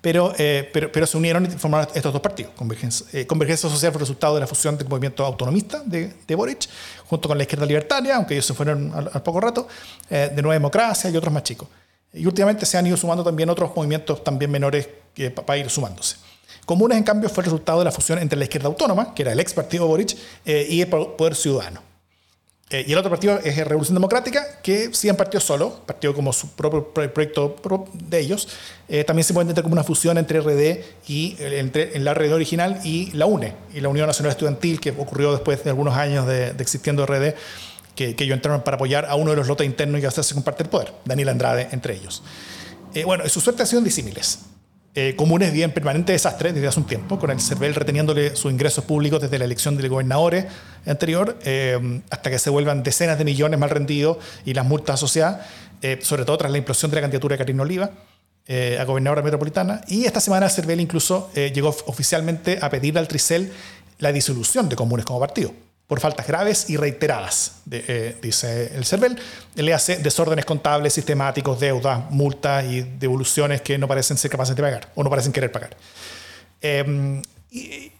pero, 0.00 0.32
eh, 0.38 0.70
pero, 0.72 0.90
pero, 0.90 1.06
se 1.06 1.18
unieron 1.18 1.44
y 1.44 1.50
formaron 1.50 1.86
estos 1.94 2.10
dos 2.10 2.22
partidos. 2.22 2.54
Convergencia, 2.56 3.26
Convergencia 3.26 3.68
Social 3.68 3.92
fue 3.92 4.00
resultado 4.00 4.36
de 4.36 4.40
la 4.40 4.46
fusión 4.46 4.78
del 4.78 4.88
movimiento 4.88 5.26
autonomista 5.26 5.82
de, 5.84 6.10
de 6.26 6.34
Boric, 6.34 6.66
junto 7.04 7.28
con 7.28 7.36
la 7.36 7.44
izquierda 7.44 7.66
libertaria, 7.66 8.16
aunque 8.16 8.32
ellos 8.32 8.46
se 8.46 8.54
fueron 8.54 8.90
al, 8.94 9.10
al 9.12 9.22
poco 9.22 9.42
rato, 9.42 9.68
de 10.08 10.40
Nueva 10.40 10.54
Democracia 10.54 11.10
y 11.10 11.16
otros 11.18 11.34
más 11.34 11.42
chicos. 11.42 11.68
Y 12.12 12.26
últimamente 12.26 12.66
se 12.66 12.76
han 12.76 12.86
ido 12.86 12.96
sumando 12.96 13.22
también 13.22 13.48
otros 13.50 13.70
movimientos 13.74 14.24
también 14.24 14.50
menores 14.50 14.88
que, 15.14 15.30
para 15.30 15.58
ir 15.58 15.70
sumándose. 15.70 16.16
Comunes, 16.66 16.98
en 16.98 17.04
cambio, 17.04 17.28
fue 17.28 17.42
el 17.42 17.46
resultado 17.46 17.80
de 17.80 17.84
la 17.84 17.92
fusión 17.92 18.18
entre 18.18 18.38
la 18.38 18.44
izquierda 18.44 18.68
autónoma, 18.68 19.14
que 19.14 19.22
era 19.22 19.32
el 19.32 19.40
ex 19.40 19.52
partido 19.52 19.86
Boric, 19.86 20.16
eh, 20.44 20.66
y 20.68 20.80
el 20.80 20.88
Poder 20.88 21.34
Ciudadano. 21.34 21.82
Eh, 22.70 22.84
y 22.86 22.92
el 22.92 22.98
otro 22.98 23.10
partido 23.10 23.40
es 23.42 23.56
Revolución 23.56 23.96
Democrática, 23.96 24.60
que 24.62 24.90
sí 24.94 25.08
han 25.08 25.16
partido 25.16 25.40
solo, 25.40 25.80
partido 25.84 26.14
como 26.14 26.32
su 26.32 26.50
propio 26.50 26.92
proyecto 26.92 27.56
de 27.92 28.20
ellos. 28.20 28.46
Eh, 28.88 29.02
también 29.02 29.24
se 29.24 29.34
puede 29.34 29.42
entender 29.44 29.64
como 29.64 29.72
una 29.72 29.82
fusión 29.82 30.16
entre 30.18 30.40
RD 30.40 30.84
y 31.08 31.36
entre 31.40 31.98
la 31.98 32.14
RD 32.14 32.32
original 32.32 32.80
y 32.84 33.10
la 33.12 33.26
UNE, 33.26 33.54
y 33.74 33.80
la 33.80 33.88
Unión 33.88 34.06
Nacional 34.06 34.30
Estudiantil, 34.30 34.80
que 34.80 34.90
ocurrió 34.90 35.32
después 35.32 35.64
de 35.64 35.70
algunos 35.70 35.96
años 35.96 36.28
de, 36.28 36.52
de 36.52 36.62
existiendo 36.62 37.04
RD 37.04 37.34
que, 37.94 38.16
ellos 38.18 38.36
entraron 38.36 38.62
para 38.62 38.76
apoyar 38.76 39.06
a 39.06 39.14
uno 39.14 39.30
de 39.30 39.36
los 39.36 39.48
lotes 39.48 39.66
internos 39.66 40.00
y 40.00 40.06
hasta 40.06 40.22
se 40.22 40.34
comparte 40.34 40.62
el 40.62 40.68
poder, 40.68 40.92
Daniel 41.04 41.30
Andrade 41.30 41.68
entre 41.72 41.94
ellos. 41.94 42.22
Eh, 42.94 43.04
bueno, 43.04 43.28
su 43.28 43.40
suerte 43.40 43.62
ha 43.62 43.66
sido 43.66 43.82
disímiles. 43.82 44.40
Eh, 44.96 45.14
comunes 45.16 45.52
viven 45.52 45.70
permanente 45.70 46.12
desastre 46.12 46.52
desde 46.52 46.66
hace 46.66 46.80
un 46.80 46.86
tiempo, 46.86 47.18
con 47.18 47.30
el 47.30 47.40
CERVEL 47.40 47.76
reteniéndole 47.76 48.34
sus 48.34 48.50
ingresos 48.50 48.84
públicos 48.84 49.20
desde 49.20 49.38
la 49.38 49.44
elección 49.44 49.76
del 49.76 49.88
gobernador 49.88 50.46
anterior, 50.84 51.38
eh, 51.44 52.00
hasta 52.10 52.30
que 52.30 52.38
se 52.40 52.50
vuelvan 52.50 52.82
decenas 52.82 53.16
de 53.16 53.24
millones 53.24 53.60
mal 53.60 53.70
rendidos 53.70 54.18
y 54.44 54.54
las 54.54 54.66
multas 54.66 54.94
asociadas, 54.94 55.46
sobre 56.02 56.24
todo 56.26 56.36
tras 56.36 56.52
la 56.52 56.58
implosión 56.58 56.90
de 56.90 56.96
la 56.96 57.00
candidatura 57.02 57.34
de 57.34 57.38
Karina 57.38 57.62
Oliva 57.62 57.90
a 58.78 58.84
gobernadora 58.84 59.22
metropolitana. 59.22 59.80
Y 59.86 60.04
esta 60.04 60.20
semana 60.20 60.48
el 60.48 60.80
incluso 60.80 61.30
llegó 61.32 61.74
oficialmente 61.86 62.58
a 62.60 62.68
pedir 62.68 62.98
al 62.98 63.08
Tricel 63.08 63.50
la 63.98 64.12
disolución 64.12 64.68
de 64.68 64.76
comunes 64.76 65.06
como 65.06 65.20
partido 65.20 65.52
por 65.90 65.98
faltas 65.98 66.24
graves 66.24 66.70
y 66.70 66.76
reiteradas, 66.76 67.62
eh, 67.68 68.16
dice 68.22 68.76
el 68.76 68.84
CERVEL. 68.84 69.18
Le 69.56 69.74
hace 69.74 69.96
desórdenes 69.96 70.44
contables 70.44 70.92
sistemáticos, 70.92 71.58
deudas, 71.58 72.08
multas 72.12 72.64
y 72.64 72.82
devoluciones 72.82 73.60
que 73.60 73.76
no 73.76 73.88
parecen 73.88 74.16
ser 74.16 74.30
capaces 74.30 74.54
de 74.54 74.62
pagar 74.62 74.92
o 74.94 75.02
no 75.02 75.10
parecen 75.10 75.32
querer 75.32 75.50
pagar. 75.50 75.76
Em, 76.60 77.20
y, 77.50 77.90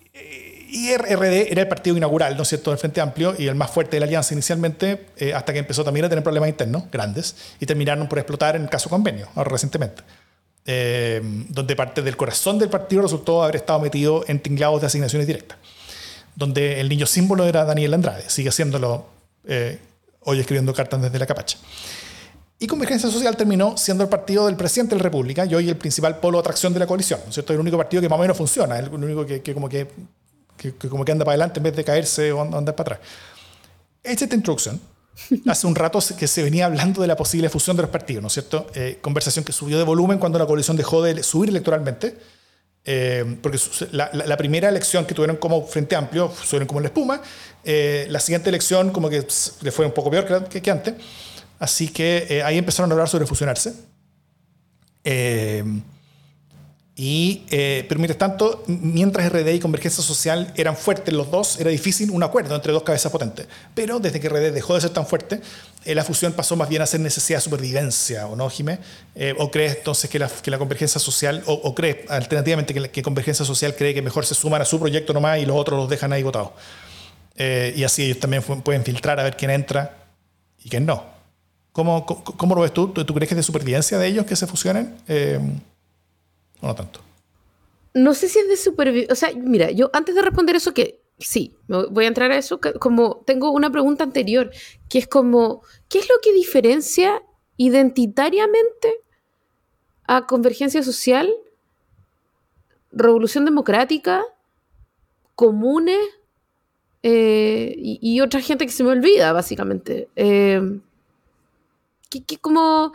RD 0.97 1.51
era 1.51 1.63
el 1.63 1.67
partido 1.67 1.97
inaugural, 1.97 2.37
¿no 2.37 2.45
es 2.45 2.49
cierto?, 2.49 2.71
del 2.71 2.79
Frente 2.79 3.01
Amplio 3.01 3.35
y 3.37 3.49
el 3.49 3.57
más 3.57 3.73
fuerte 3.73 3.97
de 3.97 4.01
la 4.01 4.07
alianza 4.07 4.35
inicialmente, 4.35 5.07
eh, 5.17 5.35
hasta 5.35 5.53
que 5.53 5.59
empezó 5.59 5.83
también 5.83 6.07
a 6.07 6.09
tener 6.09 6.23
problemas 6.23 6.49
internos 6.49 6.85
grandes 6.93 7.35
y 7.59 7.67
terminaron 7.67 8.09
por 8.09 8.21
explotar 8.21 8.55
en 8.55 8.63
el 8.63 8.71
caso 8.71 8.89
convenio, 8.89 9.29
ahora 9.35 9.51
recientemente. 9.51 10.05
Em, 10.65 11.45
donde 11.49 11.75
parte 11.75 12.03
del 12.03 12.17
corazón 12.17 12.57
del 12.57 12.69
partido 12.69 13.03
resultó 13.03 13.43
haber 13.43 13.57
estado 13.57 13.81
metido 13.81 14.25
en 14.29 14.39
tinglados 14.39 14.81
de 14.81 14.87
asignaciones 14.87 15.27
directas 15.27 15.59
donde 16.41 16.81
el 16.81 16.89
niño 16.89 17.05
símbolo 17.05 17.47
era 17.47 17.67
Daniel 17.67 17.93
Andrade, 17.93 18.25
sigue 18.29 18.49
haciéndolo 18.49 19.05
eh, 19.45 19.79
hoy 20.21 20.41
escribiendo 20.41 20.73
cartas 20.73 21.03
desde 21.03 21.19
la 21.19 21.27
capacha. 21.27 21.59
Y 22.59 22.67
Convergencia 22.67 23.11
Social 23.11 23.37
terminó 23.37 23.77
siendo 23.77 24.03
el 24.03 24.09
partido 24.09 24.47
del 24.47 24.57
presidente 24.57 24.95
de 24.95 25.01
la 25.01 25.05
República 25.05 25.45
y 25.45 25.55
hoy 25.55 25.69
el 25.69 25.77
principal 25.77 26.19
polo 26.19 26.39
de 26.39 26.41
atracción 26.41 26.73
de 26.73 26.79
la 26.79 26.87
coalición. 26.87 27.21
¿no 27.23 27.29
es 27.29 27.35
cierto? 27.35 27.53
El 27.53 27.61
único 27.61 27.77
partido 27.77 28.01
que 28.01 28.09
más 28.09 28.19
o 28.19 28.23
menos 28.23 28.39
funciona, 28.39 28.79
el 28.79 28.89
único 28.89 29.27
que, 29.27 29.43
como 29.55 29.69
que 29.69 29.87
que, 30.57 30.73
como 30.89 31.05
que 31.05 31.13
anda 31.13 31.25
para 31.25 31.35
adelante 31.35 31.59
en 31.59 31.65
vez 31.65 31.77
de 31.77 31.85
caerse 31.85 32.33
o 32.33 32.41
andar 32.41 32.75
para 32.75 32.95
atrás. 32.95 33.09
Esta 34.03 34.35
introducción 34.35 34.81
hace 35.47 35.67
un 35.67 35.75
rato 35.75 35.99
que 36.19 36.27
se 36.27 36.43
venía 36.43 36.67
hablando 36.67 37.03
de 37.03 37.07
la 37.07 37.17
posible 37.17 37.49
fusión 37.51 37.77
de 37.77 37.83
los 37.83 37.91
partidos, 37.91 38.23
¿no 38.23 38.29
es 38.29 38.33
cierto? 38.33 38.67
Eh, 38.75 38.99
conversación 39.03 39.45
que 39.45 39.53
subió 39.53 39.77
de 39.77 39.85
volumen 39.85 40.19
cuando 40.19 40.39
la 40.39 40.47
coalición 40.47 40.77
dejó 40.77 41.03
de 41.03 41.23
subir 41.23 41.51
electoralmente, 41.51 42.17
eh, 42.93 43.37
porque 43.41 43.57
la, 43.93 44.37
primera 44.37 44.69
elección 44.69 45.07
que 45.07 45.15
tuvieron 45.15 45.37
como 45.37 45.65
Frente 45.65 45.95
Amplio 45.95 46.29
subieron 46.43 46.67
como 46.67 46.81
la 46.81 46.89
espuma, 46.89 47.23
eh, 47.63 48.09
la 48.11 48.19
siguiente 48.19 48.49
elección 48.49 48.91
como 48.91 49.09
que 49.09 49.25
le 49.61 49.71
fue 49.71 49.87
un 49.87 49.93
poco 49.93 50.11
peor 50.11 50.49
que, 50.49 50.71
antes, 50.73 50.95
así 51.61 51.87
que 51.87 52.43
ahí 52.45 52.59
empezaron 52.59 52.91
a 52.91 52.95
hablar 52.95 53.09
sobre 53.09 53.27
fusionarse. 53.27 53.75
Y, 57.03 57.45
eh, 57.51 57.87
pero 57.89 57.99
mientras 57.99 58.19
tanto, 58.19 58.63
mientras 58.67 59.27
RD 59.33 59.55
y 59.55 59.59
Convergencia 59.59 60.05
Social 60.05 60.53
eran 60.55 60.77
fuertes 60.77 61.15
los 61.15 61.31
dos, 61.31 61.59
era 61.59 61.71
difícil 61.71 62.11
un 62.11 62.23
acuerdo 62.23 62.55
entre 62.55 62.75
dos 62.75 62.83
cabezas 62.83 63.11
potentes. 63.11 63.47
Pero 63.75 64.01
desde 64.01 64.21
que 64.21 64.29
RD 64.29 64.53
dejó 64.53 64.75
de 64.75 64.83
ser 64.83 64.91
tan 64.91 65.07
fuerte, 65.07 65.41
eh, 65.87 65.95
la 65.95 66.05
fusión 66.05 66.35
pasó 66.35 66.57
más 66.57 66.69
bien 66.69 66.83
a 66.83 66.87
ser 66.87 67.01
necesidad 67.01 67.39
de 67.39 67.41
supervivencia, 67.41 68.27
¿o 68.27 68.37
no, 68.37 68.51
Jimé? 68.51 68.81
Eh, 69.15 69.35
¿O 69.39 69.51
crees 69.51 69.79
entonces 69.79 70.11
que 70.11 70.19
la, 70.19 70.29
que 70.29 70.51
la 70.51 70.59
Convergencia 70.59 71.01
Social, 71.01 71.43
o, 71.47 71.55
o 71.55 71.75
crees 71.75 72.11
alternativamente 72.11 72.75
que, 72.75 72.81
la, 72.81 72.89
que 72.89 73.01
Convergencia 73.01 73.47
Social 73.47 73.75
cree 73.75 73.95
que 73.95 74.03
mejor 74.03 74.27
se 74.27 74.35
suman 74.35 74.61
a 74.61 74.67
su 74.67 74.79
proyecto 74.79 75.15
nomás 75.15 75.39
y 75.39 75.47
los 75.47 75.57
otros 75.57 75.79
los 75.79 75.89
dejan 75.89 76.13
ahí 76.13 76.23
votados? 76.23 76.51
y 77.39 77.83
así 77.85 78.03
ellos 78.03 78.21
también 78.21 78.43
pueden 78.43 78.85
filtrar 78.85 79.19
a 79.19 79.23
ver 79.23 79.35
quién 79.35 79.51
entra 79.51 79.97
y 80.63 80.69
quién 80.69 80.85
no. 80.85 81.03
¿Cómo, 81.73 82.05
cómo, 82.05 82.55
lo 82.55 82.61
ves 82.61 82.75
tú? 82.75 82.89
¿Tú 82.89 83.15
crees 83.15 83.31
que 83.31 83.33
es 83.33 83.37
de 83.39 83.43
supervivencia 83.43 83.97
de 83.97 84.07
ellos 84.07 84.27
que 84.27 84.37
se 84.37 84.47
fusionen? 84.47 84.95
No 86.63 86.75
tanto. 86.75 87.01
No 87.95 88.15
sé 88.15 88.29
si 88.29 88.39
es 88.39 88.49
de 88.49 88.57
supervivencia. 88.57 89.13
O 89.13 89.17
sea, 89.17 89.31
mira, 89.35 89.71
yo 89.71 89.91
antes 89.93 90.15
de 90.15 90.23
responder 90.23 90.57
eso, 90.57 90.73
que 90.73 91.01
sí, 91.19 91.57
voy 91.69 92.05
a 92.05 92.09
entrar 92.09 92.31
a 92.31 92.39
eso, 92.39 92.61
como 92.79 93.23
tengo 93.27 93.51
una 93.51 93.71
pregunta 93.71 94.05
anterior, 94.05 94.51
que 94.89 94.99
es 94.99 95.07
como, 95.07 95.63
¿qué 95.89 95.99
es 95.99 96.09
lo 96.09 96.15
que 96.23 96.33
diferencia 96.33 97.23
identitariamente 97.57 99.01
a 100.07 100.27
Convergencia 100.27 100.83
Social, 100.83 101.31
Revolución 102.93 103.45
Democrática, 103.45 104.25
Comunes 105.35 106.01
eh, 107.03 107.75
y, 107.77 108.21
otra 108.21 108.41
gente 108.41 108.67
que 108.67 108.73
se 108.73 108.85
me 108.85 108.91
olvida, 108.91 109.33
básicamente? 109.33 110.09
Eh, 110.17 110.81
que 112.09 112.39
como 112.39 112.93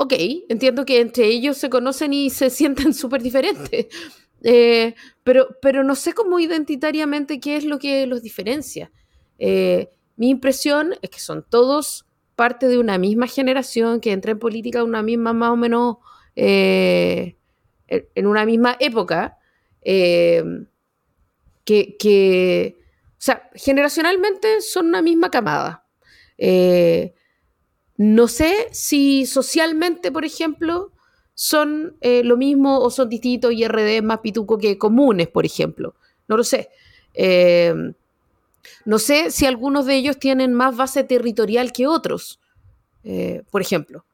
ok, 0.00 0.14
entiendo 0.48 0.86
que 0.86 0.98
entre 1.00 1.26
ellos 1.26 1.58
se 1.58 1.68
conocen 1.68 2.14
y 2.14 2.30
se 2.30 2.48
sienten 2.50 2.94
súper 2.94 3.22
diferentes, 3.22 3.86
eh, 4.42 4.94
pero, 5.22 5.48
pero 5.60 5.84
no 5.84 5.94
sé 5.94 6.14
cómo 6.14 6.40
identitariamente 6.40 7.38
qué 7.38 7.58
es 7.58 7.64
lo 7.64 7.78
que 7.78 8.06
los 8.06 8.22
diferencia. 8.22 8.90
Eh, 9.38 9.90
mi 10.16 10.30
impresión 10.30 10.94
es 11.02 11.10
que 11.10 11.20
son 11.20 11.44
todos 11.46 12.06
parte 12.34 12.66
de 12.68 12.78
una 12.78 12.96
misma 12.96 13.26
generación 13.26 14.00
que 14.00 14.12
entra 14.12 14.32
en 14.32 14.38
política 14.38 14.82
una 14.84 15.02
misma 15.02 15.34
más 15.34 15.50
o 15.50 15.56
menos 15.56 15.96
eh, 16.34 17.36
en 17.86 18.26
una 18.26 18.46
misma 18.46 18.78
época, 18.80 19.36
que, 19.82 20.66
que, 21.98 22.76
o 23.10 23.16
sea, 23.18 23.50
generacionalmente 23.54 24.62
son 24.62 24.86
una 24.86 25.02
misma 25.02 25.30
camada. 25.30 25.86
No 28.02 28.28
sé 28.28 28.68
si 28.72 29.26
socialmente, 29.26 30.10
por 30.10 30.24
ejemplo, 30.24 30.90
son 31.34 31.98
eh, 32.00 32.24
lo 32.24 32.38
mismo 32.38 32.80
o 32.80 32.88
son 32.88 33.10
distintos 33.10 33.52
y 33.52 33.68
RD 33.68 34.00
más 34.00 34.20
pituco 34.20 34.56
que 34.56 34.78
comunes, 34.78 35.28
por 35.28 35.44
ejemplo. 35.44 35.94
No 36.26 36.38
lo 36.38 36.42
sé. 36.42 36.70
Eh, 37.12 37.74
no 38.86 38.98
sé 38.98 39.30
si 39.30 39.44
algunos 39.44 39.84
de 39.84 39.96
ellos 39.96 40.18
tienen 40.18 40.54
más 40.54 40.78
base 40.78 41.04
territorial 41.04 41.72
que 41.72 41.86
otros, 41.86 42.40
eh, 43.04 43.42
por 43.50 43.60
ejemplo. 43.60 44.06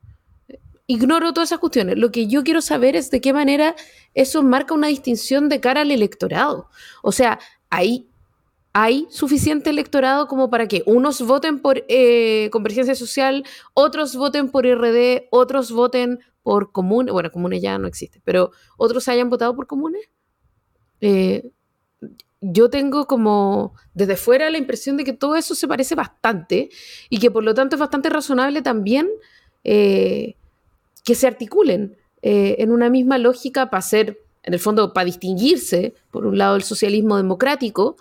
Ignoro 0.89 1.32
todas 1.32 1.51
esas 1.51 1.61
cuestiones. 1.61 1.97
Lo 1.97 2.11
que 2.11 2.26
yo 2.26 2.43
quiero 2.43 2.62
saber 2.62 2.97
es 2.97 3.12
de 3.12 3.20
qué 3.20 3.32
manera 3.32 3.76
eso 4.14 4.43
marca 4.43 4.74
una 4.74 4.89
distinción 4.89 5.49
de 5.49 5.61
cara 5.61 5.82
al 5.82 5.93
electorado. 5.93 6.70
O 7.05 7.12
sea, 7.12 7.39
hay 7.70 8.09
hay 8.78 9.06
suficiente 9.08 9.70
electorado 9.70 10.28
como 10.28 10.50
para 10.50 10.68
que 10.68 10.82
unos 10.84 11.22
voten 11.22 11.60
por 11.60 11.82
eh, 11.88 12.50
Convergencia 12.52 12.94
Social, 12.94 13.42
otros 13.72 14.14
voten 14.14 14.50
por 14.50 14.66
RD, 14.66 15.28
otros 15.30 15.72
voten 15.72 16.20
por 16.42 16.72
Comunes, 16.72 17.10
bueno, 17.10 17.32
Comunes 17.32 17.62
ya 17.62 17.78
no 17.78 17.88
existe, 17.88 18.20
pero 18.22 18.50
otros 18.76 19.08
hayan 19.08 19.30
votado 19.30 19.56
por 19.56 19.66
Comunes. 19.66 20.02
Eh, 21.00 21.52
yo 22.42 22.68
tengo 22.68 23.06
como 23.06 23.72
desde 23.94 24.14
fuera 24.16 24.50
la 24.50 24.58
impresión 24.58 24.98
de 24.98 25.04
que 25.04 25.14
todo 25.14 25.36
eso 25.36 25.54
se 25.54 25.66
parece 25.66 25.94
bastante 25.94 26.68
y 27.08 27.18
que 27.18 27.30
por 27.30 27.44
lo 27.44 27.54
tanto 27.54 27.76
es 27.76 27.80
bastante 27.80 28.10
razonable 28.10 28.60
también 28.60 29.08
eh, 29.64 30.36
que 31.02 31.14
se 31.14 31.26
articulen 31.26 31.96
en 32.20 32.72
una 32.72 32.90
misma 32.90 33.16
lógica 33.16 33.70
para 33.70 33.80
ser, 33.80 34.18
en 34.42 34.52
el 34.52 34.58
fondo, 34.60 34.92
para 34.92 35.04
distinguirse, 35.04 35.94
por 36.10 36.26
un 36.26 36.36
lado, 36.36 36.56
el 36.56 36.62
socialismo 36.64 37.16
democrático 37.16 37.96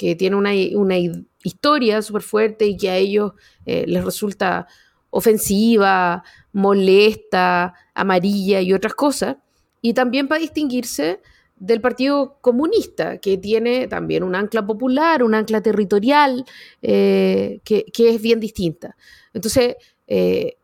que 0.00 0.16
tiene 0.16 0.34
una, 0.34 0.96
historia 1.42 2.00
súper 2.00 2.22
fuerte 2.22 2.66
y 2.66 2.76
que 2.78 2.88
a 2.88 2.96
ellos 2.96 3.32
eh, 3.66 3.84
les 3.86 4.02
resulta 4.02 4.66
ofensiva, 5.10 6.24
molesta, 6.54 7.74
amarilla 7.92 8.62
y 8.62 8.72
otras 8.72 8.94
cosas. 8.94 9.36
Y 9.82 9.92
también 9.92 10.26
para 10.26 10.40
distinguirse 10.40 11.20
del 11.56 11.82
Partido 11.82 12.38
Comunista, 12.40 13.18
que 13.18 13.36
tiene 13.36 13.88
también 13.88 14.22
un 14.22 14.34
ancla 14.34 14.66
popular, 14.66 15.22
un 15.22 15.34
ancla 15.34 15.60
territorial, 15.60 16.46
eh, 16.80 17.60
que, 17.62 17.84
es 17.94 18.22
bien 18.22 18.40
distinta. 18.40 18.96
Entonces, 19.34 19.76
eh, 20.06 20.56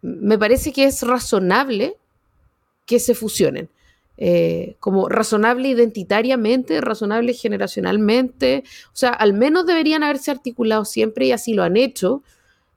me 0.00 0.36
parece 0.38 0.72
que 0.72 0.86
es 0.86 1.02
razonable 1.02 1.98
que 2.84 2.98
se 2.98 3.14
fusionen. 3.14 3.70
Eh, 4.18 4.76
como 4.78 5.08
razonable 5.08 5.68
identitariamente, 5.68 6.80
razonable 6.80 7.32
generacionalmente. 7.34 8.62
O 8.88 8.96
sea, 8.96 9.10
al 9.10 9.32
menos 9.32 9.66
deberían 9.66 10.02
haberse 10.02 10.30
articulado 10.30 10.84
siempre 10.84 11.26
y 11.26 11.32
así 11.32 11.54
lo 11.54 11.62
han 11.62 11.76
hecho. 11.76 12.22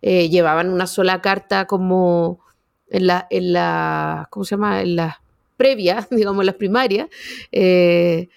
Eh, 0.01 0.29
llevaban 0.29 0.69
una 0.69 0.87
sola 0.87 1.21
carta 1.21 1.65
como 1.67 2.39
en 2.89 3.07
la, 3.07 3.27
en 3.29 3.53
la, 3.53 4.27
¿cómo 4.31 4.45
se 4.45 4.51
llama? 4.51 4.81
En 4.81 4.95
las 4.95 5.15
previas, 5.57 6.07
digamos, 6.11 6.41
en 6.41 6.45
las 6.47 6.55
primarias. 6.55 7.09
Eh, 7.51 8.29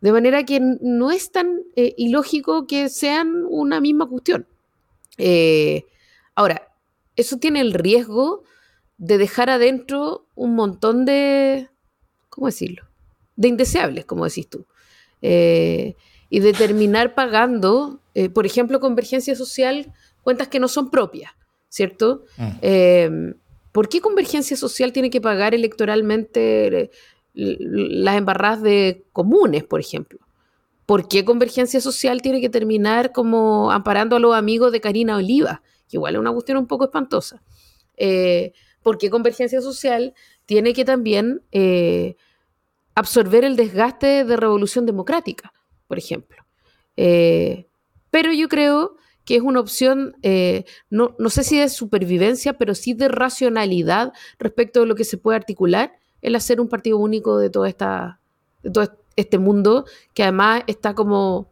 de 0.00 0.12
manera 0.12 0.44
que 0.44 0.60
no 0.60 1.10
es 1.10 1.32
tan 1.32 1.62
ilógico 1.74 2.66
que 2.66 2.88
sean 2.88 3.44
una 3.48 3.80
misma 3.80 4.06
cuestión. 4.06 4.46
ahora, 6.34 6.68
eso 7.16 7.38
tiene 7.38 7.60
el 7.60 7.72
riesgo 7.72 8.44
de 8.98 9.18
dejar 9.18 9.50
adentro 9.50 10.26
un 10.34 10.54
montón 10.54 11.06
de, 11.06 11.70
¿cómo 12.36 12.48
decirlo? 12.48 12.84
De 13.34 13.48
indeseables, 13.48 14.04
como 14.04 14.26
decís 14.26 14.48
tú. 14.48 14.66
Eh, 15.22 15.96
y 16.28 16.40
de 16.40 16.52
terminar 16.52 17.14
pagando, 17.14 18.00
eh, 18.14 18.28
por 18.28 18.44
ejemplo, 18.44 18.78
convergencia 18.78 19.34
social, 19.34 19.92
cuentas 20.22 20.48
que 20.48 20.60
no 20.60 20.68
son 20.68 20.90
propias, 20.90 21.32
¿cierto? 21.70 22.24
Mm. 22.36 22.48
Eh, 22.60 23.34
¿Por 23.72 23.88
qué 23.88 24.02
convergencia 24.02 24.56
social 24.56 24.92
tiene 24.92 25.08
que 25.08 25.22
pagar 25.22 25.54
electoralmente 25.54 26.90
las 27.32 28.16
embarradas 28.16 28.62
de 28.62 29.04
comunes, 29.12 29.64
por 29.64 29.80
ejemplo? 29.80 30.18
¿Por 30.84 31.08
qué 31.08 31.24
convergencia 31.24 31.80
social 31.80 32.20
tiene 32.20 32.42
que 32.42 32.50
terminar 32.50 33.12
como 33.12 33.72
amparando 33.72 34.16
a 34.16 34.20
los 34.20 34.34
amigos 34.34 34.72
de 34.72 34.80
Karina 34.80 35.16
Oliva? 35.16 35.62
Que 35.88 35.96
igual 35.96 36.14
es 36.14 36.20
una 36.20 36.32
cuestión 36.32 36.58
un 36.58 36.66
poco 36.66 36.84
espantosa. 36.84 37.42
¿Por 38.82 38.98
qué 38.98 39.10
convergencia 39.10 39.60
social 39.60 40.14
tiene 40.46 40.72
que 40.72 40.84
también 40.84 41.42
absorber 42.96 43.44
el 43.44 43.56
desgaste 43.56 44.24
de 44.24 44.36
revolución 44.36 44.86
democrática, 44.86 45.52
por 45.86 45.98
ejemplo. 45.98 46.44
Eh, 46.96 47.68
pero 48.10 48.32
yo 48.32 48.48
creo 48.48 48.96
que 49.26 49.36
es 49.36 49.42
una 49.42 49.60
opción, 49.60 50.16
eh, 50.22 50.64
no, 50.88 51.14
sé 51.28 51.44
si 51.44 51.58
de 51.58 51.68
supervivencia, 51.68 52.54
pero 52.54 52.74
sí 52.74 52.94
de 52.94 53.08
racionalidad 53.08 54.12
respecto 54.38 54.80
de 54.80 54.86
lo 54.86 54.94
que 54.94 55.04
se 55.04 55.18
puede 55.18 55.36
articular, 55.36 55.92
el 56.22 56.34
hacer 56.34 56.60
un 56.60 56.68
partido 56.68 56.96
único 56.96 57.38
de, 57.38 57.50
esta, 57.68 58.18
de 58.62 58.70
todo 58.70 58.98
este 59.16 59.38
mundo, 59.38 59.84
que 60.14 60.22
además 60.22 60.62
está 60.66 60.94
como 60.94 61.50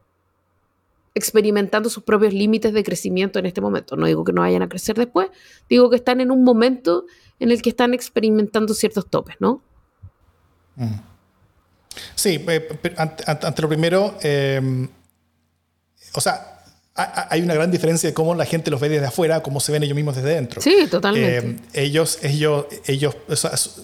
experimentando 1.14 1.90
sus 1.90 2.04
propios 2.04 2.32
límites 2.32 2.72
de 2.72 2.82
crecimiento 2.82 3.38
en 3.38 3.46
este 3.46 3.60
momento. 3.60 3.96
No 3.96 4.06
digo 4.06 4.24
que 4.24 4.32
no 4.32 4.40
vayan 4.40 4.62
a 4.62 4.68
crecer 4.68 4.96
después, 4.96 5.28
digo 5.68 5.90
que 5.90 5.96
están 5.96 6.20
en 6.20 6.30
un 6.30 6.42
momento 6.42 7.04
en 7.44 7.50
el 7.50 7.62
que 7.62 7.70
están 7.70 7.94
experimentando 7.94 8.72
ciertos 8.74 9.08
topes, 9.08 9.36
¿no? 9.38 9.62
Mm. 10.76 10.94
Sí, 12.14 12.44
ante, 12.96 13.62
lo 13.62 13.68
primero, 13.68 14.16
em, 14.22 14.88
o 16.14 16.20
sea, 16.20 16.50
hay 16.96 17.42
una 17.42 17.54
gran 17.54 17.70
diferencia 17.70 18.08
de 18.08 18.14
cómo 18.14 18.34
la 18.34 18.44
gente 18.44 18.70
los 18.70 18.80
ve 18.80 18.88
desde 18.88 19.06
afuera, 19.06 19.42
cómo 19.42 19.58
se 19.60 19.72
ven 19.72 19.82
ellos 19.82 19.96
mismos 19.96 20.14
desde 20.14 20.30
dentro. 20.30 20.62
Sí, 20.62 20.86
totalmente. 20.88 21.62
Eh, 21.74 21.84
ellos 21.84 22.18
ellos, 22.22 22.66
ellos 22.86 23.16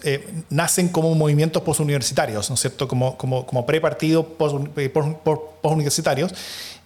eh, 0.05 0.27
nacen 0.49 0.89
como 0.89 1.13
movimientos 1.15 1.61
postuniversitarios, 1.63 2.49
¿no 2.49 2.55
es 2.55 2.61
cierto? 2.61 2.87
Como, 2.87 3.19
como, 3.19 3.45
como 3.45 3.67
pre-partidos 3.67 4.27
postuniversitarios. 4.37 6.33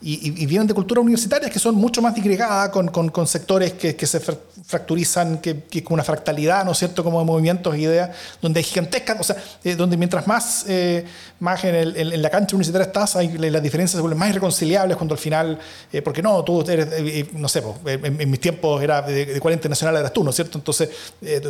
Y, 0.00 0.42
y, 0.42 0.46
vienen 0.46 0.66
de 0.66 0.74
culturas 0.74 1.02
universitarias 1.02 1.50
que 1.50 1.58
son 1.58 1.76
mucho 1.76 2.02
más 2.02 2.14
disgregadas, 2.14 2.68
con, 2.70 2.88
con, 2.88 3.08
con 3.08 3.26
sectores 3.26 3.72
que, 3.72 3.96
que, 3.96 4.06
se 4.06 4.20
fracturizan, 4.66 5.38
que, 5.38 5.64
que, 5.64 5.84
con 5.84 5.94
una 5.94 6.04
fractalidad, 6.04 6.64
¿no 6.64 6.72
es 6.72 6.78
cierto?, 6.78 7.04
como 7.04 7.18
de 7.18 7.24
movimientos 7.24 7.76
ideas, 7.76 8.10
donde 8.40 8.60
hay 8.60 8.64
gigantescas, 8.64 9.20
o 9.20 9.24
sea, 9.24 9.36
eh, 9.62 9.76
donde 9.76 9.96
mientras 9.96 10.26
más, 10.26 10.64
eh, 10.68 11.04
más 11.40 11.62
en, 11.64 11.74
el, 11.74 12.12
en, 12.12 12.22
la 12.22 12.30
cancha 12.30 12.56
universitaria 12.56 12.86
estás, 12.86 13.16
hay, 13.16 13.36
las 13.36 13.62
diferencias 13.62 13.96
se 13.96 14.00
vuelven 14.00 14.18
más 14.18 14.30
irreconciliables 14.30 14.96
cuando 14.96 15.14
al 15.14 15.18
final, 15.18 15.58
eh, 15.92 16.02
porque 16.02 16.22
no, 16.22 16.42
tú 16.44 16.62
eres, 16.68 17.32
no 17.34 17.48
sé, 17.48 17.62
en, 17.86 18.30
mis 18.30 18.40
tiempos 18.40 18.82
era 18.82 19.02
de, 19.02 19.26
de 19.26 19.40
40 19.40 19.68
nacional 19.68 19.96
eras 19.96 20.12
tú, 20.12 20.24
¿no 20.24 20.30
es 20.30 20.36
cierto? 20.36 20.58
Entonces, 20.58 20.88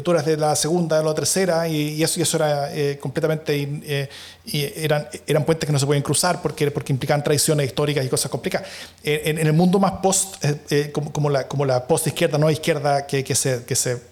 tú 0.02 0.10
eras 0.10 0.26
de 0.26 0.36
la 0.36 0.56
segunda, 0.56 0.98
de 0.98 1.04
la 1.04 1.14
tercera, 1.14 1.68
y, 1.68 1.94
y 1.94 2.02
eso, 2.02 2.18
y 2.18 2.22
eso 2.22 2.36
era 2.36 2.68
completamente, 2.98 3.56
y 3.56 4.72
eran, 4.76 5.08
eran 5.26 5.44
puentes 5.44 5.66
que 5.66 5.72
no 5.72 5.78
se 5.78 5.86
pueden 5.86 6.02
cruzar 6.02 6.42
porque, 6.42 6.70
porque 6.70 6.92
implican 6.92 7.22
traiciones 7.22 7.66
históricas 7.66 8.04
y 8.04 8.08
cosas 8.08 8.30
complicadas 8.30 8.68
en, 9.02 9.38
el 9.38 9.52
mundo 9.52 9.78
más 9.78 9.92
post, 10.02 10.44
eh, 10.44 10.60
eh, 10.70 10.92
como, 10.92 11.30
la, 11.30 11.46
como 11.46 11.64
la 11.64 11.86
post-izquierda, 11.86 12.38
no 12.38 12.50
izquierda, 12.50 13.03
que, 13.07 13.24
que, 13.24 13.34
se, 13.34 13.64
que 13.64 13.74
se 13.74 14.02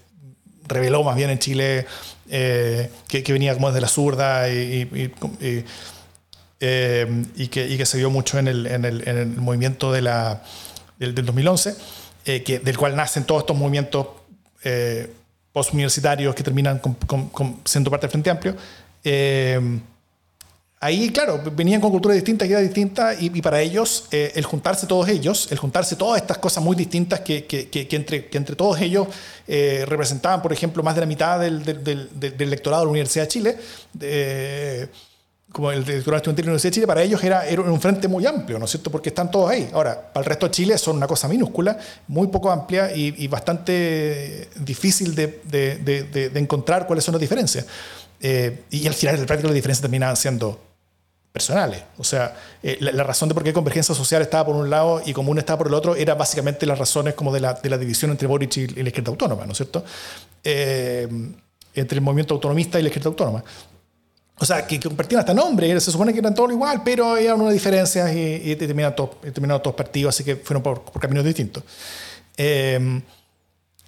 reveló 0.67 1.03
más 1.03 1.17
bien 1.17 1.31
en 1.31 1.39
Chile, 1.39 1.87
eh, 2.31 2.91
que, 3.09 3.23
que, 3.23 3.33
venía 3.33 3.55
como 3.55 3.69
desde 3.69 3.81
la 3.81 3.89
zurda 3.89 4.49
y, 4.49 4.89
y, 4.93 5.65
y, 6.61 7.49
que, 7.49 7.69
y 7.69 7.77
que 7.77 7.87
se 7.87 7.99
vio 7.99 8.11
mucho 8.11 8.39
en 8.39 8.49
el, 8.49 8.67
en 8.67 8.85
el, 8.85 9.09
en 9.09 9.19
el 9.19 9.27
movimiento 9.37 9.93
de 9.93 10.03
la, 10.03 10.43
del, 10.99 11.15
2011, 11.15 11.75
que, 12.25 12.61
del 12.63 12.79
cual 12.79 12.95
nacen 12.97 13.25
todos 13.25 13.43
estos 13.43 13.57
movimientos 13.57 14.07
post-universitarios 15.53 16.35
que 16.35 16.43
terminan 16.43 16.81
siendo 17.65 17.91
parte 17.91 18.07
del 18.07 18.11
Frente 18.11 18.31
Amplio 18.31 18.57
ahí, 20.83 21.11
claro, 21.11 21.41
venían 21.55 21.81
con 21.81 21.93
culturas 21.93 22.17
distintas, 22.17 22.49
ideas 22.49 22.63
distintas, 22.63 23.23
y, 23.23 23.31
para 23.41 23.61
ellos, 23.61 24.09
eh, 24.11 24.33
el 24.35 24.45
juntarse 24.45 24.87
todos 24.89 25.09
ellos, 25.09 25.47
el 25.53 25.59
juntarse 25.59 25.95
todas 25.95 26.21
estas 26.21 26.39
cosas 26.39 26.63
muy 26.63 26.75
distintas 26.75 27.21
que, 27.21 27.47
que, 27.47 27.89
entre, 27.93 28.27
que 28.27 28.37
entre 28.37 28.57
todos 28.57 28.81
ellos 28.81 29.07
eh, 29.47 29.85
representaban, 29.87 30.43
por 30.43 30.53
ejemplo, 30.53 30.83
más 30.83 30.97
de 30.97 31.01
la 31.01 31.07
mitad 31.07 31.39
del, 31.39 31.65
del, 31.65 32.35
electorado 32.37 32.83
de 32.83 32.87
la 32.87 32.91
Universidad 32.91 33.25
de 33.25 33.29
Chile, 33.29 33.57
como 35.53 35.71
el 35.71 35.85
electorado 35.89 36.33
de 36.33 36.43
la 36.43 36.47
Universidad 36.47 36.71
de 36.71 36.75
Chile, 36.75 36.87
para 36.89 37.03
ellos 37.03 37.23
era, 37.23 37.47
era 37.47 37.63
un 37.63 37.81
frente 37.81 38.09
muy 38.09 38.27
amplio, 38.27 38.59
¿no 38.59 38.65
es 38.65 38.73
cierto? 38.73 38.91
Porque 38.91 39.11
están 39.11 39.31
todos 39.31 39.51
ahí. 39.51 39.71
Ahora, 39.73 40.13
para 40.13 40.25
el 40.25 40.29
resto 40.29 40.47
de 40.47 40.51
Chile 40.51 40.79
son 40.79 40.97
una 40.97 41.07
cosa 41.07 41.29
minúscula, 41.29 41.79
muy 42.09 42.27
poco 42.27 42.51
amplia 42.51 42.91
y, 42.93 43.29
bastante 43.29 44.49
difícil 44.57 45.15
de, 45.15 45.41
de, 45.45 45.77
de, 46.33 46.41
encontrar 46.41 46.89
cuáles 46.89 47.05
son 47.05 47.13
las 47.13 47.21
diferencias. 47.21 47.67
Eh, 48.21 48.65
y 48.71 48.85
al 48.89 48.95
final, 48.95 49.17
el 49.21 49.27
práctico, 49.27 49.47
las 49.47 49.55
diferencias 49.55 49.83
terminaban 49.83 50.17
siendo 50.17 50.72
personales. 51.33 51.83
O 51.97 52.05
sea, 52.05 52.37
eh, 52.63 52.77
la, 52.81 53.03
razón 53.03 53.29
de 53.29 53.35
por 53.35 53.43
qué 53.43 53.53
convergencia 53.53 53.95
social 53.95 54.21
estaba 54.21 54.47
por 54.47 54.57
un 54.57 54.69
lado 54.69 55.03
y 55.05 55.13
común 55.13 55.39
estaba 55.39 55.59
por 55.59 55.69
el 55.69 55.75
otro 55.75 55.97
era 55.97 56.15
básicamente 56.15 56.67
las 56.67 56.79
razones 56.79 57.15
como 57.15 57.33
de 57.33 57.41
la, 57.41 57.55
de 57.55 57.71
la 57.71 57.79
división 57.79 58.11
entre 58.11 58.29
Boric 58.29 58.57
y, 58.59 58.67
la 58.69 58.89
izquierda 58.89 59.11
autónoma, 59.11 59.47
¿no 59.47 59.53
es 59.53 59.57
cierto? 59.57 59.83
Eh, 60.45 61.09
entre 61.75 61.97
el 61.97 62.03
movimiento 62.03 62.35
autonomista 62.35 62.79
y 62.79 62.83
la 62.83 62.89
izquierda 62.89 63.09
autónoma. 63.09 63.43
O 64.39 64.45
sea, 64.45 64.67
que, 64.67 64.79
compartían 64.79 65.21
hasta 65.21 65.33
nombre, 65.33 65.81
se 65.81 65.91
supone 65.91 66.13
que 66.13 66.19
eran 66.19 66.35
todos 66.35 66.51
igual, 66.51 66.83
pero 66.85 67.13
había 67.13 67.35
unas 67.35 67.53
diferencias 67.53 68.13
y, 68.13 68.51
y 68.51 68.57
terminaron, 68.57 68.97
todos, 68.97 69.21
terminaron 69.21 69.63
partidos, 69.75 70.15
así 70.15 70.25
que 70.25 70.37
fueron 70.37 70.63
por, 70.63 70.83
por 70.83 71.01
caminos 71.01 71.25
distintos. 71.25 71.63
Eh, 72.37 73.01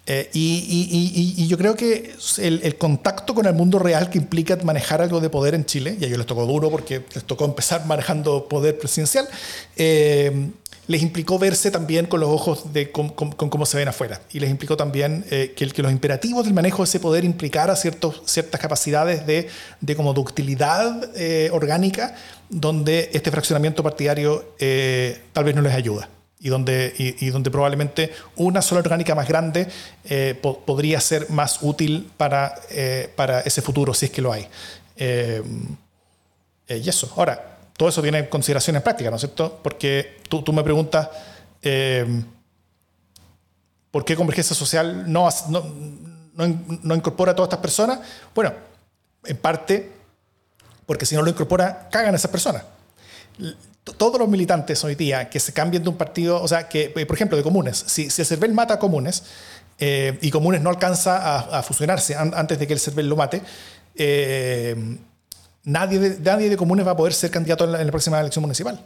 eh, 0.07 0.29
y, 0.33 1.47
yo 1.47 1.57
creo 1.57 1.75
que 1.75 2.13
el, 2.37 2.77
contacto 2.77 3.33
con 3.33 3.47
el 3.47 3.53
mundo 3.53 3.79
real 3.79 4.09
que 4.09 4.19
implica 4.19 4.55
manejar 4.63 5.01
algo 5.01 5.19
de 5.19 5.29
poder 5.29 5.55
en 5.55 5.65
Chile, 5.65 5.97
y 5.99 6.03
a 6.03 6.07
ellos 6.07 6.19
les 6.19 6.27
tocó 6.27 6.45
duro 6.45 6.69
porque 6.69 7.03
les 7.13 7.23
tocó 7.23 7.45
empezar 7.45 7.85
manejando 7.85 8.47
poder 8.47 8.77
presidencial, 8.77 9.27
eh, 9.75 10.49
les 10.87 11.01
implicó 11.01 11.39
verse 11.39 11.71
también 11.71 12.05
con 12.05 12.19
los 12.19 12.29
ojos 12.29 12.71
de 12.71 12.91
cómo 12.91 13.65
se 13.65 13.77
ven 13.77 13.87
afuera. 13.87 14.21
Y 14.31 14.39
les 14.39 14.51
implicó 14.51 14.77
también 14.77 15.25
eh, 15.31 15.53
que, 15.55 15.67
que, 15.69 15.81
los 15.81 15.91
imperativos 15.91 16.45
del 16.45 16.53
manejo 16.53 16.83
de 16.83 16.89
ese 16.89 16.99
poder 16.99 17.25
implicara 17.25 17.75
ciertos, 17.75 18.21
ciertas 18.25 18.61
capacidades 18.61 19.25
de, 19.25 19.47
de 19.81 19.95
como 19.95 20.13
ductilidad 20.13 21.09
orgánica, 21.51 22.15
donde 22.49 23.09
este 23.13 23.31
fraccionamiento 23.31 23.81
partidario 23.81 24.53
tal 25.33 25.43
vez 25.43 25.55
no 25.55 25.63
les 25.63 25.73
ayuda 25.73 26.09
y 26.45 26.49
donde, 26.49 26.93
y, 26.95 27.29
donde 27.31 27.49
probablemente 27.49 28.13
una 28.35 28.61
sola 28.61 28.81
orgánica 28.81 29.15
más 29.15 29.27
grande 29.27 29.67
eh, 30.03 30.39
podría 30.39 31.01
ser 31.01 31.27
más 31.31 31.57
útil 31.63 32.11
para, 32.17 32.53
eh, 32.69 33.11
para 33.15 33.39
ese 33.39 33.63
futuro, 33.63 33.95
si 33.95 34.05
es 34.05 34.11
que 34.11 34.21
lo 34.21 34.31
hay. 34.31 34.47
Eh, 34.95 35.41
y 36.67 36.87
eso. 36.87 37.11
Ahora, 37.17 37.57
todo 37.75 37.89
eso 37.89 37.99
tiene 38.03 38.29
consideraciones 38.29 38.83
prácticas, 38.83 39.09
¿no 39.09 39.15
es 39.15 39.21
cierto? 39.21 39.59
Porque 39.63 40.19
tú, 40.29 40.43
tú 40.43 40.53
me 40.53 40.61
preguntas, 40.61 41.09
¿por 43.89 44.05
qué 44.05 44.15
convergencia 44.15 44.55
social 44.55 45.11
no, 45.11 45.27
no, 45.49 45.65
no, 46.35 46.63
no 46.83 46.95
incorpora 46.95 47.31
a 47.31 47.35
todas 47.35 47.47
estas 47.47 47.61
personas? 47.61 48.01
Bueno, 48.35 48.53
en 49.23 49.37
parte 49.37 49.93
porque 50.85 51.07
si 51.07 51.15
no 51.15 51.23
lo 51.23 51.31
incorpora, 51.31 51.89
cagan 51.89 52.13
a 52.13 52.17
esas 52.17 52.29
personas 52.29 52.61
todos 53.93 54.19
los 54.19 54.27
militantes 54.27 54.83
hoy 54.83 54.95
día 54.95 55.29
que 55.29 55.39
se 55.39 55.53
cambien 55.53 55.83
de 55.83 55.89
un 55.89 55.97
partido, 55.97 56.41
o 56.41 56.47
sea, 56.47 56.67
que, 56.67 56.91
eh, 56.95 57.05
por 57.05 57.15
ejemplo, 57.15 57.37
de 57.37 57.43
comunes, 57.43 57.83
si, 57.87 58.05
el 58.05 58.11
CERVEL 58.11 58.53
mata 58.53 58.75
a 58.75 58.79
comunes 58.79 59.23
eh, 59.77 60.17
y 60.21 60.31
comunes 60.31 60.61
no 60.61 60.69
alcanza 60.69 61.37
a, 61.39 61.61
fusionarse 61.61 62.15
antes 62.15 62.57
de 62.57 62.65
que 62.65 62.73
el 62.73 62.79
CERVEL 62.79 63.07
lo 63.07 63.15
mate, 63.15 63.41
eh, 63.95 64.97
nadie 65.63 66.49
de 66.49 66.57
comunes 66.57 66.85
va 66.85 66.91
a 66.91 66.97
poder 66.97 67.13
ser 67.13 67.29
candidato 67.29 67.65
en 67.65 67.71
la, 67.71 67.91
próxima 67.91 68.19
elección 68.19 68.41
municipal. 68.41 68.83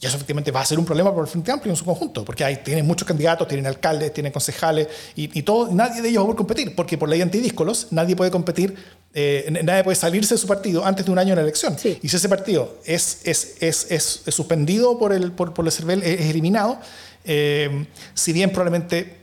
Y 0.00 0.06
eso 0.06 0.14
efectivamente 0.14 0.52
va 0.52 0.60
a 0.60 0.64
ser 0.64 0.78
un 0.78 0.84
problema 0.84 1.10
para 1.10 1.22
el 1.22 1.28
Frente 1.28 1.50
Amplio 1.50 1.72
en 1.72 1.76
su 1.76 1.84
conjunto, 1.84 2.24
porque 2.24 2.44
hay, 2.44 2.58
tienen 2.58 2.86
muchos 2.86 3.06
candidatos, 3.06 3.48
tienen 3.48 3.66
alcaldes, 3.66 4.12
tienen 4.12 4.32
concejales, 4.32 4.86
y, 5.16 5.42
todo, 5.42 5.72
nadie 5.72 6.00
de 6.00 6.08
ellos 6.08 6.20
va 6.20 6.22
a 6.22 6.26
poder 6.26 6.36
competir, 6.36 6.76
porque 6.76 6.96
por 6.96 7.08
ley 7.08 7.20
antidíscolos 7.20 7.88
nadie 7.90 8.14
puede 8.14 8.30
competir 8.30 8.76
eh, 9.14 9.60
nadie 9.64 9.82
puede 9.82 9.96
salirse 9.96 10.34
de 10.34 10.38
su 10.38 10.46
partido 10.46 10.84
antes 10.84 11.06
de 11.06 11.10
un 11.10 11.18
año 11.18 11.30
de 11.30 11.36
la 11.36 11.42
elección. 11.42 11.76
Y 12.02 12.08
si 12.08 12.16
ese 12.16 12.28
partido 12.28 12.78
es, 12.84 13.22
es, 13.24 13.56
es, 13.60 13.90
es 13.90 14.34
suspendido 14.34 14.98
por 14.98 15.12
el, 15.12 15.32
por, 15.32 15.54
por 15.54 15.64
el 15.64 15.72
CERVEL, 15.72 16.02
es, 16.02 16.20
eliminado, 16.30 16.78
eh, 17.24 17.86
si 18.14 18.32
bien 18.32 18.50
probablemente 18.50 19.16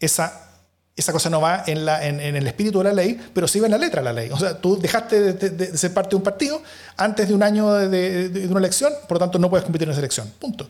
esa, 0.00 0.51
esa 0.94 1.12
cosa 1.12 1.30
no 1.30 1.40
va 1.40 1.64
en, 1.66 1.88
el 2.20 2.46
espíritu 2.46 2.78
de 2.78 2.84
la 2.84 2.92
ley, 2.92 3.18
pero 3.32 3.48
sí 3.48 3.60
va 3.60 3.66
en 3.66 3.72
la 3.72 3.78
letra 3.78 4.00
de 4.00 4.04
la 4.04 4.12
ley. 4.12 4.30
O 4.30 4.38
sea, 4.38 4.60
tú 4.60 4.78
dejaste 4.78 5.32
de, 5.32 5.76
ser 5.76 5.94
parte 5.94 6.10
de 6.10 6.16
un 6.16 6.22
partido 6.22 6.62
antes 6.96 7.28
de 7.28 7.34
un 7.34 7.42
año 7.42 7.72
de, 7.72 8.46
una 8.48 8.60
elección, 8.60 8.92
por 9.08 9.16
lo 9.16 9.20
tanto 9.20 9.38
no 9.38 9.48
puedes 9.48 9.64
competir 9.64 9.88
en 9.88 9.92
esa 9.92 10.00
elección. 10.00 10.32
Punto. 10.38 10.68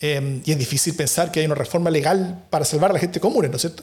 Eh, 0.00 0.40
y 0.44 0.52
es 0.52 0.58
difícil 0.58 0.94
pensar 0.94 1.30
que 1.30 1.40
hay 1.40 1.46
una 1.46 1.56
reforma 1.56 1.90
legal 1.90 2.44
para 2.50 2.64
salvar 2.64 2.90
a 2.90 2.94
la 2.94 3.00
gente 3.00 3.20
común, 3.20 3.50
¿no 3.50 3.56
es 3.56 3.62
cierto? 3.62 3.82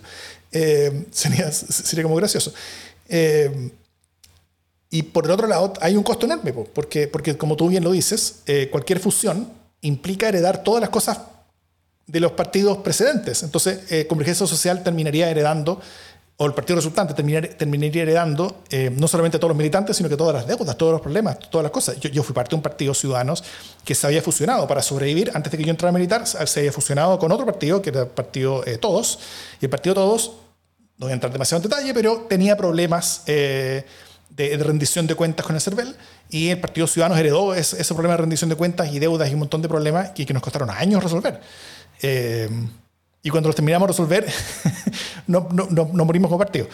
sería, 1.12 1.52
sería 1.52 2.04
como 2.04 2.16
gracioso. 2.16 2.54
Y 4.96 5.04
por 5.04 5.26
el 5.26 5.32
otro 5.32 5.46
lado, 5.48 5.74
hay 5.82 5.98
un 5.98 6.04
costo 6.04 6.26
enorme, 6.26 6.54
porque, 6.54 7.10
porque 7.10 7.36
como 7.38 7.58
tú 7.58 7.68
bien 7.68 7.84
lo 7.84 7.92
dices, 7.92 8.44
eh, 8.46 8.70
cualquier 8.72 9.02
fusión 9.02 9.52
implica 9.82 10.30
heredar 10.30 10.64
todas 10.64 10.80
las 10.80 10.90
cosas 10.90 11.20
de 12.08 12.20
los 12.20 12.34
partidos 12.34 12.78
precedentes. 12.80 13.44
Entonces, 13.44 13.92
eh, 13.92 14.06
Convergencia 14.08 14.46
Social 14.46 14.84
terminaría 14.84 15.30
heredando, 15.30 15.82
o 16.38 16.46
el 16.46 16.54
partido 16.54 16.76
resultante 16.76 17.14
terminaría, 17.14 17.58
terminaría 17.58 18.04
heredando 18.04 18.64
eh, 18.70 18.92
no 18.94 19.08
solamente 19.08 19.38
a 19.38 19.40
todos 19.40 19.52
los 19.52 19.58
militantes, 19.58 19.98
sino 19.98 20.10
que 20.10 20.18
todas 20.18 20.36
las 20.36 20.46
deudas, 20.46 20.78
todos 20.78 20.92
los 20.92 21.02
problemas, 21.02 21.40
todas 21.50 21.64
las 21.64 21.72
cosas. 21.72 22.00
Yo, 22.00 22.10
yo, 22.10 22.24
fui 22.24 22.36
parte 22.36 22.52
de 22.52 22.58
un 22.58 22.62
partido 22.62 22.94
Ciudadanos 22.94 23.44
que 23.84 23.96
se 23.96 24.06
había 24.06 24.22
fusionado 24.22 24.68
para 24.68 24.82
sobrevivir 24.82 25.32
antes 25.34 25.52
de 25.52 25.58
que 25.58 25.64
yo 25.64 25.72
entrara 25.72 25.92
militar, 25.92 26.28
se 26.28 26.60
había 26.60 26.72
fusionado 26.72 27.18
con 27.18 27.32
otro 27.32 27.46
partido, 27.46 27.82
que 27.82 27.90
era 27.90 28.02
el 28.02 28.08
partido 28.08 28.64
Todos, 28.82 29.20
y 29.62 29.66
el 29.66 29.70
partido 29.70 29.96
Todos, 29.96 30.34
no 30.98 31.06
voy 31.06 31.12
a 31.12 31.14
entrar 31.14 31.32
demasiado 31.32 31.64
en 31.64 31.70
detalle, 31.70 31.94
pero 31.94 32.26
tenía 32.30 32.56
problemas 32.56 33.24
de, 33.26 33.86
rendición 34.36 35.08
de 35.08 35.16
cuentas 35.16 35.46
con 35.46 35.56
el 35.56 35.62
CERVEL 35.62 35.96
y 36.30 36.50
el 36.50 36.60
Partido 36.60 36.88
Ciudadanos 36.88 37.18
heredó 37.18 37.54
ese, 37.54 37.94
problema 37.94 38.16
de 38.16 38.22
rendición 38.22 38.50
de 38.50 38.56
cuentas 38.56 38.92
y 38.92 39.00
deudas 39.00 39.30
y 39.30 39.34
un 39.34 39.40
montón 39.40 39.62
de 39.62 39.70
problemas 39.70 40.12
que, 40.12 40.26
que 40.26 40.34
nos 40.34 40.44
costaron 40.44 40.70
años 40.70 41.02
resolver. 41.02 41.40
Eh, 42.08 42.48
y 43.24 43.30
cuando 43.32 43.50
los 43.50 43.56
terminamos 43.56 43.88
de 43.88 43.92
resolver, 43.94 44.28
no, 45.28 45.48
no, 45.52 45.68
no, 45.72 46.06
morimos 46.06 46.30
como 46.30 46.38
partido. 46.38 46.68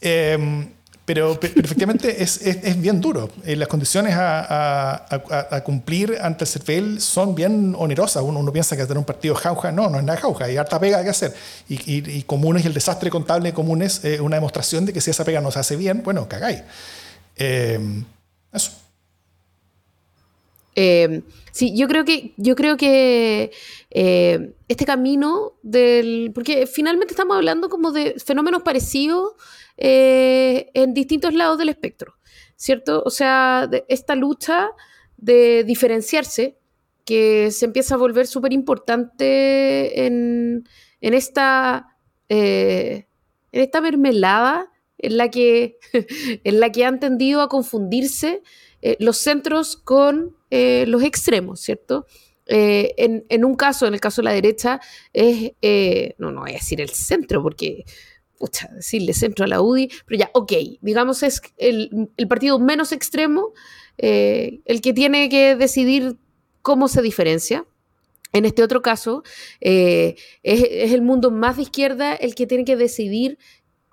Eh, 0.00 0.66
pero, 1.04 1.38
efectivamente 1.42 2.22
es, 2.22 2.40
es, 2.46 2.58
es, 2.62 2.80
bien 2.80 3.00
duro. 3.00 3.30
Eh, 3.44 3.56
las 3.56 3.68
condiciones 3.68 4.14
a, 4.14 4.94
a, 4.94 5.56
a, 5.56 5.64
cumplir 5.64 6.18
ante 6.20 6.44
el 6.44 6.48
CERVEL 6.48 7.00
son 7.00 7.34
bien 7.34 7.74
onerosas. 7.78 8.22
Uno, 8.22 8.40
uno 8.40 8.52
piensa 8.52 8.76
que 8.76 8.82
tener 8.82 8.98
un 8.98 9.04
partido 9.04 9.34
jauja, 9.34 9.72
no, 9.72 9.90
no 9.90 9.98
es 9.98 10.04
nada 10.04 10.18
jauja, 10.18 10.46
hay 10.46 10.56
harta 10.56 10.78
pega 10.78 11.02
que 11.02 11.10
hacer. 11.10 11.34
Y, 11.68 11.74
y, 11.74 12.10
y 12.10 12.22
comunes 12.22 12.64
el 12.64 12.74
desastre 12.74 13.10
contable 13.10 13.50
de 13.50 13.54
comunes 13.54 14.04
es 14.04 14.20
una 14.20 14.36
demostración 14.36 14.86
de 14.86 14.92
que 14.92 15.00
si 15.00 15.10
esa 15.10 15.24
pega 15.24 15.40
no 15.40 15.50
se 15.50 15.58
hace 15.58 15.76
bien, 15.76 16.02
bueno, 16.02 16.28
cagáis. 16.28 16.62
Eh, 17.36 17.78
eso. 18.52 18.72
Eh, 20.80 21.22
sí, 21.50 21.76
yo 21.76 21.88
creo 21.88 22.04
que, 22.04 22.34
yo 22.36 22.54
creo 22.54 22.76
que 22.76 23.50
eh, 23.90 24.54
este 24.68 24.84
camino 24.84 25.54
del. 25.62 26.30
Porque 26.32 26.68
finalmente 26.68 27.14
estamos 27.14 27.36
hablando 27.36 27.68
como 27.68 27.90
de 27.90 28.14
fenómenos 28.24 28.62
parecidos 28.62 29.32
eh, 29.76 30.70
en 30.74 30.94
distintos 30.94 31.34
lados 31.34 31.58
del 31.58 31.70
espectro, 31.70 32.14
¿cierto? 32.54 33.02
O 33.04 33.10
sea, 33.10 33.68
esta 33.88 34.14
lucha 34.14 34.70
de 35.16 35.64
diferenciarse 35.64 36.60
que 37.04 37.50
se 37.50 37.64
empieza 37.64 37.96
a 37.96 37.98
volver 37.98 38.28
súper 38.28 38.52
importante 38.52 40.06
en, 40.06 40.62
en, 41.00 41.14
esta, 41.14 41.96
en 42.28 43.04
esta 43.50 43.80
mermelada 43.80 44.70
en 44.98 45.16
la 45.16 45.28
que, 45.28 45.78
en 46.44 46.60
la 46.60 46.70
que 46.70 46.84
han 46.84 47.00
tendido 47.00 47.40
a 47.40 47.48
confundirse 47.48 48.42
eh, 48.80 48.96
los 49.00 49.18
centros 49.18 49.76
con 49.76 50.36
eh, 50.50 50.84
los 50.86 51.02
extremos, 51.02 51.60
¿cierto? 51.60 52.06
Eh, 52.46 52.94
en, 52.96 53.44
un 53.44 53.56
caso, 53.56 53.86
en 53.86 53.94
el 53.94 54.00
caso 54.00 54.22
de 54.22 54.26
la 54.26 54.32
derecha, 54.32 54.80
es, 55.12 55.52
no, 56.18 56.32
no 56.32 56.40
voy 56.40 56.50
a 56.50 56.54
decir 56.54 56.80
el 56.80 56.90
centro, 56.90 57.42
porque, 57.42 57.84
pucha, 58.38 58.68
decirle 58.74 59.12
centro 59.12 59.44
a 59.44 59.48
la 59.48 59.60
UDI, 59.60 59.90
pero 60.06 60.18
ya, 60.18 60.30
ok, 60.32 60.52
digamos 60.80 61.22
es 61.22 61.42
el, 61.58 62.08
partido 62.26 62.58
menos 62.58 62.92
extremo, 62.92 63.52
el 63.98 64.80
que 64.80 64.94
tiene 64.94 65.28
que 65.28 65.56
decidir 65.56 66.16
cómo 66.62 66.88
se 66.88 67.02
diferencia. 67.02 67.66
En 68.32 68.46
este 68.46 68.62
otro 68.62 68.80
caso, 68.80 69.24
es, 69.60 70.14
el 70.42 71.02
mundo 71.02 71.30
más 71.30 71.56
de 71.56 71.62
izquierda 71.62 72.14
el 72.14 72.34
que 72.34 72.46
tiene 72.46 72.64
que 72.64 72.76
decidir 72.76 73.38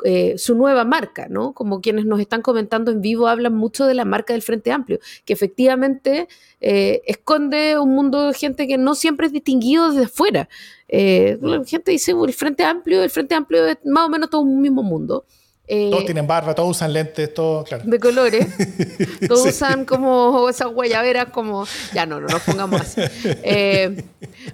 eh, 0.04 0.38
su 0.38 0.56
nueva 0.56 0.84
marca, 0.84 1.28
¿no? 1.30 1.54
Como 1.54 1.80
quienes 1.80 2.06
nos 2.06 2.20
están 2.20 2.41
comentando 2.41 2.91
en 2.91 3.02
vivo 3.02 3.28
hablan 3.28 3.56
mucho 3.56 3.86
de 3.86 3.93
la 3.93 4.04
marca 4.04 4.34
del 4.34 4.41
Frente 4.41 4.72
Amplio, 4.72 5.00
que 5.24 5.34
efectivamente 5.34 6.28
eh, 6.60 7.02
esconde 7.06 7.80
un 7.80 7.96
mundo 7.96 8.28
de 8.28 8.34
gente 8.34 8.68
que 8.68 8.78
no 8.78 8.96
siempre 8.96 9.28
es 9.28 9.34
distinguido 9.34 9.89
desde 9.89 10.06
afuera. 10.06 10.50
Eh, 10.88 11.38
la 11.41 11.64
gente 11.64 11.91
dice, 11.91 12.12
el 12.12 12.34
Frente 12.34 12.66
Amplio, 12.66 13.04
el 13.04 13.10
Frente 13.10 13.36
Amplio 13.36 13.66
es 13.66 13.78
más 13.86 14.08
o 14.08 14.10
menos 14.10 14.30
todo 14.30 14.41
un 14.41 14.62
mismo 14.62 14.84
mundo. 14.84 15.26
Todos 15.68 16.05
tienen 16.05 16.28
barba, 16.28 16.53
todos 16.53 16.72
usan 16.72 16.93
lentes, 16.93 17.34
todo, 17.34 17.63
claro. 17.63 17.84
De 17.86 17.99
colores. 17.99 18.47
Todos 19.28 19.47
usan 19.47 19.86
como 19.86 20.47
esas 20.49 20.68
guayaberas, 20.72 21.30
como. 21.32 21.66
Ya 21.93 22.05
no, 22.05 22.22
no 22.22 22.28
nos 22.28 22.41
pongamos 22.43 22.82
así. 22.82 23.01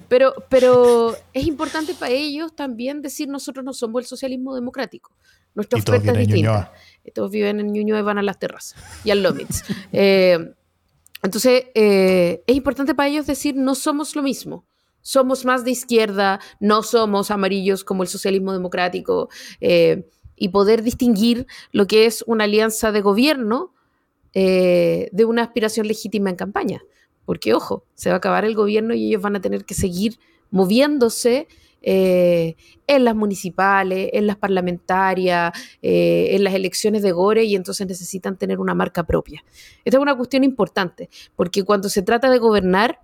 pero, 0.07 0.33
pero 0.49 1.15
es 1.33 1.45
importante 1.45 1.93
para 1.93 2.11
ellos 2.11 2.55
también 2.55 3.01
decir: 3.01 3.27
nosotros 3.27 3.65
no 3.65 3.73
somos 3.73 4.03
el 4.03 4.07
socialismo 4.07 4.55
democrático. 4.55 5.11
Nuestra 5.53 5.79
oferta 5.79 6.11
es 6.11 6.17
distinta. 6.27 6.71
Todos 7.13 7.31
viven 7.31 7.59
en 7.59 7.73
Ñuñoa 7.73 7.99
y 7.99 8.03
van 8.03 8.17
a 8.17 8.23
las 8.23 8.39
terrazas 8.39 8.81
y 9.03 9.11
al 9.11 9.21
Lomitz. 9.21 9.63
Eh, 9.91 10.53
entonces, 11.23 11.65
eh, 11.75 12.43
es 12.47 12.55
importante 12.55 12.95
para 12.95 13.09
ellos 13.09 13.27
decir, 13.27 13.55
no 13.55 13.75
somos 13.75 14.15
lo 14.15 14.23
mismo. 14.23 14.65
Somos 15.01 15.45
más 15.45 15.65
de 15.65 15.71
izquierda, 15.71 16.39
no 16.59 16.83
somos 16.83 17.31
amarillos 17.31 17.83
como 17.83 18.03
el 18.03 18.09
socialismo 18.09 18.53
democrático, 18.53 19.29
eh, 19.59 20.07
y 20.41 20.49
poder 20.49 20.81
distinguir 20.81 21.45
lo 21.71 21.85
que 21.85 22.05
es 22.05 22.23
una 22.25 22.45
alianza 22.45 22.91
de 22.91 23.01
gobierno 23.01 23.73
de 24.33 25.25
una 25.27 25.43
aspiración 25.43 25.87
legítima 25.87 26.29
en 26.29 26.37
campaña. 26.37 26.81
Porque, 27.25 27.53
ojo, 27.53 27.83
se 27.95 28.09
va 28.09 28.15
a 28.15 28.17
acabar 28.17 28.45
el 28.45 28.55
gobierno 28.55 28.93
y 28.93 29.07
ellos 29.07 29.21
van 29.21 29.35
a 29.35 29.41
tener 29.41 29.65
que 29.65 29.73
seguir 29.73 30.17
moviéndose 30.51 31.47
eh, 31.83 32.55
en 32.85 33.05
las 33.05 33.15
municipales, 33.15 34.09
en 34.13 34.27
las 34.27 34.37
parlamentarias, 34.37 35.51
eh, 35.81 36.27
en 36.31 36.43
las 36.43 36.53
elecciones 36.53 37.01
de 37.01 37.11
Gore 37.11 37.43
y 37.43 37.55
entonces 37.55 37.87
necesitan 37.87 38.37
tener 38.37 38.59
una 38.59 38.75
marca 38.75 39.03
propia. 39.03 39.43
Esta 39.83 39.97
es 39.97 40.01
una 40.01 40.15
cuestión 40.15 40.43
importante, 40.43 41.09
porque 41.35 41.63
cuando 41.63 41.89
se 41.89 42.03
trata 42.03 42.29
de 42.29 42.37
gobernar, 42.37 42.99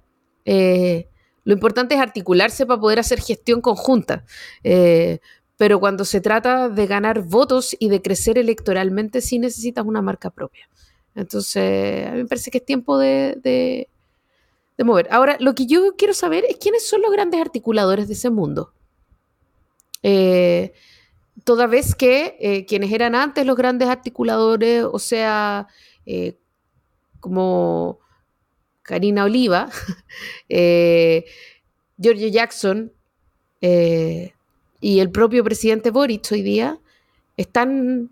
eh, 0.45 1.07
lo 1.43 1.53
importante 1.53 1.95
es 1.95 2.01
articularse 2.01 2.65
para 2.65 2.79
poder 2.79 2.99
hacer 2.99 3.19
gestión 3.19 3.61
conjunta. 3.61 4.25
Pero 5.57 5.79
cuando 5.79 6.05
se 6.05 6.21
trata 6.21 6.69
de 6.69 6.87
ganar 6.87 7.21
votos 7.21 7.75
y 7.79 7.89
de 7.89 8.01
crecer 8.01 8.37
electoralmente, 8.37 9.21
sí 9.21 9.39
necesitas 9.39 9.85
una 9.85 10.01
marca 10.01 10.29
propia. 10.29 10.69
Entonces, 11.15 12.07
a 12.07 12.11
mí 12.11 12.17
me 12.19 12.25
parece 12.25 12.51
que 12.51 12.59
es 12.59 12.65
tiempo 12.65 12.97
de 12.97 13.89
de 14.77 14.83
mover. 14.83 15.07
Ahora, 15.11 15.37
lo 15.39 15.55
que 15.55 15.65
yo 15.65 15.95
quiero 15.97 16.13
saber 16.13 16.45
es 16.47 16.57
quiénes 16.57 16.87
son 16.87 17.01
los 17.01 17.11
grandes 17.11 17.41
articuladores 17.41 18.07
de 18.07 18.13
ese 18.13 18.29
mundo. 18.29 18.73
Eh, 20.03 20.73
toda 21.43 21.65
vez 21.65 21.95
que 21.95 22.37
eh, 22.39 22.65
quienes 22.65 22.91
eran 22.93 23.15
antes 23.15 23.45
los 23.45 23.57
grandes 23.57 23.89
articuladores, 23.89 24.83
o 24.83 24.99
sea, 24.99 25.67
eh, 26.05 26.37
como 27.19 27.99
Karina 28.83 29.23
Oliva, 29.23 29.69
Giorgio 31.97 32.27
Jackson 32.27 32.93
y 34.80 34.99
el 34.99 35.11
propio 35.11 35.43
presidente 35.43 35.91
Boric 35.91 36.32
hoy 36.32 36.41
día, 36.41 36.80
están 37.36 38.09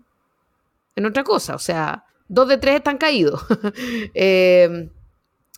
en 0.94 1.06
otra 1.06 1.24
cosa, 1.24 1.54
o 1.54 1.58
sea, 1.58 2.04
dos 2.28 2.48
de 2.48 2.58
tres 2.58 2.76
están 2.76 2.98
caídos. 2.98 3.40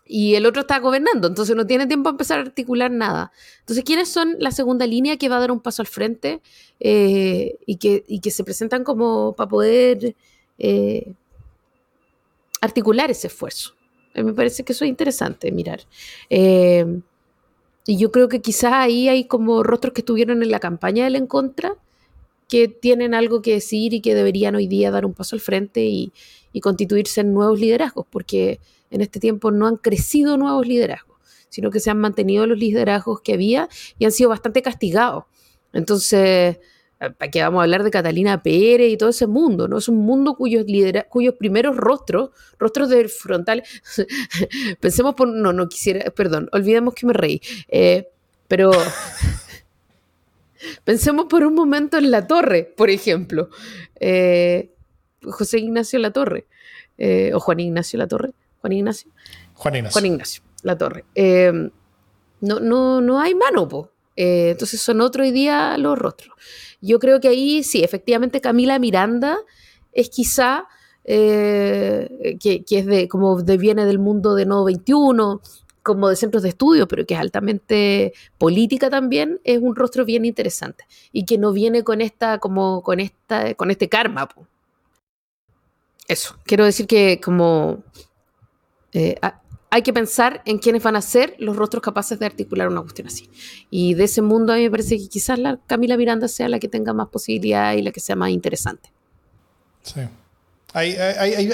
y 0.09 0.35
el 0.35 0.47
otro 0.47 0.63
está 0.63 0.79
gobernando, 0.81 1.29
entonces 1.29 1.55
no 1.55 1.67
tiene 1.67 1.87
tiempo 1.87 2.09
a 2.09 2.13
empezar 2.13 2.39
a 2.39 2.43
articular 2.43 2.91
nada. 2.91 3.31
Entonces, 3.61 3.85
¿quiénes 3.85 4.09
son 4.09 4.37
la 4.39 4.51
segunda 4.51 4.87
línea 4.87 5.19
que 5.19 5.29
va 5.29 5.37
a 5.37 5.41
dar 5.41 5.53
un 5.53 5.61
paso 5.61 5.83
al 5.83 5.87
frente 5.87 6.41
eh, 6.81 7.59
y, 7.67 7.77
que, 7.77 8.05
que, 8.23 8.31
se 8.31 8.43
presentan 8.43 8.85
como 8.85 9.35
para 9.35 9.49
poder 9.49 10.17
eh, 10.59 11.13
articular 12.61 13.11
ese 13.11 13.27
esfuerzo? 13.27 13.75
Me 14.15 14.33
parece 14.33 14.65
que 14.65 14.73
eso 14.73 14.85
es 14.85 14.89
interesante 14.89 15.53
mirar. 15.53 15.81
Eh, 16.31 17.01
y 17.89 17.97
yo 17.97 18.13
creo 18.13 18.29
que 18.29 18.43
quizás 18.43 18.75
ahí 18.75 19.09
hay 19.09 19.25
como 19.25 19.63
rostros 19.63 19.95
que 19.95 20.03
estuvieron 20.03 20.43
en 20.43 20.51
la 20.51 20.61
campaña 20.61 21.05
del 21.05 21.17
en 21.17 21.27
contra 21.27 21.75
que 22.47 22.69
tienen 22.69 23.15
algo 23.15 23.41
que 23.41 23.55
decir 23.55 23.95
y 23.95 24.03
que 24.03 24.15
deberían 24.15 24.55
hoy 24.57 24.67
día 24.67 24.91
dar 24.91 25.07
un 25.07 25.15
paso 25.15 25.35
al 25.35 25.41
frente 25.41 25.87
y, 25.87 26.13
y 26.53 26.61
constituirse 26.61 27.23
en 27.23 27.33
nuevos 27.33 27.59
liderazgos, 27.59 28.05
porque 28.11 28.61
en 28.91 29.01
este 29.01 29.21
tiempo 29.21 29.51
no 29.53 29.67
han 29.67 29.77
crecido 29.77 30.37
nuevos 30.37 30.67
liderazgos, 30.67 31.17
sino 31.49 31.71
que 31.71 31.81
se 31.81 31.89
han 31.89 31.99
mantenido 31.99 32.47
los 32.47 32.59
liderazgos 32.59 33.23
que 33.23 33.33
había 33.33 33.71
y 33.99 34.05
han 34.05 34.13
sido 34.13 34.29
bastante 34.29 34.61
castigados. 34.61 35.25
Entonces, 35.73 36.59
¿para 36.99 37.31
qué 37.31 37.43
vamos 37.43 37.61
a 37.61 37.63
hablar 37.63 37.85
de 37.85 37.91
Catalina 37.91 38.43
Pérez 38.43 38.91
y 38.91 38.97
todo 38.97 39.11
ese 39.11 39.27
mundo? 39.27 39.69
¿no? 39.69 39.79
Es 39.79 39.89
un 39.89 39.99
mundo 39.99 40.35
cuyos, 40.35 40.65
cuyos 41.09 41.35
primeros 41.35 41.77
rostros, 41.77 42.31
rostros 42.59 42.89
del 42.89 43.09
frontal, 43.09 43.63
pensemos 44.81 45.15
por, 45.15 45.29
no, 45.29 45.53
no 45.53 45.69
quisiera, 45.69 46.11
perdón, 46.11 46.49
olvidemos 46.53 46.95
que 46.95 47.07
me 47.07 47.13
reí, 47.13 47.41
eh, 47.69 48.09
pero 48.49 48.73
pensemos 50.85 51.27
por 51.27 51.45
un 51.45 51.55
momento 51.55 51.99
en 51.99 52.11
La 52.11 52.27
Torre, 52.27 52.65
por 52.65 52.91
ejemplo, 52.91 53.49
eh, 54.01 54.73
José 55.23 55.59
Ignacio 55.59 55.99
La 55.99 56.13
Torre, 56.13 56.47
eh, 56.97 57.31
o 57.33 57.41
Juan 57.41 57.61
Ignacio 57.61 57.99
La 57.99 58.09
Torre, 58.09 58.33
Juan 58.61 58.73
Ignacio. 58.73 59.11
Juan 59.55 59.77
Ignacio. 59.77 59.93
Juan 59.93 60.07
Ignacio, 60.07 60.43
la 60.63 60.79
torre. 60.79 61.05
No, 62.41 62.61
no, 62.61 63.01
no 63.01 63.21
hay 63.21 63.35
mano, 63.35 63.69
po. 63.69 63.91
Eh, 64.21 64.51
entonces 64.51 64.81
son 64.81 65.01
otro 65.01 65.23
día 65.23 65.79
los 65.79 65.97
rostros. 65.97 66.35
Yo 66.81 66.99
creo 66.99 67.21
que 67.21 67.29
ahí 67.29 67.63
sí, 67.63 67.85
efectivamente 67.85 68.41
Camila 68.41 68.81
Miranda 68.81 69.39
es 69.93 70.11
quizá, 70.11 70.67
eh, 71.05 72.37
que, 72.41 72.65
es 72.69 72.87
de, 72.87 73.07
como 73.07 73.37
viene 73.37 73.87
del 73.87 74.01
mundo 74.01 74.35
de 74.35 74.45
Nodo 74.45 74.65
21, 74.65 75.41
como 75.85 76.09
de 76.09 76.17
centros 76.17 76.43
de 76.43 76.49
estudio, 76.49 76.89
pero 76.89 77.07
que 77.07 77.15
es 77.15 77.21
altamente 77.21 78.13
política 78.39 78.91
también, 78.91 79.41
es 79.45 79.61
un 79.61 79.77
rostro 79.77 80.05
bien 80.05 80.25
interesante 80.25 80.85
y 81.13 81.25
que 81.25 81.39
no 81.39 81.53
viene 81.53 81.85
con 81.85 82.01
esta, 82.01 82.39
como 82.39 82.83
con 82.83 82.99
esta, 82.99 83.55
con 83.55 83.71
este 83.71 83.89
karma. 83.89 84.29
Po. 84.29 84.49
Eso, 86.09 86.35
quiero 86.45 86.65
decir 86.65 86.89
que 86.89 87.21
como 87.21 87.85
eh, 88.93 89.15
hay 89.71 89.83
que 89.83 89.93
pensar 89.93 90.43
en 90.45 90.59
quiénes 90.59 90.83
van 90.83 90.97
a 90.97 91.03
ser 91.03 91.35
los 91.39 91.57
rostros 91.57 91.83
capaces 91.83 92.19
de 92.19 92.27
articular 92.27 92.69
una 92.69 92.81
cuestión 92.83 93.09
así. 93.09 93.29
Y 93.71 93.95
de 93.95 94.05
ese 94.05 94.23
mundo 94.23 94.53
a 94.53 94.57
mí 94.57 94.63
me 94.63 94.71
parece 94.71 94.97
que 94.97 95.09
quizás 95.09 95.39
la 95.39 95.59
Camila 95.67 95.97
Miranda 95.97 96.29
sea 96.29 96.49
la 96.49 96.59
que 96.59 96.69
tenga 96.69 96.93
más 96.93 97.09
posibilidad 97.09 97.75
y 97.75 97.83
la 97.83 97.91
que 97.91 98.01
sea 98.01 98.17
más 98.17 98.31
interesante. 98.31 98.91
Sí. 99.83 100.01
Hay, 100.75 100.97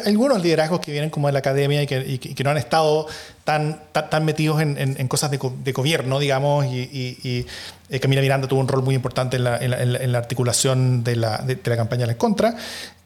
algunos 0.05 0.43
liderazgos 0.43 0.81
que 0.81 0.91
vienen 0.91 1.09
como 1.09 1.29
de 1.29 1.33
la 1.33 1.39
academia 1.39 1.83
y 1.83 1.87
que, 1.87 2.45
no 2.45 2.51
han 2.51 2.57
estado 2.57 3.07
tan, 3.45 3.81
metidos 4.23 4.61
en, 4.61 5.09
cosas 5.09 5.31
de, 5.31 5.73
gobierno, 5.73 6.19
digamos, 6.19 6.67
y, 6.67 7.47
eh, 7.91 8.01
Camila 8.01 8.21
Miranda 8.21 8.49
tuvo 8.49 8.61
un 8.61 8.69
rol 8.69 8.83
muy 8.83 8.97
importante 8.97 9.37
en 9.37 9.45
la, 9.45 10.19
articulación 10.19 11.05
de 11.05 11.17
la, 11.17 11.47
campaña 11.63 12.03
de 12.03 12.07
la 12.09 12.19
contra, 12.19 12.57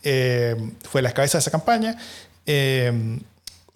eh, 0.03 0.57
fue 0.83 1.03
la 1.03 1.13
cabeza 1.13 1.39
de 1.39 1.41
esa 1.41 1.51
campaña. 1.51 1.97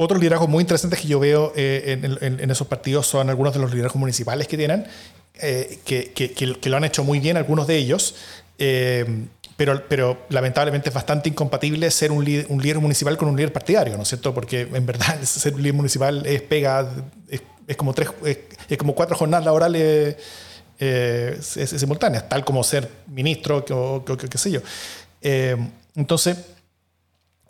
Otros 0.03 0.20
liderazgos 0.20 0.48
muy 0.48 0.62
interesantes 0.62 1.00
que 1.00 1.07
yo 1.07 1.20
veo 1.20 1.53
eh, 1.55 1.96
en, 2.20 2.50
esos 2.50 2.66
partidos 2.66 3.07
son 3.07 3.30
algunos 3.30 3.55
de 3.55 3.61
los 3.61 3.70
liderazgos 3.70 4.00
municipales 4.00 4.48
que 4.48 4.57
tienen, 4.57 4.84
eh, 5.40 5.78
que, 5.84 6.68
lo 6.68 6.76
han 6.76 6.82
hecho 6.82 7.05
muy 7.05 7.20
bien, 7.20 7.36
algunos 7.36 7.68
de 7.68 7.76
ellos, 7.76 8.16
eh, 8.59 9.26
pero, 9.57 9.86
pero 9.88 10.26
lamentablemente 10.28 10.88
es 10.88 10.94
bastante 10.94 11.28
incompatible 11.28 11.88
ser 11.92 12.11
un 12.11 12.24
líder, 12.24 12.46
un 12.48 12.61
líder 12.61 12.80
municipal 12.80 13.16
con 13.16 13.28
un 13.28 13.36
líder 13.36 13.53
partidario, 13.53 13.96
¿no 13.96 14.03
es 14.03 14.09
cierto? 14.09 14.34
Porque 14.34 14.62
en 14.62 14.84
verdad 14.84 15.20
ser 15.22 15.55
un 15.55 15.62
líder 15.62 15.74
municipal 15.74 16.26
es 16.26 16.42
pega, 16.42 16.84
es, 17.68 17.76
como, 17.76 17.94
tres, 17.94 18.09
es, 18.68 18.76
como 18.78 18.96
cuatro 18.96 19.16
jornadas 19.16 19.44
laborales 19.44 20.16
eh, 20.80 21.38
simultáneas, 21.40 22.28
tal 22.28 22.44
como 22.44 22.64
ser 22.64 22.90
ministro 23.07 23.64
o 23.70 24.05
qué 24.05 24.38
sé 24.38 24.50
yo. 24.50 24.62
Eh, 25.20 25.57
entonces, 25.94 26.36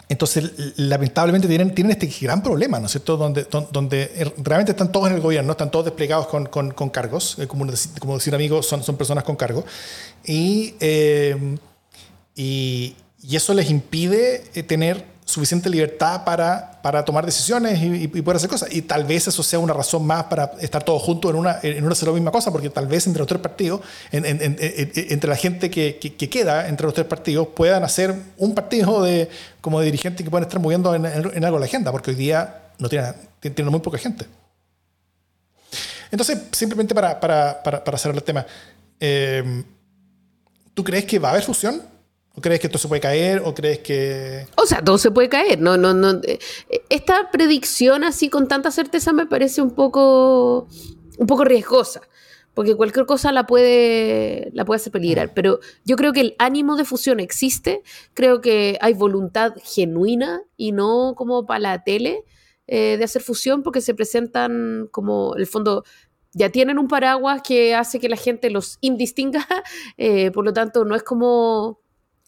entonces, 0.09 0.53
lamentablemente 0.77 1.49
tienen, 1.49 1.75
tienen 1.75 1.93
este 1.93 2.07
gran 2.25 2.43
problema, 2.43 2.79
¿no 2.79 2.87
es 2.87 2.93
cierto? 2.93 3.17
Donde, 3.17 3.47
donde 3.71 4.33
realmente 4.39 4.73
están 4.73 4.93
todos 4.93 5.09
en 5.09 5.15
el 5.15 5.21
gobierno, 5.21 5.53
están 5.53 5.71
todos 5.71 5.87
desplegados 5.87 6.27
con, 6.27 6.47
con, 6.47 6.91
cargos, 6.91 7.39
eh, 7.39 7.47
como, 7.47 7.67
como 7.99 8.15
decir 8.15 8.35
amigos, 8.35 8.67
son, 8.67 8.83
son 8.83 8.97
personas 8.97 9.25
con 9.25 9.37
cargo. 9.37 9.65
Y, 10.25 10.75
y, 12.35 12.95
y, 13.23 13.37
eso 13.37 13.55
les 13.55 13.71
impide 13.71 14.41
tener 14.67 15.12
suficiente 15.33 15.71
libertad 15.71 16.25
para, 16.25 16.79
para 16.83 17.03
tomar 17.07 17.25
decisiones 17.25 17.81
y, 17.83 18.07
poder 18.09 18.37
hacer 18.37 18.51
cosas. 18.51 18.69
Y 18.71 18.83
tal 18.83 19.05
vez 19.05 19.29
eso 19.29 19.43
sea 19.43 19.59
una 19.59 19.73
razón 19.73 20.07
más 20.07 20.25
para 20.25 20.53
estar 20.61 20.85
todos 20.85 21.01
juntos 21.01 21.31
en 21.31 21.39
una, 21.39 21.59
en 21.63 21.83
una 21.83 21.95
sola 21.95 22.13
misma 22.13 22.31
cosa, 22.31 22.53
porque 22.53 22.69
tal 22.69 22.87
vez 22.87 23.07
entre 23.07 23.21
los 23.21 23.27
tres 23.27 23.41
partidos, 23.41 23.81
entre 24.11 25.31
la 25.31 25.37
gente 25.37 25.71
que, 25.71 25.97
que, 25.99 26.29
queda 26.29 26.69
entre 26.69 26.85
los 26.85 26.93
tres 26.93 27.07
partidos, 27.07 27.49
puedan 27.57 27.83
hacer 27.83 28.15
un 28.37 28.55
partido 28.55 29.03
de, 29.03 29.31
como 29.63 29.81
de 29.81 29.87
dirigentes 29.87 30.23
que 30.23 30.31
puedan 30.31 30.47
estar 30.47 30.61
moviendo 30.61 30.95
en, 30.95 31.07
algo 31.45 31.59
la 31.59 31.65
agenda, 31.65 31.91
porque 31.93 32.11
hoy 32.11 32.17
día 32.17 32.65
no 32.79 32.91
tienen, 32.91 33.15
tienen 33.41 33.71
muy 33.71 33.81
poca 33.81 33.97
gente. 33.97 34.27
Entonces, 36.11 36.43
simplemente 36.53 36.95
para, 36.95 37.19
para, 37.19 37.63
para, 37.63 37.83
para 37.83 37.97
cerrar 37.97 38.17
el 38.17 38.23
tema, 38.23 38.45
eh, 39.01 39.65
¿tú 40.75 40.85
crees 40.85 41.07
que 41.07 41.19
va 41.19 41.29
a 41.29 41.31
haber 41.33 41.43
fusión? 41.43 41.92
¿O 42.35 42.41
crees 42.41 42.61
que 42.61 42.67
esto 42.67 42.79
se 42.79 42.89
puede 42.89 43.01
caer? 43.01 43.43
¿O 43.45 43.55
crees 43.55 43.81
que.? 43.81 44.47
O 44.57 44.65
sea, 44.65 44.83
todo 44.83 44.97
se 44.99 45.11
puede 45.11 45.29
caer. 45.29 45.61
No, 45.61 45.77
no, 45.77 45.93
no. 45.93 46.21
Eh, 46.23 46.39
esta 46.89 47.31
predicción 47.31 48.05
así 48.05 48.31
con 48.31 48.49
tanta 48.49 48.71
certeza 48.71 49.13
me 49.13 49.27
parece 49.27 49.61
un 49.61 49.73
poco. 49.73 50.67
un 51.19 51.27
poco 51.27 51.45
riesgosa. 51.45 52.01
Porque 52.55 52.75
cualquier 52.75 53.07
cosa 53.07 53.33
la 53.33 53.47
puede, 53.47 54.51
la 54.53 54.65
puede 54.65 54.77
hacer 54.77 54.93
peligrar. 54.93 55.33
Pero 55.35 55.61
yo 55.85 55.97
creo 55.97 56.13
que 56.13 56.21
el 56.21 56.35
ánimo 56.39 56.77
de 56.77 56.85
fusión 56.85 57.21
existe. 57.21 57.83
Creo 58.15 58.41
que 58.41 58.79
hay 58.81 58.95
voluntad 58.95 59.55
genuina 59.63 60.43
y 60.57 60.73
no 60.73 61.15
como 61.17 61.47
para 61.47 61.61
la 61.61 61.85
tele 61.85 62.25
eh, 62.67 62.97
de 62.97 63.05
hacer 63.05 63.23
fusión, 63.23 63.63
porque 63.63 63.81
se 63.81 63.95
presentan 63.95 64.89
como, 64.91 65.35
el 65.37 65.47
fondo, 65.47 65.85
ya 66.33 66.51
tienen 66.51 66.79
un 66.79 66.89
paraguas 66.89 67.43
que 67.43 67.75
hace 67.75 68.01
que 68.01 68.09
la 68.09 68.17
gente 68.17 68.51
los 68.51 68.79
indistinga. 68.81 69.47
Eh, 69.99 70.31
por 70.31 70.45
lo 70.45 70.53
tanto, 70.53 70.85
no 70.85 70.95
es 70.95 71.03
como 71.03 71.82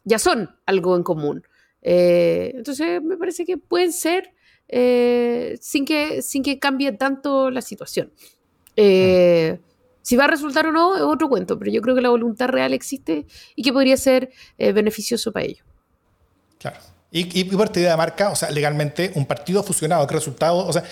ya 0.05 0.19
son 0.19 0.51
algo 0.67 0.97
en 0.97 1.03
común. 1.03 1.43
Eh, 1.83 2.53
entonces, 2.55 3.03
me 3.03 3.17
parece 3.17 3.45
que 3.45 3.59
pueden 3.59 3.93
ser 3.93 4.33
eh, 4.69 5.59
sin, 5.61 5.85
que, 5.85 6.23
sin 6.23 6.43
que 6.43 6.59
cambie 6.59 6.93
tanto 6.93 7.51
la 7.51 7.63
situación. 7.63 8.13
Eh, 8.77 9.61
si 10.03 10.17
va 10.17 10.25
a 10.25 10.29
resultar 10.29 10.67
o 10.67 10.73
no 10.73 10.97
es 10.97 11.03
otro 11.03 11.29
cuento, 11.29 11.59
pero 11.59 11.71
yo 11.71 11.81
creo 11.81 11.95
que 11.95 12.03
la 12.03 12.11
voluntad 12.11 12.49
real 12.49 12.73
existe 12.75 13.27
y 13.57 13.63
que 13.63 13.73
podría 13.73 13.97
ser 13.97 14.31
beneficioso 14.59 15.33
para 15.33 15.47
ellos. 15.47 15.65
Claro. 16.59 16.94
Y, 17.15 17.41
y 17.41 17.45
por 17.45 17.71
de 17.71 17.97
marca, 17.97 18.31
o 18.31 18.35
sea, 18.35 18.51
legalmente, 18.51 19.13
un 19.15 19.25
partido 19.25 19.63
fusionado, 19.63 20.05
¿qué 20.05 20.15
resultado? 20.15 20.67
O 20.67 20.73
sea, 20.73 20.83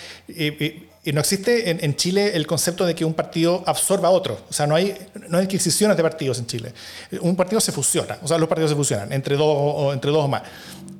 y 1.05 1.11
no 1.11 1.19
existe 1.19 1.69
en, 1.69 1.95
Chile 1.97 2.31
el 2.33 2.47
concepto 2.47 2.85
de 2.85 2.95
que 2.95 3.03
un 3.03 3.13
partido 3.13 3.61
absorba 3.65 4.07
a 4.07 4.11
otro. 4.11 4.39
O 4.49 4.53
sea, 4.53 4.65
no 4.65 4.75
hay, 4.75 4.95
no 5.27 5.37
hay 5.37 5.43
adquisiciones 5.43 5.97
de 5.97 6.03
partidos 6.03 6.39
en 6.39 6.47
Chile. 6.47 6.73
Un 7.19 7.35
partido 7.35 7.59
se 7.59 7.73
fusiona, 7.73 8.17
o 8.21 8.27
sea, 8.27 8.37
los 8.37 8.47
partidos 8.47 8.71
se 8.71 8.77
fusionan 8.77 9.11
entre 9.11 9.35
dos 9.35 9.45
o, 9.49 9.91
entre 9.91 10.11
dos 10.11 10.23
o 10.23 10.27
más. 10.29 10.43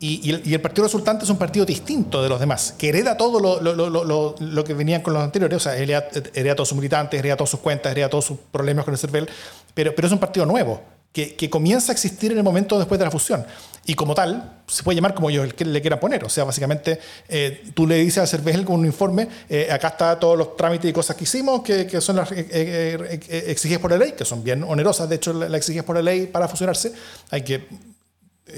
Y, 0.02 0.30
el, 0.30 0.60
partido 0.60 0.84
resultante 0.84 1.24
es 1.24 1.30
un 1.30 1.38
partido 1.38 1.66
distinto 1.66 2.22
de 2.22 2.28
los 2.28 2.38
demás, 2.38 2.76
que 2.78 2.90
hereda 2.90 3.16
todo 3.16 3.40
lo, 3.40 3.62
lo, 3.62 3.90
lo, 3.90 4.36
lo 4.38 4.64
que 4.66 4.74
venían 4.74 5.02
con 5.02 5.14
los 5.14 5.24
anteriores. 5.24 5.56
O 5.56 5.60
sea, 5.62 5.78
hereda, 5.78 6.06
hereda, 6.34 6.56
todos 6.56 6.68
sus 6.68 6.76
militantes, 6.76 7.18
hereda 7.18 7.38
todas 7.38 7.52
sus 7.52 7.62
cuentas, 7.62 7.94
hereda 7.94 8.10
todos 8.10 8.26
sus 8.26 8.38
problemas 8.52 8.84
con 8.84 8.94
el 8.94 8.98
CERVEL, 8.98 9.30
pero, 9.74 9.96
pero 9.96 10.06
es 10.06 10.12
un 10.12 10.20
partido 10.20 10.46
nuevo 10.46 10.82
que, 11.14 11.50
comienza 11.50 11.92
a 11.92 11.94
existir 11.94 12.32
en 12.32 12.40
el 12.40 12.44
momento 12.44 12.78
después 12.80 12.98
de 12.98 13.06
la 13.06 13.12
fusión. 13.12 13.46
Y 13.86 13.94
como 13.94 14.16
tal, 14.16 14.62
se 14.66 14.82
puede 14.82 14.96
llamar 14.96 15.14
como 15.14 15.30
yo 15.30 15.46
le 15.46 15.82
quiera 15.82 16.00
poner. 16.00 16.24
O 16.24 16.30
sea, 16.30 16.44
básicamente 16.44 17.00
eh, 17.30 17.66
tú 17.76 17.86
le 17.86 17.98
dices 17.98 18.18
a 18.18 18.28
Cervejel 18.28 18.66
con 18.66 18.80
un 18.80 18.86
informe, 18.86 19.28
eh, 19.48 19.68
acá 19.72 19.90
está 19.90 20.20
todos 20.20 20.38
los 20.38 20.58
trámites 20.58 20.90
y 20.90 20.94
cosas 20.94 21.16
que 21.16 21.26
hicimos, 21.26 21.62
que, 21.62 22.02
son 22.02 22.16
las 22.16 22.32
eh, 22.32 23.20
exigidas 23.48 23.80
por 23.80 23.92
la 23.92 23.98
ley, 23.98 24.14
que 24.14 24.26
son 24.26 24.44
bien 24.44 24.64
onerosas, 24.64 25.08
de 25.08 25.16
hecho, 25.16 25.34
las 25.34 25.54
exigidas 25.54 25.86
por 25.86 25.98
la 25.98 26.02
ley 26.02 26.26
para 26.26 26.48
fusionarse. 26.48 26.94
Hay 27.30 27.44
que 27.44 27.68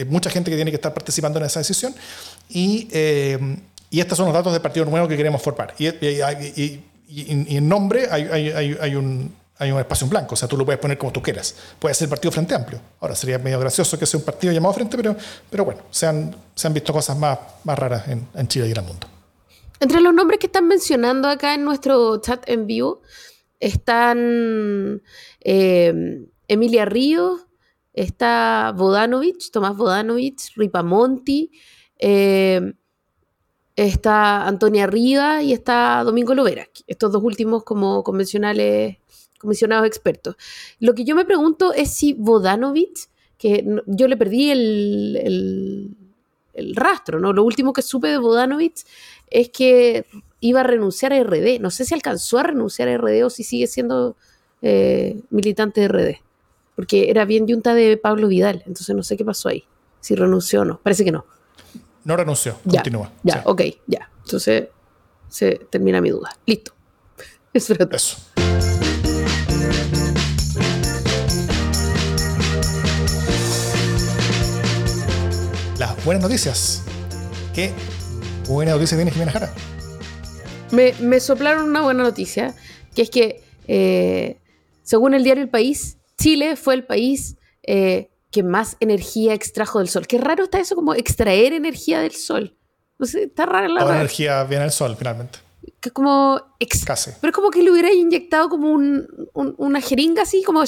mucha 0.07 0.29
gente 0.29 0.49
que 0.49 0.55
tiene 0.55 0.71
que 0.71 0.75
estar 0.75 0.93
participando 0.93 1.39
en 1.39 1.45
esa 1.45 1.59
decisión. 1.59 1.93
Y, 2.49 2.87
y 3.89 3.99
estos 3.99 4.17
son 4.17 4.27
los 4.27 4.33
datos 4.33 4.53
del 4.53 4.61
partido 4.61 4.85
nuevo 4.85 5.09
que 5.09 5.17
queremos 5.17 5.41
formar. 5.41 5.75
Y, 5.77 5.87
y 5.87 7.57
en 7.57 7.67
nombre 7.67 8.07
hay, 8.09 8.23
hay, 8.23 8.77
hay 8.79 8.95
un 8.95 9.33
hay 9.57 9.71
un 9.71 9.79
espacio 9.79 10.05
en 10.05 10.09
blanco, 10.09 10.33
o 10.33 10.35
sea, 10.35 10.47
tú 10.47 10.57
lo 10.57 10.65
puedes 10.65 10.79
poner 10.79 10.97
como 10.97 11.11
tú 11.13 11.21
quieras. 11.21 11.55
Puede 11.79 11.95
ser 11.95 12.05
el 12.05 12.09
Partido 12.09 12.31
Frente 12.31 12.55
Amplio. 12.55 12.79
Ahora, 12.99 13.15
sería 13.15 13.39
medio 13.39 13.59
gracioso 13.59 13.97
que 13.97 14.05
sea 14.05 14.19
un 14.19 14.25
partido 14.25 14.51
llamado 14.51 14.73
Frente, 14.73 14.97
pero, 14.97 15.15
pero 15.49 15.63
bueno, 15.63 15.81
se 15.91 16.07
han, 16.07 16.35
se 16.53 16.67
han 16.67 16.73
visto 16.73 16.91
cosas 16.91 17.17
más, 17.17 17.39
más 17.63 17.79
raras 17.79 18.07
en, 18.07 18.47
Chile 18.47 18.67
y 18.67 18.71
en 18.71 18.77
el 18.77 18.83
mundo. 18.83 19.07
Entre 19.79 20.01
los 20.01 20.13
nombres 20.13 20.39
que 20.39 20.47
están 20.47 20.67
mencionando 20.67 21.29
acá 21.29 21.53
en 21.53 21.63
nuestro 21.63 22.17
chat 22.17 22.47
en 22.49 22.67
vivo 22.67 23.01
están 23.59 25.01
eh, 25.41 26.25
Emilia 26.47 26.85
Ríos, 26.85 27.41
está 27.93 28.73
Bodanovich, 28.75 29.51
Tomás 29.51 29.77
Bodanovich, 29.77 30.51
Ripamonti, 30.55 31.51
eh, 31.97 32.73
está 33.75 34.47
Antonia 34.47 34.87
Riva 34.87 35.41
y 35.41 35.53
está 35.53 36.03
Domingo 36.03 36.33
Lovera. 36.33 36.67
Estos 36.87 37.11
dos 37.11 37.23
últimos 37.23 37.63
como 37.63 38.03
convencionales 38.03 38.97
comisionados 39.39 39.87
expertos. 39.87 40.35
Lo 40.79 40.93
que 40.93 41.05
yo 41.05 41.15
me 41.15 41.25
pregunto 41.25 41.73
es 41.73 41.91
si 41.91 42.13
Bodanovich, 42.13 43.07
que 43.37 43.65
yo 43.85 44.07
le 44.07 44.17
perdí 44.17 44.51
el, 44.51 45.95
rastro, 46.73 47.19
¿no? 47.19 47.33
Lo 47.33 47.43
último 47.43 47.73
que 47.73 47.81
supe 47.81 48.07
de 48.07 48.17
Bodanovich 48.17 48.85
es 49.29 49.49
que 49.49 50.05
iba 50.39 50.61
a 50.61 50.63
renunciar 50.63 51.11
a 51.11 51.21
RD. 51.21 51.59
No 51.59 51.69
sé 51.69 51.83
si 51.85 51.93
alcanzó 51.93 52.39
a 52.39 52.43
renunciar 52.43 52.87
a 52.87 52.97
RD 52.97 53.25
o 53.25 53.29
si 53.29 53.43
sigue 53.43 53.67
siendo 53.67 54.15
eh, 54.61 55.19
militante 55.29 55.81
de 55.81 55.87
RD. 55.87 56.21
Porque 56.75 57.09
era 57.09 57.25
bien 57.25 57.47
yunta 57.47 57.73
de 57.73 57.97
Pablo 57.97 58.27
Vidal, 58.27 58.63
entonces 58.65 58.95
no 58.95 59.03
sé 59.03 59.15
qué 59.17 59.25
pasó 59.25 59.49
ahí. 59.49 59.65
Si 59.99 60.15
renunció 60.15 60.61
o 60.61 60.65
no. 60.65 60.79
Parece 60.81 61.03
que 61.03 61.11
no. 61.11 61.25
No 62.03 62.15
renunció, 62.15 62.57
continúa. 62.69 63.11
Ya, 63.23 63.41
ok, 63.45 63.61
ya. 63.87 64.11
Entonces 64.23 64.69
se 65.27 65.55
termina 65.69 66.01
mi 66.01 66.11
duda. 66.11 66.29
Listo. 66.45 66.73
Eso 67.53 67.73
Eso. 67.91 68.17
Buenas 76.05 76.21
noticias. 76.21 76.83
¿Qué 77.53 77.73
buena 78.47 78.73
noticia 78.73 78.95
tiene 78.95 79.11
Jimena 79.11 79.31
Jara? 79.31 79.51
Me, 80.71 80.93
me, 80.99 81.19
soplaron 81.19 81.69
una 81.69 81.81
buena 81.81 82.03
noticia, 82.03 82.53
que 82.93 83.01
es 83.01 83.09
que, 83.09 83.43
eh, 83.67 84.37
según 84.83 85.15
el 85.15 85.23
diario 85.23 85.43
El 85.43 85.49
País, 85.49 85.97
Chile 86.17 86.57
fue 86.57 86.75
el 86.75 86.85
país 86.85 87.37
eh, 87.63 88.11
que 88.31 88.43
más 88.43 88.77
energía 88.79 89.33
extrajo 89.33 89.79
del 89.79 89.89
sol. 89.89 90.05
Qué 90.05 90.19
raro 90.19 90.43
está 90.43 90.59
eso, 90.59 90.75
como 90.75 90.93
extraer 90.93 91.53
energía 91.53 92.01
del 92.01 92.11
sol. 92.11 92.55
No 92.99 93.07
sé, 93.07 93.23
está 93.23 93.47
rara 93.47 93.67
la 93.67 93.79
Toda 93.79 93.95
energía 93.95 94.43
viene 94.43 94.63
del 94.63 94.71
sol, 94.71 94.95
finalmente. 94.97 95.39
Que 95.79 95.91
como... 95.91 96.41
Casi. 96.85 97.11
Pero 97.21 97.31
es 97.31 97.35
como 97.35 97.51
que 97.51 97.61
le 97.61 97.71
hubiera 97.71 97.91
inyectado 97.91 98.49
como 98.49 98.71
un, 98.71 99.07
una 99.33 99.81
jeringa 99.81 100.23
así, 100.23 100.43
como 100.43 100.63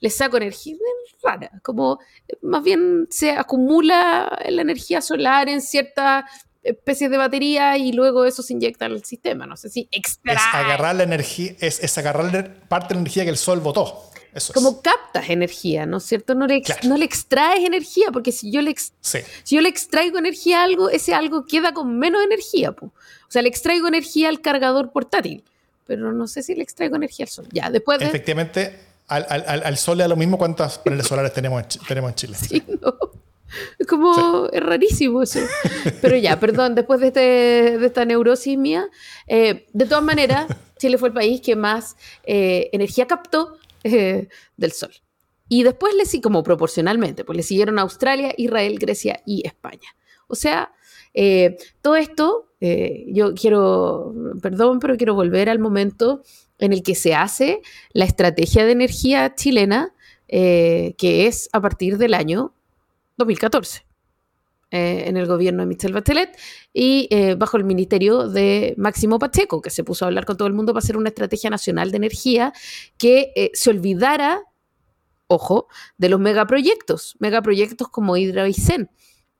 le 0.00 0.10
saco 0.10 0.36
energía. 0.36 0.76
rara, 1.22 1.50
como 1.62 1.98
más 2.42 2.62
bien 2.62 3.06
se 3.10 3.30
acumula 3.30 4.38
la 4.48 4.62
energía 4.62 5.00
solar 5.00 5.48
en 5.48 5.62
ciertas 5.62 6.24
especies 6.62 7.10
de 7.10 7.16
batería 7.16 7.76
y 7.76 7.92
luego 7.92 8.24
eso 8.24 8.42
se 8.42 8.54
inyecta 8.54 8.86
al 8.86 9.04
sistema. 9.04 9.46
No 9.46 9.56
sé 9.56 9.68
si 9.68 9.88
extrae. 9.92 10.36
Es 10.36 10.42
agarrar 10.52 10.96
la 10.96 11.02
energía, 11.04 11.52
es, 11.60 11.80
es 11.80 11.96
agarrar 11.98 12.54
parte 12.68 12.88
de 12.88 12.94
la 12.94 13.00
energía 13.00 13.24
que 13.24 13.30
el 13.30 13.36
sol 13.36 13.60
botó. 13.60 14.10
Eso 14.34 14.52
como 14.52 14.82
captas 14.82 15.30
energía, 15.30 15.86
¿no 15.86 15.98
es 15.98 16.04
cierto? 16.04 16.34
No 16.34 16.46
le, 16.46 16.62
no 16.82 16.96
le 16.96 17.04
extraes 17.04 17.64
energía, 17.64 18.08
porque 18.12 18.32
si 18.32 18.50
yo 18.50 18.62
le, 18.62 18.74
si 19.00 19.54
yo 19.54 19.60
le 19.60 19.68
extraigo 19.68 20.18
energía 20.18 20.60
a 20.60 20.64
algo, 20.64 20.90
ese 20.90 21.14
algo 21.14 21.46
queda 21.46 21.72
con 21.72 21.98
menos 21.98 22.22
energía. 22.24 22.74
O 22.80 22.90
sea, 23.28 23.42
le 23.42 23.48
extraigo 23.48 23.86
energía 23.86 24.28
al 24.28 24.40
cargador 24.40 24.90
portátil, 24.90 25.44
pero 25.86 26.12
no 26.12 26.26
sé 26.26 26.42
si 26.42 26.54
le 26.54 26.62
extraigo 26.62 26.96
energía 26.96 27.24
al 27.24 27.30
sol. 27.30 27.48
Ya, 27.52 27.70
después 27.70 28.00
de... 28.00 28.06
Efectivamente, 28.06 28.76
al, 29.06 29.24
al, 29.28 29.62
al, 29.64 29.76
sol 29.78 29.98
le 29.98 30.04
da 30.04 30.08
lo 30.08 30.16
mismo 30.16 30.36
cuántas 30.36 30.78
paneles 30.78 31.06
solares 31.06 31.32
tenemos 31.32 31.62
en, 31.62 31.68
tenemos 31.86 32.10
en 32.10 32.14
Chile. 32.16 32.36
Sí, 32.36 32.62
no. 32.80 32.94
Es 33.78 33.86
como, 33.86 34.48
es 34.52 34.62
rarísimo 34.62 35.22
eso. 35.22 35.40
Pero 36.00 36.16
ya, 36.16 36.40
perdón, 36.40 36.74
después 36.74 37.00
de, 37.00 37.06
este, 37.08 37.78
de 37.78 37.86
esta 37.86 38.04
neurosis 38.04 38.58
mía, 38.58 38.88
eh, 39.26 39.66
de 39.72 39.86
todas 39.86 40.02
maneras, 40.02 40.46
Chile 40.78 40.98
fue 40.98 41.08
el 41.08 41.14
país 41.14 41.40
que 41.40 41.54
más 41.54 41.96
eh, 42.24 42.68
energía 42.72 43.06
captó 43.06 43.58
eh, 43.84 44.28
del 44.56 44.72
sol. 44.72 44.92
y 45.48 45.62
después 45.62 45.94
le 45.94 46.20
como 46.22 46.42
proporcionalmente, 46.42 47.24
pues 47.24 47.36
le 47.36 47.42
siguieron 47.42 47.78
Australia, 47.78 48.32
Israel, 48.36 48.78
Grecia 48.78 49.22
y 49.26 49.46
España. 49.46 49.94
O 50.26 50.34
sea, 50.34 50.72
eh, 51.12 51.58
todo 51.82 51.96
esto, 51.96 52.48
eh, 52.60 53.04
yo 53.08 53.34
quiero, 53.34 54.14
perdón, 54.40 54.80
pero 54.80 54.96
quiero 54.96 55.14
volver 55.14 55.50
al 55.50 55.58
momento 55.58 56.22
en 56.58 56.72
el 56.72 56.82
que 56.82 56.94
se 56.94 57.14
hace 57.14 57.60
la 57.92 58.06
estrategia 58.06 58.64
de 58.64 58.72
energía 58.72 59.34
chilena, 59.34 59.94
que 60.26 60.94
es 61.26 61.48
a 61.52 61.60
partir 61.60 61.98
del 61.98 62.14
año 62.14 62.54
2014. 63.18 63.83
Eh, 64.74 65.08
en 65.08 65.16
el 65.16 65.26
gobierno 65.26 65.62
de 65.62 65.66
Michelle 65.66 65.94
Bachelet 65.94 66.36
y 66.72 67.06
eh, 67.12 67.36
bajo 67.36 67.56
el 67.56 67.62
ministerio 67.62 68.26
de 68.26 68.74
Máximo 68.76 69.20
Pacheco, 69.20 69.62
que 69.62 69.70
se 69.70 69.84
puso 69.84 70.04
a 70.04 70.08
hablar 70.08 70.24
con 70.24 70.36
todo 70.36 70.48
el 70.48 70.54
mundo 70.54 70.72
para 70.72 70.82
hacer 70.82 70.96
una 70.96 71.10
estrategia 71.10 71.48
nacional 71.48 71.92
de 71.92 71.98
energía 71.98 72.52
que 72.98 73.30
eh, 73.36 73.52
se 73.54 73.70
olvidara, 73.70 74.42
ojo, 75.28 75.68
de 75.96 76.08
los 76.08 76.18
megaproyectos, 76.18 77.14
megaproyectos 77.20 77.88
como 77.88 78.16
Hidra 78.16 78.48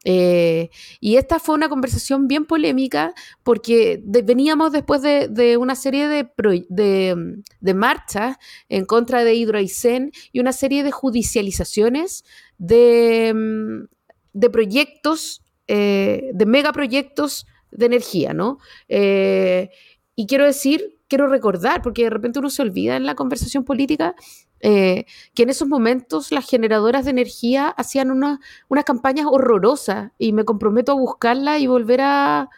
y 0.06 1.16
esta 1.16 1.40
fue 1.40 1.56
una 1.56 1.68
conversación 1.68 2.28
bien 2.28 2.44
polémica 2.44 3.12
porque 3.42 4.00
veníamos 4.04 4.70
después 4.70 5.02
de, 5.02 5.56
una 5.56 5.74
serie 5.74 6.06
de, 6.06 6.30
de, 6.68 7.74
marchas 7.74 8.36
en 8.68 8.84
contra 8.84 9.24
de 9.24 9.34
Hidroaicén 9.34 10.12
y 10.30 10.38
una 10.38 10.52
serie 10.52 10.84
de 10.84 10.92
judicializaciones 10.92 12.24
de, 12.58 13.32
mm, 13.34 13.93
de 14.34 14.50
proyectos, 14.50 15.42
eh, 15.66 16.30
de 16.34 16.44
megaproyectos 16.44 17.46
de 17.70 17.86
energía, 17.86 18.34
¿no? 18.34 18.58
Eh, 18.88 19.70
y 20.14 20.26
quiero 20.26 20.44
decir, 20.44 20.98
quiero 21.08 21.26
recordar, 21.28 21.80
porque 21.80 22.04
de 22.04 22.10
repente 22.10 22.38
uno 22.38 22.50
se 22.50 22.62
olvida 22.62 22.96
en 22.96 23.06
la 23.06 23.14
conversación 23.14 23.64
política, 23.64 24.14
eh, 24.60 25.06
que 25.34 25.42
en 25.42 25.50
esos 25.50 25.68
momentos 25.68 26.32
las 26.32 26.48
generadoras 26.48 27.04
de 27.04 27.10
energía 27.10 27.68
hacían 27.68 28.10
unas 28.10 28.38
campañas 28.84 29.26
horrorosas 29.30 30.12
y 30.18 30.32
me 30.32 30.44
comprometo 30.44 30.92
a 30.92 30.96
buscarlas 30.96 31.60
y 31.60 31.66
volver 31.66 32.00
a, 32.02 32.48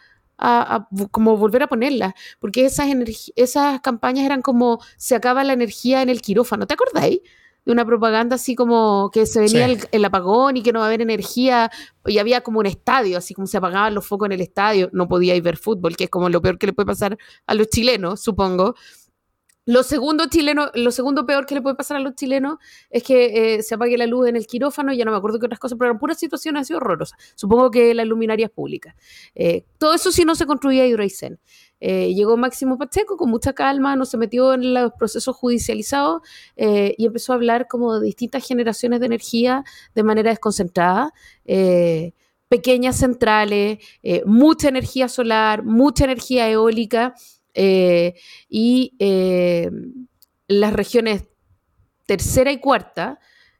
como 1.11 1.35
volver 1.35 1.63
a 1.63 1.67
ponerlas, 1.67 2.13
porque 2.39 2.65
esas, 2.65 2.87
esas 3.35 3.81
campañas 3.81 4.25
eran 4.25 4.41
como 4.41 4.79
se 4.95 5.15
acaba 5.15 5.43
la 5.43 5.53
energía 5.53 6.01
en 6.01 6.09
el 6.09 6.21
quirófano, 6.21 6.67
¿te 6.67 6.75
acordáis? 6.75 7.21
De 7.67 7.73
una 7.73 7.85
propaganda 7.85 8.37
así 8.37 8.55
como 8.55 9.11
que 9.11 9.25
se 9.25 9.41
venía 9.41 9.67
el, 9.91 10.05
apagón 10.05 10.55
y 10.55 10.63
que 10.63 10.71
no 10.71 10.79
va 10.79 10.85
a 10.85 10.87
haber 10.87 11.01
energía 11.01 11.69
y 12.05 12.17
había 12.17 12.39
como 12.39 12.59
un 12.59 12.65
estadio, 12.65 13.17
así 13.17 13.33
como 13.33 13.45
se 13.45 13.57
apagaban 13.57 13.93
los 13.93 14.07
focos 14.07 14.27
en 14.27 14.31
el 14.31 14.41
estadio, 14.41 14.89
no 14.93 15.09
podía 15.09 15.35
ir 15.35 15.43
ver 15.43 15.57
fútbol, 15.57 15.97
que 15.97 16.05
es 16.05 16.09
como 16.09 16.29
lo 16.29 16.41
peor 16.41 16.57
que 16.57 16.67
le 16.67 16.73
puede 16.73 16.85
pasar 16.85 17.17
a 17.45 17.53
los 17.53 17.67
chilenos, 17.69 18.21
supongo. 18.21 18.75
Lo 19.65 19.83
segundo, 19.83 20.27
chileno, 20.29 20.71
lo 20.75 20.91
segundo 20.91 21.25
peor 21.25 21.45
que 21.45 21.55
le 21.55 21.61
puede 21.61 21.75
pasar 21.75 21.97
a 21.97 21.99
los 21.99 22.15
chilenos 22.15 22.55
es 22.89 23.03
que 23.03 23.55
eh, 23.55 23.63
se 23.63 23.75
apague 23.75 23.97
la 23.97 24.05
luz 24.05 24.29
en 24.29 24.37
el 24.37 24.47
quirófano, 24.47 24.93
ya 24.93 25.03
no 25.03 25.11
me 25.11 25.17
acuerdo 25.17 25.37
qué 25.37 25.47
otras 25.47 25.59
cosas, 25.59 25.77
pero 25.77 25.89
eran 25.89 25.99
puras 25.99 26.17
situaciones 26.17 26.61
así 26.61 26.73
horrorosas. 26.73 27.19
Supongo 27.35 27.69
que 27.69 27.93
las 27.93 28.07
luminarias 28.07 28.49
públicas. 28.49 28.95
Eh, 29.35 29.65
todo 29.77 29.93
eso 29.93 30.13
sí 30.13 30.23
no 30.23 30.35
se 30.35 30.45
construía 30.45 30.87
Hidroaicén. 30.87 31.37
Eh, 31.79 32.13
llegó 32.13 32.37
Máximo 32.37 32.77
Pacheco 32.77 33.17
con 33.17 33.29
mucha 33.29 33.53
calma, 33.53 33.95
no 33.95 34.05
se 34.05 34.17
metió 34.17 34.53
en 34.53 34.73
los 34.73 34.91
procesos 34.93 35.35
judicializados 35.35 36.21
y 36.55 37.05
empezó 37.05 37.33
a 37.33 37.35
hablar 37.35 37.67
como 37.67 37.99
de 37.99 38.05
distintas 38.07 38.47
generaciones 38.47 38.99
de 38.99 39.05
energía 39.05 39.63
de 39.93 40.03
manera 40.03 40.31
desconcentrada 40.31 41.13
pequeñas 42.49 42.95
centrales, 42.95 43.79
mucha 44.25 44.69
energía 44.69 45.09
solar, 45.09 45.63
mucha 45.63 46.05
energía 46.05 46.49
eólica, 46.49 47.13
eh, 47.59 48.13
y 48.47 48.93
eh, 48.99 49.71
las 50.47 50.73
regiones 50.73 51.23
tercera 52.05 52.51
y 52.51 52.59
cuarta 52.59 53.19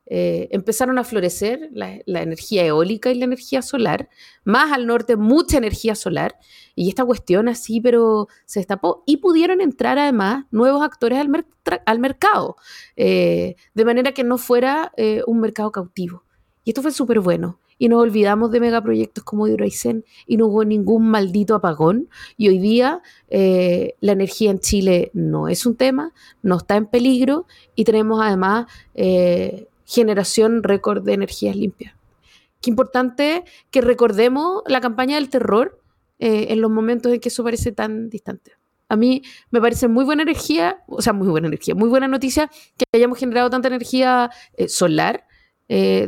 eh, 0.10 0.48
empezaron 0.52 0.98
a 0.98 1.04
florecer 1.04 1.70
la, 1.74 2.02
energía 2.06 2.66
eólica 2.66 3.12
y 3.12 3.16
la 3.16 3.26
energía 3.26 3.62
solar, 3.62 4.10
más 4.44 4.72
al 4.72 4.88
norte 4.88 5.16
mucha 5.16 5.58
energía 5.58 5.96
solar, 5.96 6.38
y 6.76 6.90
esta 6.90 7.06
cuestión 7.06 7.48
así, 7.48 7.82
pero 7.82 8.28
se 8.46 8.60
destapó, 8.60 9.04
y 9.06 9.18
pudieron 9.18 9.62
entrar 9.62 10.00
además 10.00 10.46
nuevos 10.52 10.84
actores 10.84 11.20
al, 11.20 12.00
mercado, 12.00 12.56
de 12.96 13.56
manera 13.86 14.14
que 14.14 14.24
no 14.24 14.38
fuera 14.38 14.92
un 15.26 15.40
mercado 15.40 15.72
cautivo. 15.72 16.24
Y 16.64 16.72
esto 16.72 16.82
fue 16.82 16.92
súper 16.92 17.20
bueno 17.20 17.60
y 17.80 17.90
nos 17.90 18.02
olvidamos 18.02 18.52
de 18.52 18.60
megaproyectos 18.60 19.24
como 19.24 19.48
Hidroaicén 19.48 20.06
y 20.26 20.38
no 20.38 20.48
hubo 20.48 20.66
ningún 20.66 21.10
maldito 21.10 21.56
apagón. 21.56 22.10
Y 22.36 22.50
hoy 22.50 22.60
día 22.60 23.02
eh, 23.30 23.96
la 24.00 24.14
energía 24.14 24.52
en 24.52 24.60
Chile 24.60 25.12
no 25.14 25.48
es 25.48 25.66
un 25.66 25.76
tema, 25.76 26.14
no 26.42 26.58
está 26.58 26.76
en 26.76 26.88
peligro 26.88 27.46
y 27.76 27.84
tenemos 27.84 28.20
además 28.22 28.68
eh, 28.96 29.68
generación 29.88 30.62
récord 30.62 31.04
de 31.04 31.14
energías 31.14 31.56
limpias. 31.56 31.96
Qué 32.62 32.70
importante 32.70 33.44
que 33.72 33.82
recordemos 33.82 34.62
la 34.68 34.82
campaña 34.82 35.16
del 35.16 35.30
terror 35.30 35.82
eh, 36.20 36.48
en 36.50 36.62
los 36.62 36.70
momentos 36.70 37.12
en 37.12 37.20
que 37.20 37.30
eso 37.30 37.44
parece 37.44 37.72
tan 37.72 38.10
distante. 38.10 38.52
A 38.90 38.96
mí 38.96 39.24
me 39.50 39.60
parece 39.60 39.88
muy 39.88 40.06
buena 40.06 40.22
energía, 40.22 40.84
o 40.88 41.02
sea, 41.02 41.14
muy 41.14 41.28
buena 41.28 41.48
energía, 41.48 41.74
muy 41.74 41.90
buena 41.90 42.08
noticia 42.08 42.52
que 42.78 42.86
hayamos 42.94 43.18
generado 43.18 43.50
tanta 43.50 43.68
energía 43.68 44.30
solar 44.68 45.26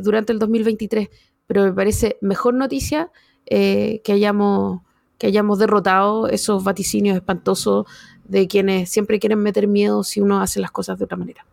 durante 0.02 0.32
el 0.32 0.40
2023 0.40 1.10
pero 1.50 1.64
me 1.64 1.74
parece 1.74 2.20
mejor 2.22 2.54
noticia 2.54 3.12
eh, 3.48 4.02
que, 4.04 4.12
hayamos, 4.12 4.82
que 5.18 5.26
hayamos 5.26 5.58
derrotado 5.58 6.28
esos 6.28 6.64
vaticinios 6.64 7.16
espantosos 7.16 7.88
de 8.26 8.48
quienes 8.48 8.92
siempre 8.92 9.20
quieren 9.20 9.40
meter 9.40 9.68
miedo 9.68 10.04
si 10.04 10.22
uno 10.22 10.44
hace 10.44 10.60
las 10.60 10.70
cosas 10.70 11.00
de 11.00 11.06
otra 11.06 11.18
manera. 11.18 11.44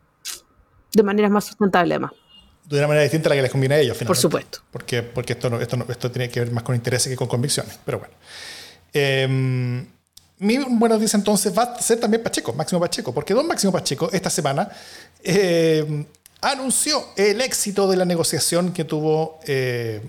De 0.93 1.03
manera 1.03 1.29
más 1.29 1.45
sustentable, 1.45 1.95
además. 1.95 2.13
De 2.65 2.79
una 2.79 2.89
manera 2.89 3.03
distinta 3.03 3.29
a 3.29 3.31
la 3.31 3.37
que 3.37 3.43
les 3.43 3.51
conviene 3.51 3.77
a 3.77 3.79
ellos, 3.79 3.97
finalmente. 3.97 4.07
Por 4.07 4.17
supuesto. 4.17 4.59
Porque, 4.71 5.03
porque 5.03 5.35
esto, 5.35 5.51
no, 5.51 5.61
esto, 5.61 5.77
esto 5.89 6.11
tiene 6.11 6.31
que 6.31 6.41
ver 6.41 6.51
más 6.51 6.65
con 6.65 6.75
intereses 6.75 7.09
que 7.09 7.17
con 7.17 7.29
convicciones. 7.29 7.79
Pero 7.85 7.99
bueno. 7.99 8.15
Eh, 8.93 9.87
mi 10.39 10.59
buena 10.59 10.97
noticia 10.97 11.17
entonces 11.17 11.57
va 11.57 11.63
a 11.63 11.81
ser 11.81 11.99
también 11.99 12.23
Pacheco, 12.23 12.53
Máximo 12.53 12.81
Pacheco, 12.81 13.15
porque 13.15 13.33
don 13.33 13.47
Máximo 13.47 13.73
Pacheco 13.73 14.11
esta 14.13 14.29
semana 14.29 14.69
eh, 15.23 16.05
anunció 16.43 17.07
el 17.17 17.41
éxito 17.41 17.89
de 17.89 17.97
la 17.97 18.05
negociación 18.05 18.73
que 18.73 18.85
tuvo 18.85 19.41
eh, 19.47 20.03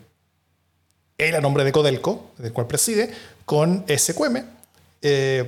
él 1.17 1.36
a 1.36 1.41
nombre 1.41 1.63
de 1.63 1.71
Codelco, 1.71 2.32
del 2.38 2.51
cual 2.51 2.67
preside, 2.67 3.09
con 3.45 3.86
SQM. 3.88 4.43
Eh, 5.01 5.47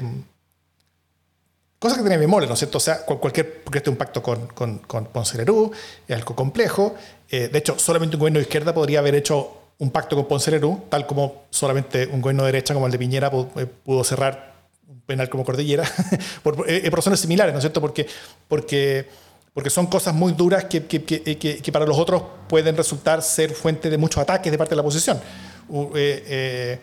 cosa 1.80 1.96
que 1.96 2.02
tiene 2.02 2.28
mole, 2.28 2.46
¿no 2.46 2.54
es 2.54 2.60
cierto? 2.60 2.78
O 2.78 2.82
sea, 2.82 3.06
cualquier, 3.06 3.64
porque 3.64 3.80
este 3.80 3.90
es 3.90 3.94
un 3.94 3.98
pacto 3.98 4.22
con, 4.22 4.48
con, 4.48 4.80
con 4.80 5.06
Ponce 5.06 5.38
Lerú, 5.38 5.72
es 6.08 6.16
algo 6.16 6.36
complejo. 6.36 6.96
Eh, 7.30 7.48
de 7.48 7.58
hecho, 7.58 7.80
solamente 7.80 8.18
un 8.18 8.20
gobierno 8.20 8.40
de 8.40 8.44
izquierda 8.44 8.74
podría 8.74 9.00
haber 9.00 9.16
hecho 9.16 9.54
un 9.80 9.90
pacto 9.92 10.16
con 10.16 10.28
Ponce 10.28 10.52
Lerú, 10.52 10.84
tal 10.90 11.08
como 11.08 11.46
solamente 11.50 12.06
un 12.08 12.22
gobierno 12.22 12.44
de 12.44 12.52
derecha 12.52 12.74
como 12.74 12.86
el 12.86 12.92
de 12.92 13.00
Piñera 13.00 13.32
pudo, 13.32 14.04
cerrar 14.04 14.54
un 14.88 15.00
penal 15.02 15.30
como 15.30 15.46
Cordillera, 15.46 15.90
por, 16.44 16.58
por, 16.58 16.68
razones 16.68 17.20
similares, 17.20 17.54
¿no 17.54 17.60
es 17.60 17.64
cierto? 17.64 17.80
Porque, 17.80 18.06
porque 18.48 19.08
porque 19.54 19.70
son 19.70 19.88
cosas 19.88 20.14
muy 20.14 20.34
duras 20.34 20.66
que, 20.66 20.86
que, 20.86 21.02
que, 21.02 21.72
para 21.72 21.86
los 21.86 21.98
otros 21.98 22.24
pueden 22.48 22.78
resultar 22.78 23.22
ser 23.22 23.52
fuente 23.52 23.90
de 23.90 23.98
muchos 23.98 24.22
ataques 24.22 24.52
de 24.52 24.58
parte 24.58 24.72
de 24.72 24.76
la 24.78 24.82
oposición. 24.84 25.18
Eh, 25.18 26.24
eh, 26.28 26.80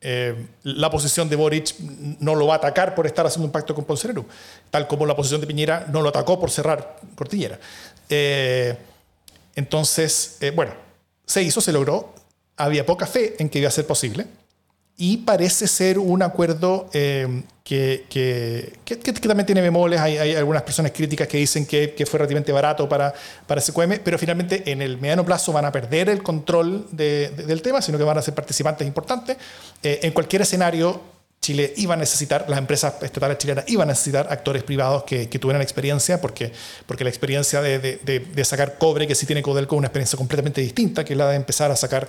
eh, 0.00 0.46
la 0.62 0.90
posición 0.90 1.28
de 1.28 1.36
Boric 1.36 1.74
no 2.20 2.34
lo 2.34 2.46
va 2.46 2.54
a 2.54 2.56
atacar 2.58 2.94
por 2.94 3.06
estar 3.06 3.26
haciendo 3.26 3.46
un 3.46 3.52
pacto 3.52 3.74
con 3.74 3.84
Poncerero, 3.84 4.24
tal 4.70 4.86
como 4.86 5.06
la 5.06 5.14
posición 5.14 5.40
de 5.40 5.46
Piñera 5.46 5.86
no 5.90 6.00
lo 6.00 6.08
atacó 6.08 6.40
por 6.40 6.50
cerrar 6.50 6.96
Cortillera. 7.14 7.58
entonces, 9.54 10.38
bueno, 10.54 10.72
se 11.26 11.42
hizo, 11.42 11.60
se 11.60 11.72
logró, 11.72 12.14
había 12.56 12.84
poca 12.84 13.06
fe 13.06 13.36
en 13.38 13.48
que 13.48 13.58
iba 13.58 13.68
a 13.68 13.72
ser 13.72 13.86
posible 13.86 14.26
y 15.00 15.16
parece 15.16 15.66
ser 15.66 15.98
un 15.98 16.22
acuerdo 16.22 16.90
eh, 16.92 17.42
que, 17.64 18.04
que, 18.10 18.70
que, 18.84 19.12
también 19.12 19.46
tiene 19.46 19.62
bemoles. 19.62 19.98
Hay, 19.98 20.18
hay, 20.18 20.34
algunas 20.34 20.62
personas 20.62 20.92
críticas 20.92 21.26
que 21.26 21.38
dicen 21.38 21.64
que, 21.64 22.04
fue 22.06 22.18
relativamente 22.18 22.52
barato 22.52 22.86
para, 22.86 23.14
para 23.46 23.62
SQM, 23.62 24.00
pero 24.04 24.18
finalmente 24.18 24.70
en 24.70 24.82
el 24.82 24.98
mediano 24.98 25.24
plazo 25.24 25.54
van 25.54 25.64
a 25.64 25.72
perder 25.72 26.10
el 26.10 26.22
control 26.22 26.86
de, 26.92 27.30
del 27.30 27.62
tema, 27.62 27.80
sino 27.80 27.96
que 27.96 28.04
van 28.04 28.18
a 28.18 28.22
ser 28.22 28.34
participantes 28.34 28.86
importantes. 28.86 29.38
Eh, 29.82 30.00
en 30.02 30.12
cualquier 30.12 30.42
escenario, 30.42 31.00
Chile 31.40 31.72
iba 31.78 31.94
a 31.94 31.96
necesitar, 31.96 32.44
las 32.48 32.58
empresas 32.58 33.02
estatales 33.02 33.38
chilenas 33.38 33.64
iban 33.68 33.88
a 33.88 33.92
necesitar 33.92 34.26
actores 34.30 34.62
privados 34.62 35.04
que, 35.04 35.30
que 35.30 35.38
tuvieran 35.38 35.62
experiencia, 35.62 36.20
porque, 36.20 36.52
porque 36.84 37.04
la 37.04 37.10
experiencia 37.10 37.62
de, 37.62 37.78
de, 37.78 38.20
de, 38.20 38.44
sacar 38.44 38.76
cobre, 38.76 39.06
que 39.06 39.14
sí 39.14 39.24
tiene 39.24 39.40
Codelco, 39.40 39.76
es 39.76 39.78
una 39.78 39.86
experiencia 39.86 40.18
completamente 40.18 40.60
distinta, 40.60 41.02
que 41.02 41.16
la 41.16 41.30
de 41.30 41.36
empezar 41.36 41.70
a 41.70 41.76
sacar 41.76 42.06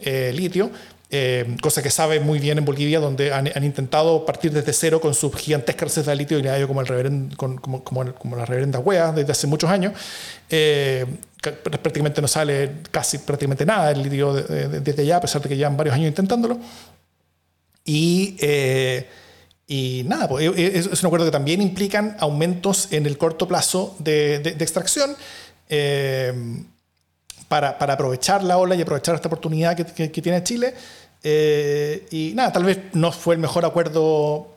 eh, 0.00 0.32
litio. 0.34 0.72
Eh, 1.14 1.58
cosa 1.60 1.82
que 1.82 1.90
sabe 1.90 2.20
muy 2.20 2.38
bien 2.38 2.56
en 2.56 2.64
Bolivia, 2.64 2.98
donde 2.98 3.34
han, 3.34 3.46
intentado 3.62 4.24
partir 4.24 4.50
desde 4.50 4.72
cero 4.72 4.98
con 4.98 5.12
sus 5.12 5.36
gigantescas 5.36 5.88
recetas 5.88 6.06
de 6.06 6.16
litio 6.16 6.38
y 6.38 6.42
le 6.42 6.66
como, 6.66 6.80
el 6.80 6.86
reverend, 6.86 7.36
como, 7.36 7.60
como, 7.60 8.14
como 8.14 8.34
la 8.34 8.46
reverenda 8.46 8.78
hueá 8.78 9.12
desde 9.12 9.30
hace 9.30 9.46
muchos 9.46 9.68
años. 9.68 9.92
Eh, 10.48 11.04
prácticamente 11.38 12.22
no 12.22 12.28
sale 12.28 12.76
casi 12.90 13.18
prácticamente 13.18 13.66
nada 13.66 13.90
el 13.90 14.02
litio 14.02 14.32
desde 14.32 15.02
allá, 15.02 15.18
a 15.18 15.20
pesar 15.20 15.42
de 15.42 15.50
que 15.50 15.56
llevan 15.58 15.76
varios 15.76 15.96
años 15.96 16.08
intentándolo. 16.08 16.58
Y, 17.84 18.34
eh, 18.40 19.06
y 19.66 20.04
nada, 20.06 20.28
pues, 20.28 20.50
es, 20.56 21.02
un 21.02 21.06
acuerdo 21.08 21.26
que 21.26 21.32
también 21.32 21.60
implican 21.60 22.16
aumentos 22.20 22.90
en 22.90 23.04
el 23.04 23.18
corto 23.18 23.46
plazo 23.46 23.96
de, 23.98 24.38
de 24.38 24.64
extracción 24.64 25.14
para, 27.52 27.76
para, 27.76 27.92
aprovechar 27.92 28.42
la 28.42 28.56
ola 28.56 28.74
y 28.74 28.80
aprovechar 28.80 29.14
esta 29.14 29.28
oportunidad 29.28 29.76
que, 29.76 30.10
que, 30.10 30.22
tiene 30.22 30.42
Chile. 30.42 30.72
Eh, 31.22 32.06
y 32.10 32.32
nada, 32.34 32.52
tal 32.52 32.64
vez 32.64 32.78
no 32.94 33.12
fue 33.12 33.34
el 33.34 33.40
mejor 33.40 33.64
acuerdo 33.64 34.48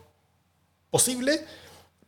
posible, 0.90 1.42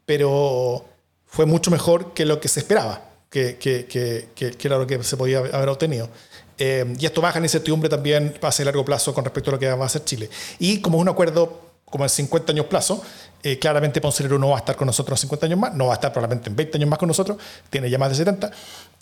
pero 0.06 0.86
fue 1.26 1.46
mucho 1.46 1.72
mejor 1.72 2.14
que 2.14 2.26
lo 2.26 2.40
que 2.40 2.48
se 2.48 2.62
esperaba, 2.62 3.02
que, 3.30 3.58
que, 3.58 3.86
que 3.86 4.68
era 4.68 4.78
lo 4.78 4.88
que 4.88 5.04
se 5.04 5.18
podía 5.18 5.40
haber 5.40 5.70
obtenido. 5.70 6.10
Eh, 6.58 6.96
y 7.00 7.06
esto 7.06 7.22
baja 7.22 7.40
la 7.40 7.46
incertidumbre 7.46 7.90
también 7.90 8.34
a 8.42 8.64
largo 8.64 8.84
plazo 8.84 9.14
con 9.14 9.24
respecto 9.24 9.52
a 9.52 9.54
lo 9.54 9.60
que 9.60 9.70
va 9.72 9.84
a 9.84 9.86
hacer 9.86 10.04
Chile. 10.04 10.30
Y 10.60 10.82
como 10.82 10.98
es 10.98 11.02
un 11.04 11.10
acuerdo 11.10 11.62
como 11.86 12.04
en 12.04 12.10
50 12.10 12.52
años 12.52 12.66
plazo, 12.66 13.02
eh, 13.44 13.60
claramente 13.60 14.02
Poncelero 14.02 14.38
no 14.40 14.50
va 14.50 14.58
a 14.58 14.60
estar 14.60 14.76
con 14.76 14.88
nosotros 14.88 15.18
en 15.20 15.22
50 15.22 15.46
años 15.46 15.60
más, 15.60 15.74
no 15.74 15.86
va 15.88 15.94
a 15.94 15.96
estar 15.96 16.12
probablemente 16.12 16.50
en 16.50 16.56
20 16.56 16.78
años 16.78 16.90
más 16.90 17.00
con 17.00 17.08
nosotros, 17.08 17.38
tiene 17.70 17.90
ya 17.90 17.98
más 17.98 18.10
de 18.10 18.16
70, 18.16 18.52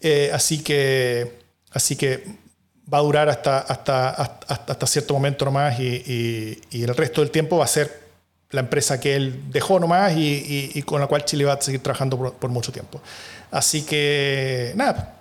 eh, 0.01 0.29
así, 0.33 0.61
que, 0.61 1.39
así 1.71 1.95
que 1.95 2.23
va 2.91 2.99
a 2.99 3.01
durar 3.01 3.29
hasta, 3.29 3.59
hasta, 3.59 4.09
hasta, 4.09 4.87
cierto 4.87 5.13
momento 5.13 5.45
nomás 5.45 5.79
y, 5.79 6.61
y, 6.71 6.83
el 6.83 6.95
resto 6.95 7.21
del 7.21 7.31
tiempo 7.31 7.57
va 7.57 7.65
a 7.65 7.67
ser 7.67 8.05
la 8.51 8.61
empresa 8.61 8.99
que 8.99 9.15
él 9.15 9.43
dejó 9.49 9.79
nomás 9.79 10.15
y, 10.15 10.71
y 10.73 10.81
con 10.83 11.01
la 11.01 11.07
cual 11.07 11.25
Chile 11.25 11.45
va 11.45 11.53
a 11.53 11.61
seguir 11.61 11.81
trabajando 11.81 12.17
por, 12.17 12.33
por 12.33 12.49
mucho 12.49 12.71
tiempo. 12.71 13.01
Así 13.51 13.83
que, 13.83 14.73
nada, 14.75 15.15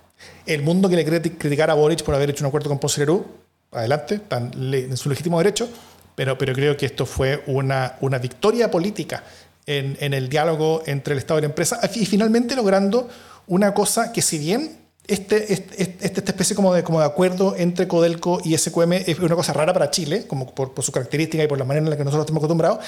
el 0.45 0.61
mundo 0.61 0.89
que 0.89 0.95
le 0.95 1.03
quiere 1.03 1.21
criticar 1.21 1.69
a 1.69 1.73
Boric 1.73 2.03
por 2.03 2.15
haber 2.15 2.29
hecho 2.29 2.43
un 2.43 2.47
acuerdo 2.47 2.69
con 2.69 2.79
Ponce 2.79 3.05
adelante, 3.71 4.15
están 4.15 4.51
en 4.55 4.95
su 4.95 5.09
legítimo 5.09 5.37
derecho, 5.39 5.69
pero, 6.15 6.37
pero 6.37 6.53
creo 6.53 6.77
que 6.77 6.85
esto 6.85 7.05
fue 7.05 7.43
una, 7.47 7.95
una 8.01 8.19
victoria 8.19 8.71
política 8.71 9.23
en, 9.65 9.97
en, 9.99 10.13
el 10.13 10.29
diálogo 10.29 10.83
entre 10.85 11.13
el 11.13 11.19
Estado 11.19 11.39
y 11.39 11.41
la 11.41 11.47
empresa 11.47 11.79
y 11.93 12.05
finalmente 12.05 12.55
logrando 12.55 13.09
una 13.47 13.73
cosa 13.73 14.13
que 14.13 14.21
si 14.21 14.37
bien 14.37 14.84
este, 15.07 15.53
este, 15.53 15.83
este, 15.83 16.05
esta 16.19 16.31
especie 16.31 16.55
como 16.55 16.73
de, 16.73 16.83
como 16.83 16.99
de 16.99 17.05
acuerdo 17.05 17.55
entre 17.57 17.87
Codelco 17.87 18.39
y 18.43 18.57
SQM 18.57 18.93
es 18.93 19.19
una 19.19 19.35
cosa 19.35 19.53
rara 19.53 19.73
para 19.73 19.91
Chile, 19.91 20.25
como 20.27 20.53
por, 20.53 20.73
por 20.73 20.83
su 20.83 20.91
característica 20.91 21.43
y 21.43 21.47
por 21.47 21.57
la 21.57 21.65
manera 21.65 21.85
en 21.85 21.89
la 21.89 21.97
que 21.97 22.03
nosotros 22.03 22.25
estamos 22.25 22.41
acostumbrados, 22.41 22.79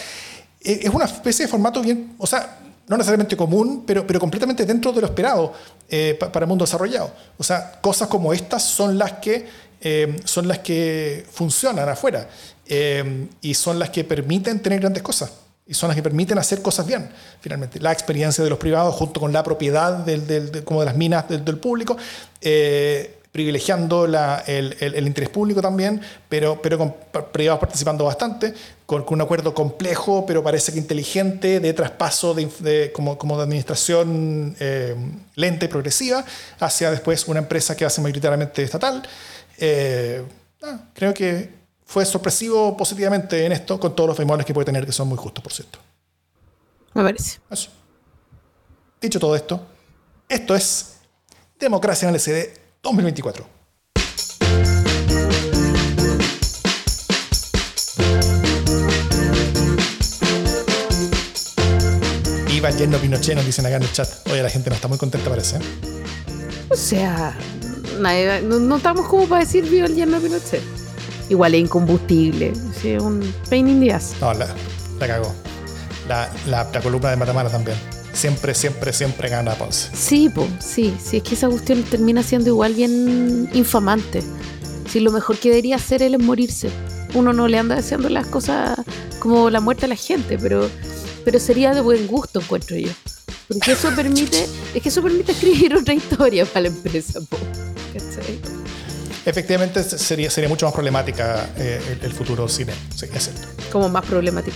eh, 0.62 0.80
es 0.84 0.90
una 0.90 1.06
especie 1.06 1.46
de 1.46 1.52
formato 1.52 1.82
bien, 1.82 2.16
o 2.18 2.26
sea, 2.26 2.58
no 2.88 2.96
necesariamente 2.96 3.36
común, 3.36 3.84
pero, 3.86 4.08
pero 4.08 4.20
completamente 4.20 4.66
dentro 4.66 4.94
de 4.94 5.02
lo 5.02 5.08
esperado 5.08 5.54
eh, 5.90 6.18
para 6.20 6.46
el 6.46 6.48
mundo 6.48 6.64
desarrollado. 6.66 7.12
O 7.38 7.44
sea, 7.44 7.80
cosas 7.82 8.08
como 8.08 8.34
estas 8.34 8.64
son 8.64 8.98
las 8.98 9.14
que, 9.14 9.46
eh, 9.82 10.16
son 10.24 10.48
las 10.48 10.60
que 10.60 11.26
funcionan 11.30 11.90
afuera 11.90 12.30
eh, 12.66 13.28
y 13.42 13.54
son 13.54 13.78
las 13.78 13.90
que 13.90 14.04
permiten 14.04 14.62
tener 14.62 14.80
grandes 14.80 15.04
cosas 15.04 15.32
y 15.68 15.74
son 15.74 15.90
las 15.90 15.96
que 15.96 16.04
permiten 16.04 16.38
hacer 16.38 16.62
cosas 16.62 16.88
bien, 16.88 17.10
finalmente. 17.42 17.80
La 17.80 17.92
experiencia 17.92 18.44
de 18.44 18.50
los 18.50 18.60
privados 18.60 18.96
junto 18.96 19.20
con 19.20 19.34
la 19.34 19.44
propiedad 19.44 19.94
del, 19.94 20.26
del, 20.28 20.64
como 20.64 20.80
de 20.80 20.86
las 20.86 20.96
minas 20.96 21.28
del, 21.28 21.44
del 21.44 21.58
público 21.58 21.98
privilegiando 23.38 24.06
el, 24.06 25.06
interés 25.06 25.30
público 25.30 25.62
también, 25.62 26.02
pero, 26.28 26.60
pero 26.60 26.80
con 26.80 26.96
privados 27.32 27.60
participando 27.60 28.04
bastante, 28.04 28.52
con, 28.88 29.06
un 29.08 29.22
acuerdo 29.22 29.54
complejo, 29.54 30.26
pero 30.26 30.42
parece 30.42 30.74
que 30.74 30.80
inteligente, 30.80 31.60
de 31.60 31.74
traspaso 31.74 32.34
de, 32.34 32.92
como, 32.92 33.16
como, 33.16 33.38
de 33.38 33.44
administración 33.44 34.56
eh, 34.60 34.96
lenta 35.36 35.66
y 35.66 35.68
progresiva, 35.68 36.26
hacia 36.60 36.90
después 36.90 37.28
una 37.28 37.38
empresa 37.38 37.78
que 37.78 37.86
hace 37.86 38.02
mayoritariamente 38.02 38.64
estatal. 38.64 39.04
Eh, 39.60 40.24
ah, 40.64 40.80
creo 40.96 41.14
que 41.14 41.52
fue 41.88 42.06
sorpresivo 42.06 42.76
positivamente 42.76 43.46
en 43.46 43.54
esto, 43.54 43.80
con 43.80 43.96
todos 43.96 44.10
los 44.10 44.18
bemoles 44.18 44.46
que 44.46 44.54
puede 44.54 44.66
tener, 44.66 44.86
que 44.86 44.92
son 44.92 45.08
muy 45.08 45.18
justos, 45.18 45.42
por 45.42 45.54
cierto. 45.54 45.80
Me 46.94 47.02
parece. 47.02 47.40
Dicho 49.00 49.20
todo 49.20 49.36
esto, 49.36 49.62
esto 50.28 50.54
es 50.54 50.98
Democracia 51.58 52.10
en 52.10 52.14
el 52.14 52.20
SD 52.20 52.54
2024. 52.84 53.48
Viva 62.48 62.70
lleno 62.72 62.98
Pinochet, 62.98 63.36
nos 63.36 63.46
dicen 63.46 63.66
acá 63.66 63.78
en 63.78 63.84
el 63.84 63.92
chat. 63.94 64.10
Oye, 64.30 64.44
la 64.44 64.50
gente 64.50 64.70
no 64.70 64.76
está 64.76 64.90
muy 64.90 64.98
contenta, 64.98 65.30
parece. 65.30 65.56
¿eh? 65.58 65.62
O 66.70 66.76
sea, 66.76 67.38
no, 67.98 68.76
estamos 68.76 69.08
como 69.08 69.26
para 69.28 69.46
decir 69.46 69.64
viva 69.70 69.88
el 69.88 69.96
yerno 69.96 70.20
Pinochet. 70.20 70.77
Igual 71.30 71.56
es 71.56 71.62
incombustible. 71.62 72.54
Es 72.84 73.02
un 73.02 73.34
pain 73.50 73.68
in 73.68 73.82
the 73.82 73.94
ass. 73.94 74.16
No, 74.22 74.34
la, 74.34 74.48
la 75.00 75.08
cagó. 75.08 75.34
La, 76.08 76.30
la, 76.48 76.70
la 76.72 76.82
columna 76.82 77.10
de 77.10 77.18
Matamara 77.18 77.50
también 77.50 77.78
siempre, 78.18 78.56
siempre, 78.56 78.92
siempre 78.92 79.30
gana 79.30 79.56
Ponce. 79.56 79.90
Sí, 79.94 80.30
pues, 80.34 80.50
sí, 80.60 80.94
sí, 81.02 81.18
es 81.18 81.24
que 81.24 81.36
esa 81.36 81.48
cuestión 81.48 81.84
termina 81.84 82.24
siendo 82.24 82.50
igual 82.50 82.74
bien 82.74 83.50
infamante. 83.54 84.24
Si 84.90 85.00
lo 85.00 85.12
mejor 85.12 85.38
que 85.38 85.50
debería 85.50 85.76
hacer 85.76 86.02
él 86.02 86.16
es 86.16 86.22
morirse. 86.22 86.70
Uno 87.14 87.32
no 87.32 87.48
le 87.48 87.58
anda 87.58 87.76
deseando 87.76 88.10
las 88.10 88.28
cosas 88.28 88.80
como 89.20 89.50
la 89.50 89.60
muerte 89.60 89.86
a 89.86 89.90
la 89.90 89.96
gente, 89.96 90.38
pero, 90.38 90.70
pero 91.24 91.40
sería 91.40 91.74
de 91.74 91.82
buen 91.82 92.08
gusto, 92.08 92.42
encuentro 92.42 92.76
yo. 92.76 92.90
Porque 93.48 93.72
eso 93.74 93.92
permite, 93.96 94.48
es 94.74 94.82
que 94.82 94.90
eso 94.90 95.02
permite 95.02 95.32
escribir 95.34 95.76
otra 95.76 95.94
historia 95.94 96.46
para 96.46 96.62
la 96.62 96.68
empresa, 96.68 97.20
po. 97.22 97.38
Efectivamente 99.28 99.84
sería, 99.84 100.32
sería 100.32 100.48
mucho 100.48 100.66
más 100.66 100.74
problemática 100.74 101.50
eh, 101.58 102.00
el, 102.02 102.14
futuro 102.14 102.48
cine, 102.48 102.72
sí, 102.96 103.08
es 103.14 103.24
cierto. 103.26 103.42
Como 103.74 103.90
más 103.90 104.06
problemático. 104.06 104.56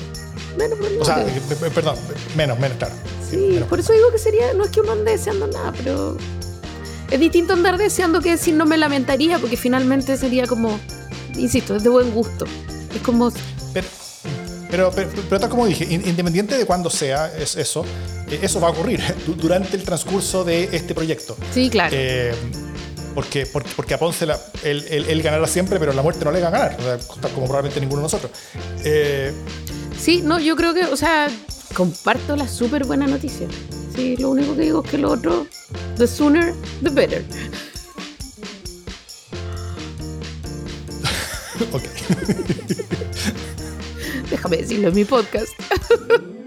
Menos 0.57 0.79
problemático. 0.79 1.01
O 1.01 1.05
sea, 1.05 1.27
eh, 1.27 1.71
perdón, 1.75 1.97
menos, 2.37 2.57
menos, 2.57 2.77
claro. 2.77 2.93
Sí, 3.29 3.59
por 3.67 3.81
eso 3.81 3.91
digo 3.91 4.09
que 4.13 4.17
sería, 4.17 4.53
no 4.53 4.63
es 4.63 4.69
que 4.69 4.79
uno 4.79 4.93
ande 4.93 5.11
deseando 5.11 5.47
nada, 5.47 5.73
pero 5.75 6.15
es 7.09 7.19
distinto 7.19 7.51
andar 7.51 7.77
deseando 7.77 8.21
que 8.21 8.31
decir 8.31 8.55
no 8.55 8.65
me 8.65 8.77
lamentaría, 8.77 9.39
porque 9.39 9.57
finalmente 9.57 10.15
sería 10.15 10.47
como, 10.47 10.79
insisto, 11.35 11.75
es 11.75 11.83
de 11.83 11.89
buen 11.89 12.11
gusto. 12.11 12.45
Es 12.95 13.01
como... 13.01 13.29
Pero, 13.73 14.89
pero, 14.95 15.09
pero, 15.29 15.37
tal 15.41 15.49
como 15.49 15.65
dije, 15.65 15.83
independiente 15.83 16.57
de 16.57 16.65
cuándo 16.65 16.89
sea 16.89 17.29
es 17.37 17.57
eso, 17.57 17.83
eh, 18.29 18.39
eso 18.41 18.61
va 18.61 18.69
a 18.69 18.71
ocurrir 18.71 19.01
durante 19.35 19.75
el 19.75 19.83
transcurso 19.83 20.45
de 20.45 20.69
este 20.71 20.95
proyecto. 20.95 21.35
Sí, 21.53 21.69
claro. 21.69 21.93
Eh, 21.93 22.33
porque, 23.13 23.45
porque, 23.45 23.69
porque, 23.75 23.93
a 23.93 23.99
Ponce 23.99 24.25
él, 24.63 25.21
ganará 25.23 25.47
siempre, 25.47 25.79
pero 25.79 25.93
la 25.93 26.01
muerte 26.01 26.25
no 26.25 26.31
le 26.31 26.41
va 26.41 26.47
a 26.47 26.51
ganar, 26.51 26.77
como 27.33 27.45
probablemente 27.45 27.79
ninguno 27.79 28.01
de 28.01 28.03
nosotros. 28.03 28.31
Eh, 28.83 29.31
sí, 29.97 30.21
no, 30.23 30.39
yo 30.39 30.55
creo 30.55 30.73
que, 30.73 30.85
o 30.85 30.97
sea, 30.97 31.29
comparto 31.73 32.35
la 32.35 32.47
súper 32.47 32.85
buena 32.85 33.07
noticia. 33.07 33.47
Sí, 33.95 34.17
lo 34.17 34.31
único 34.31 34.55
que 34.55 34.61
digo 34.61 34.83
es 34.83 34.89
que 34.89 34.97
lo 34.97 35.11
otro, 35.11 35.47
the 35.97 36.07
sooner, 36.07 36.53
the 36.83 36.89
better. 36.89 37.23
ok. 41.71 41.81
Déjame 44.29 44.57
decirlo 44.57 44.89
en 44.89 44.95
mi 44.95 45.05
podcast. 45.05 45.53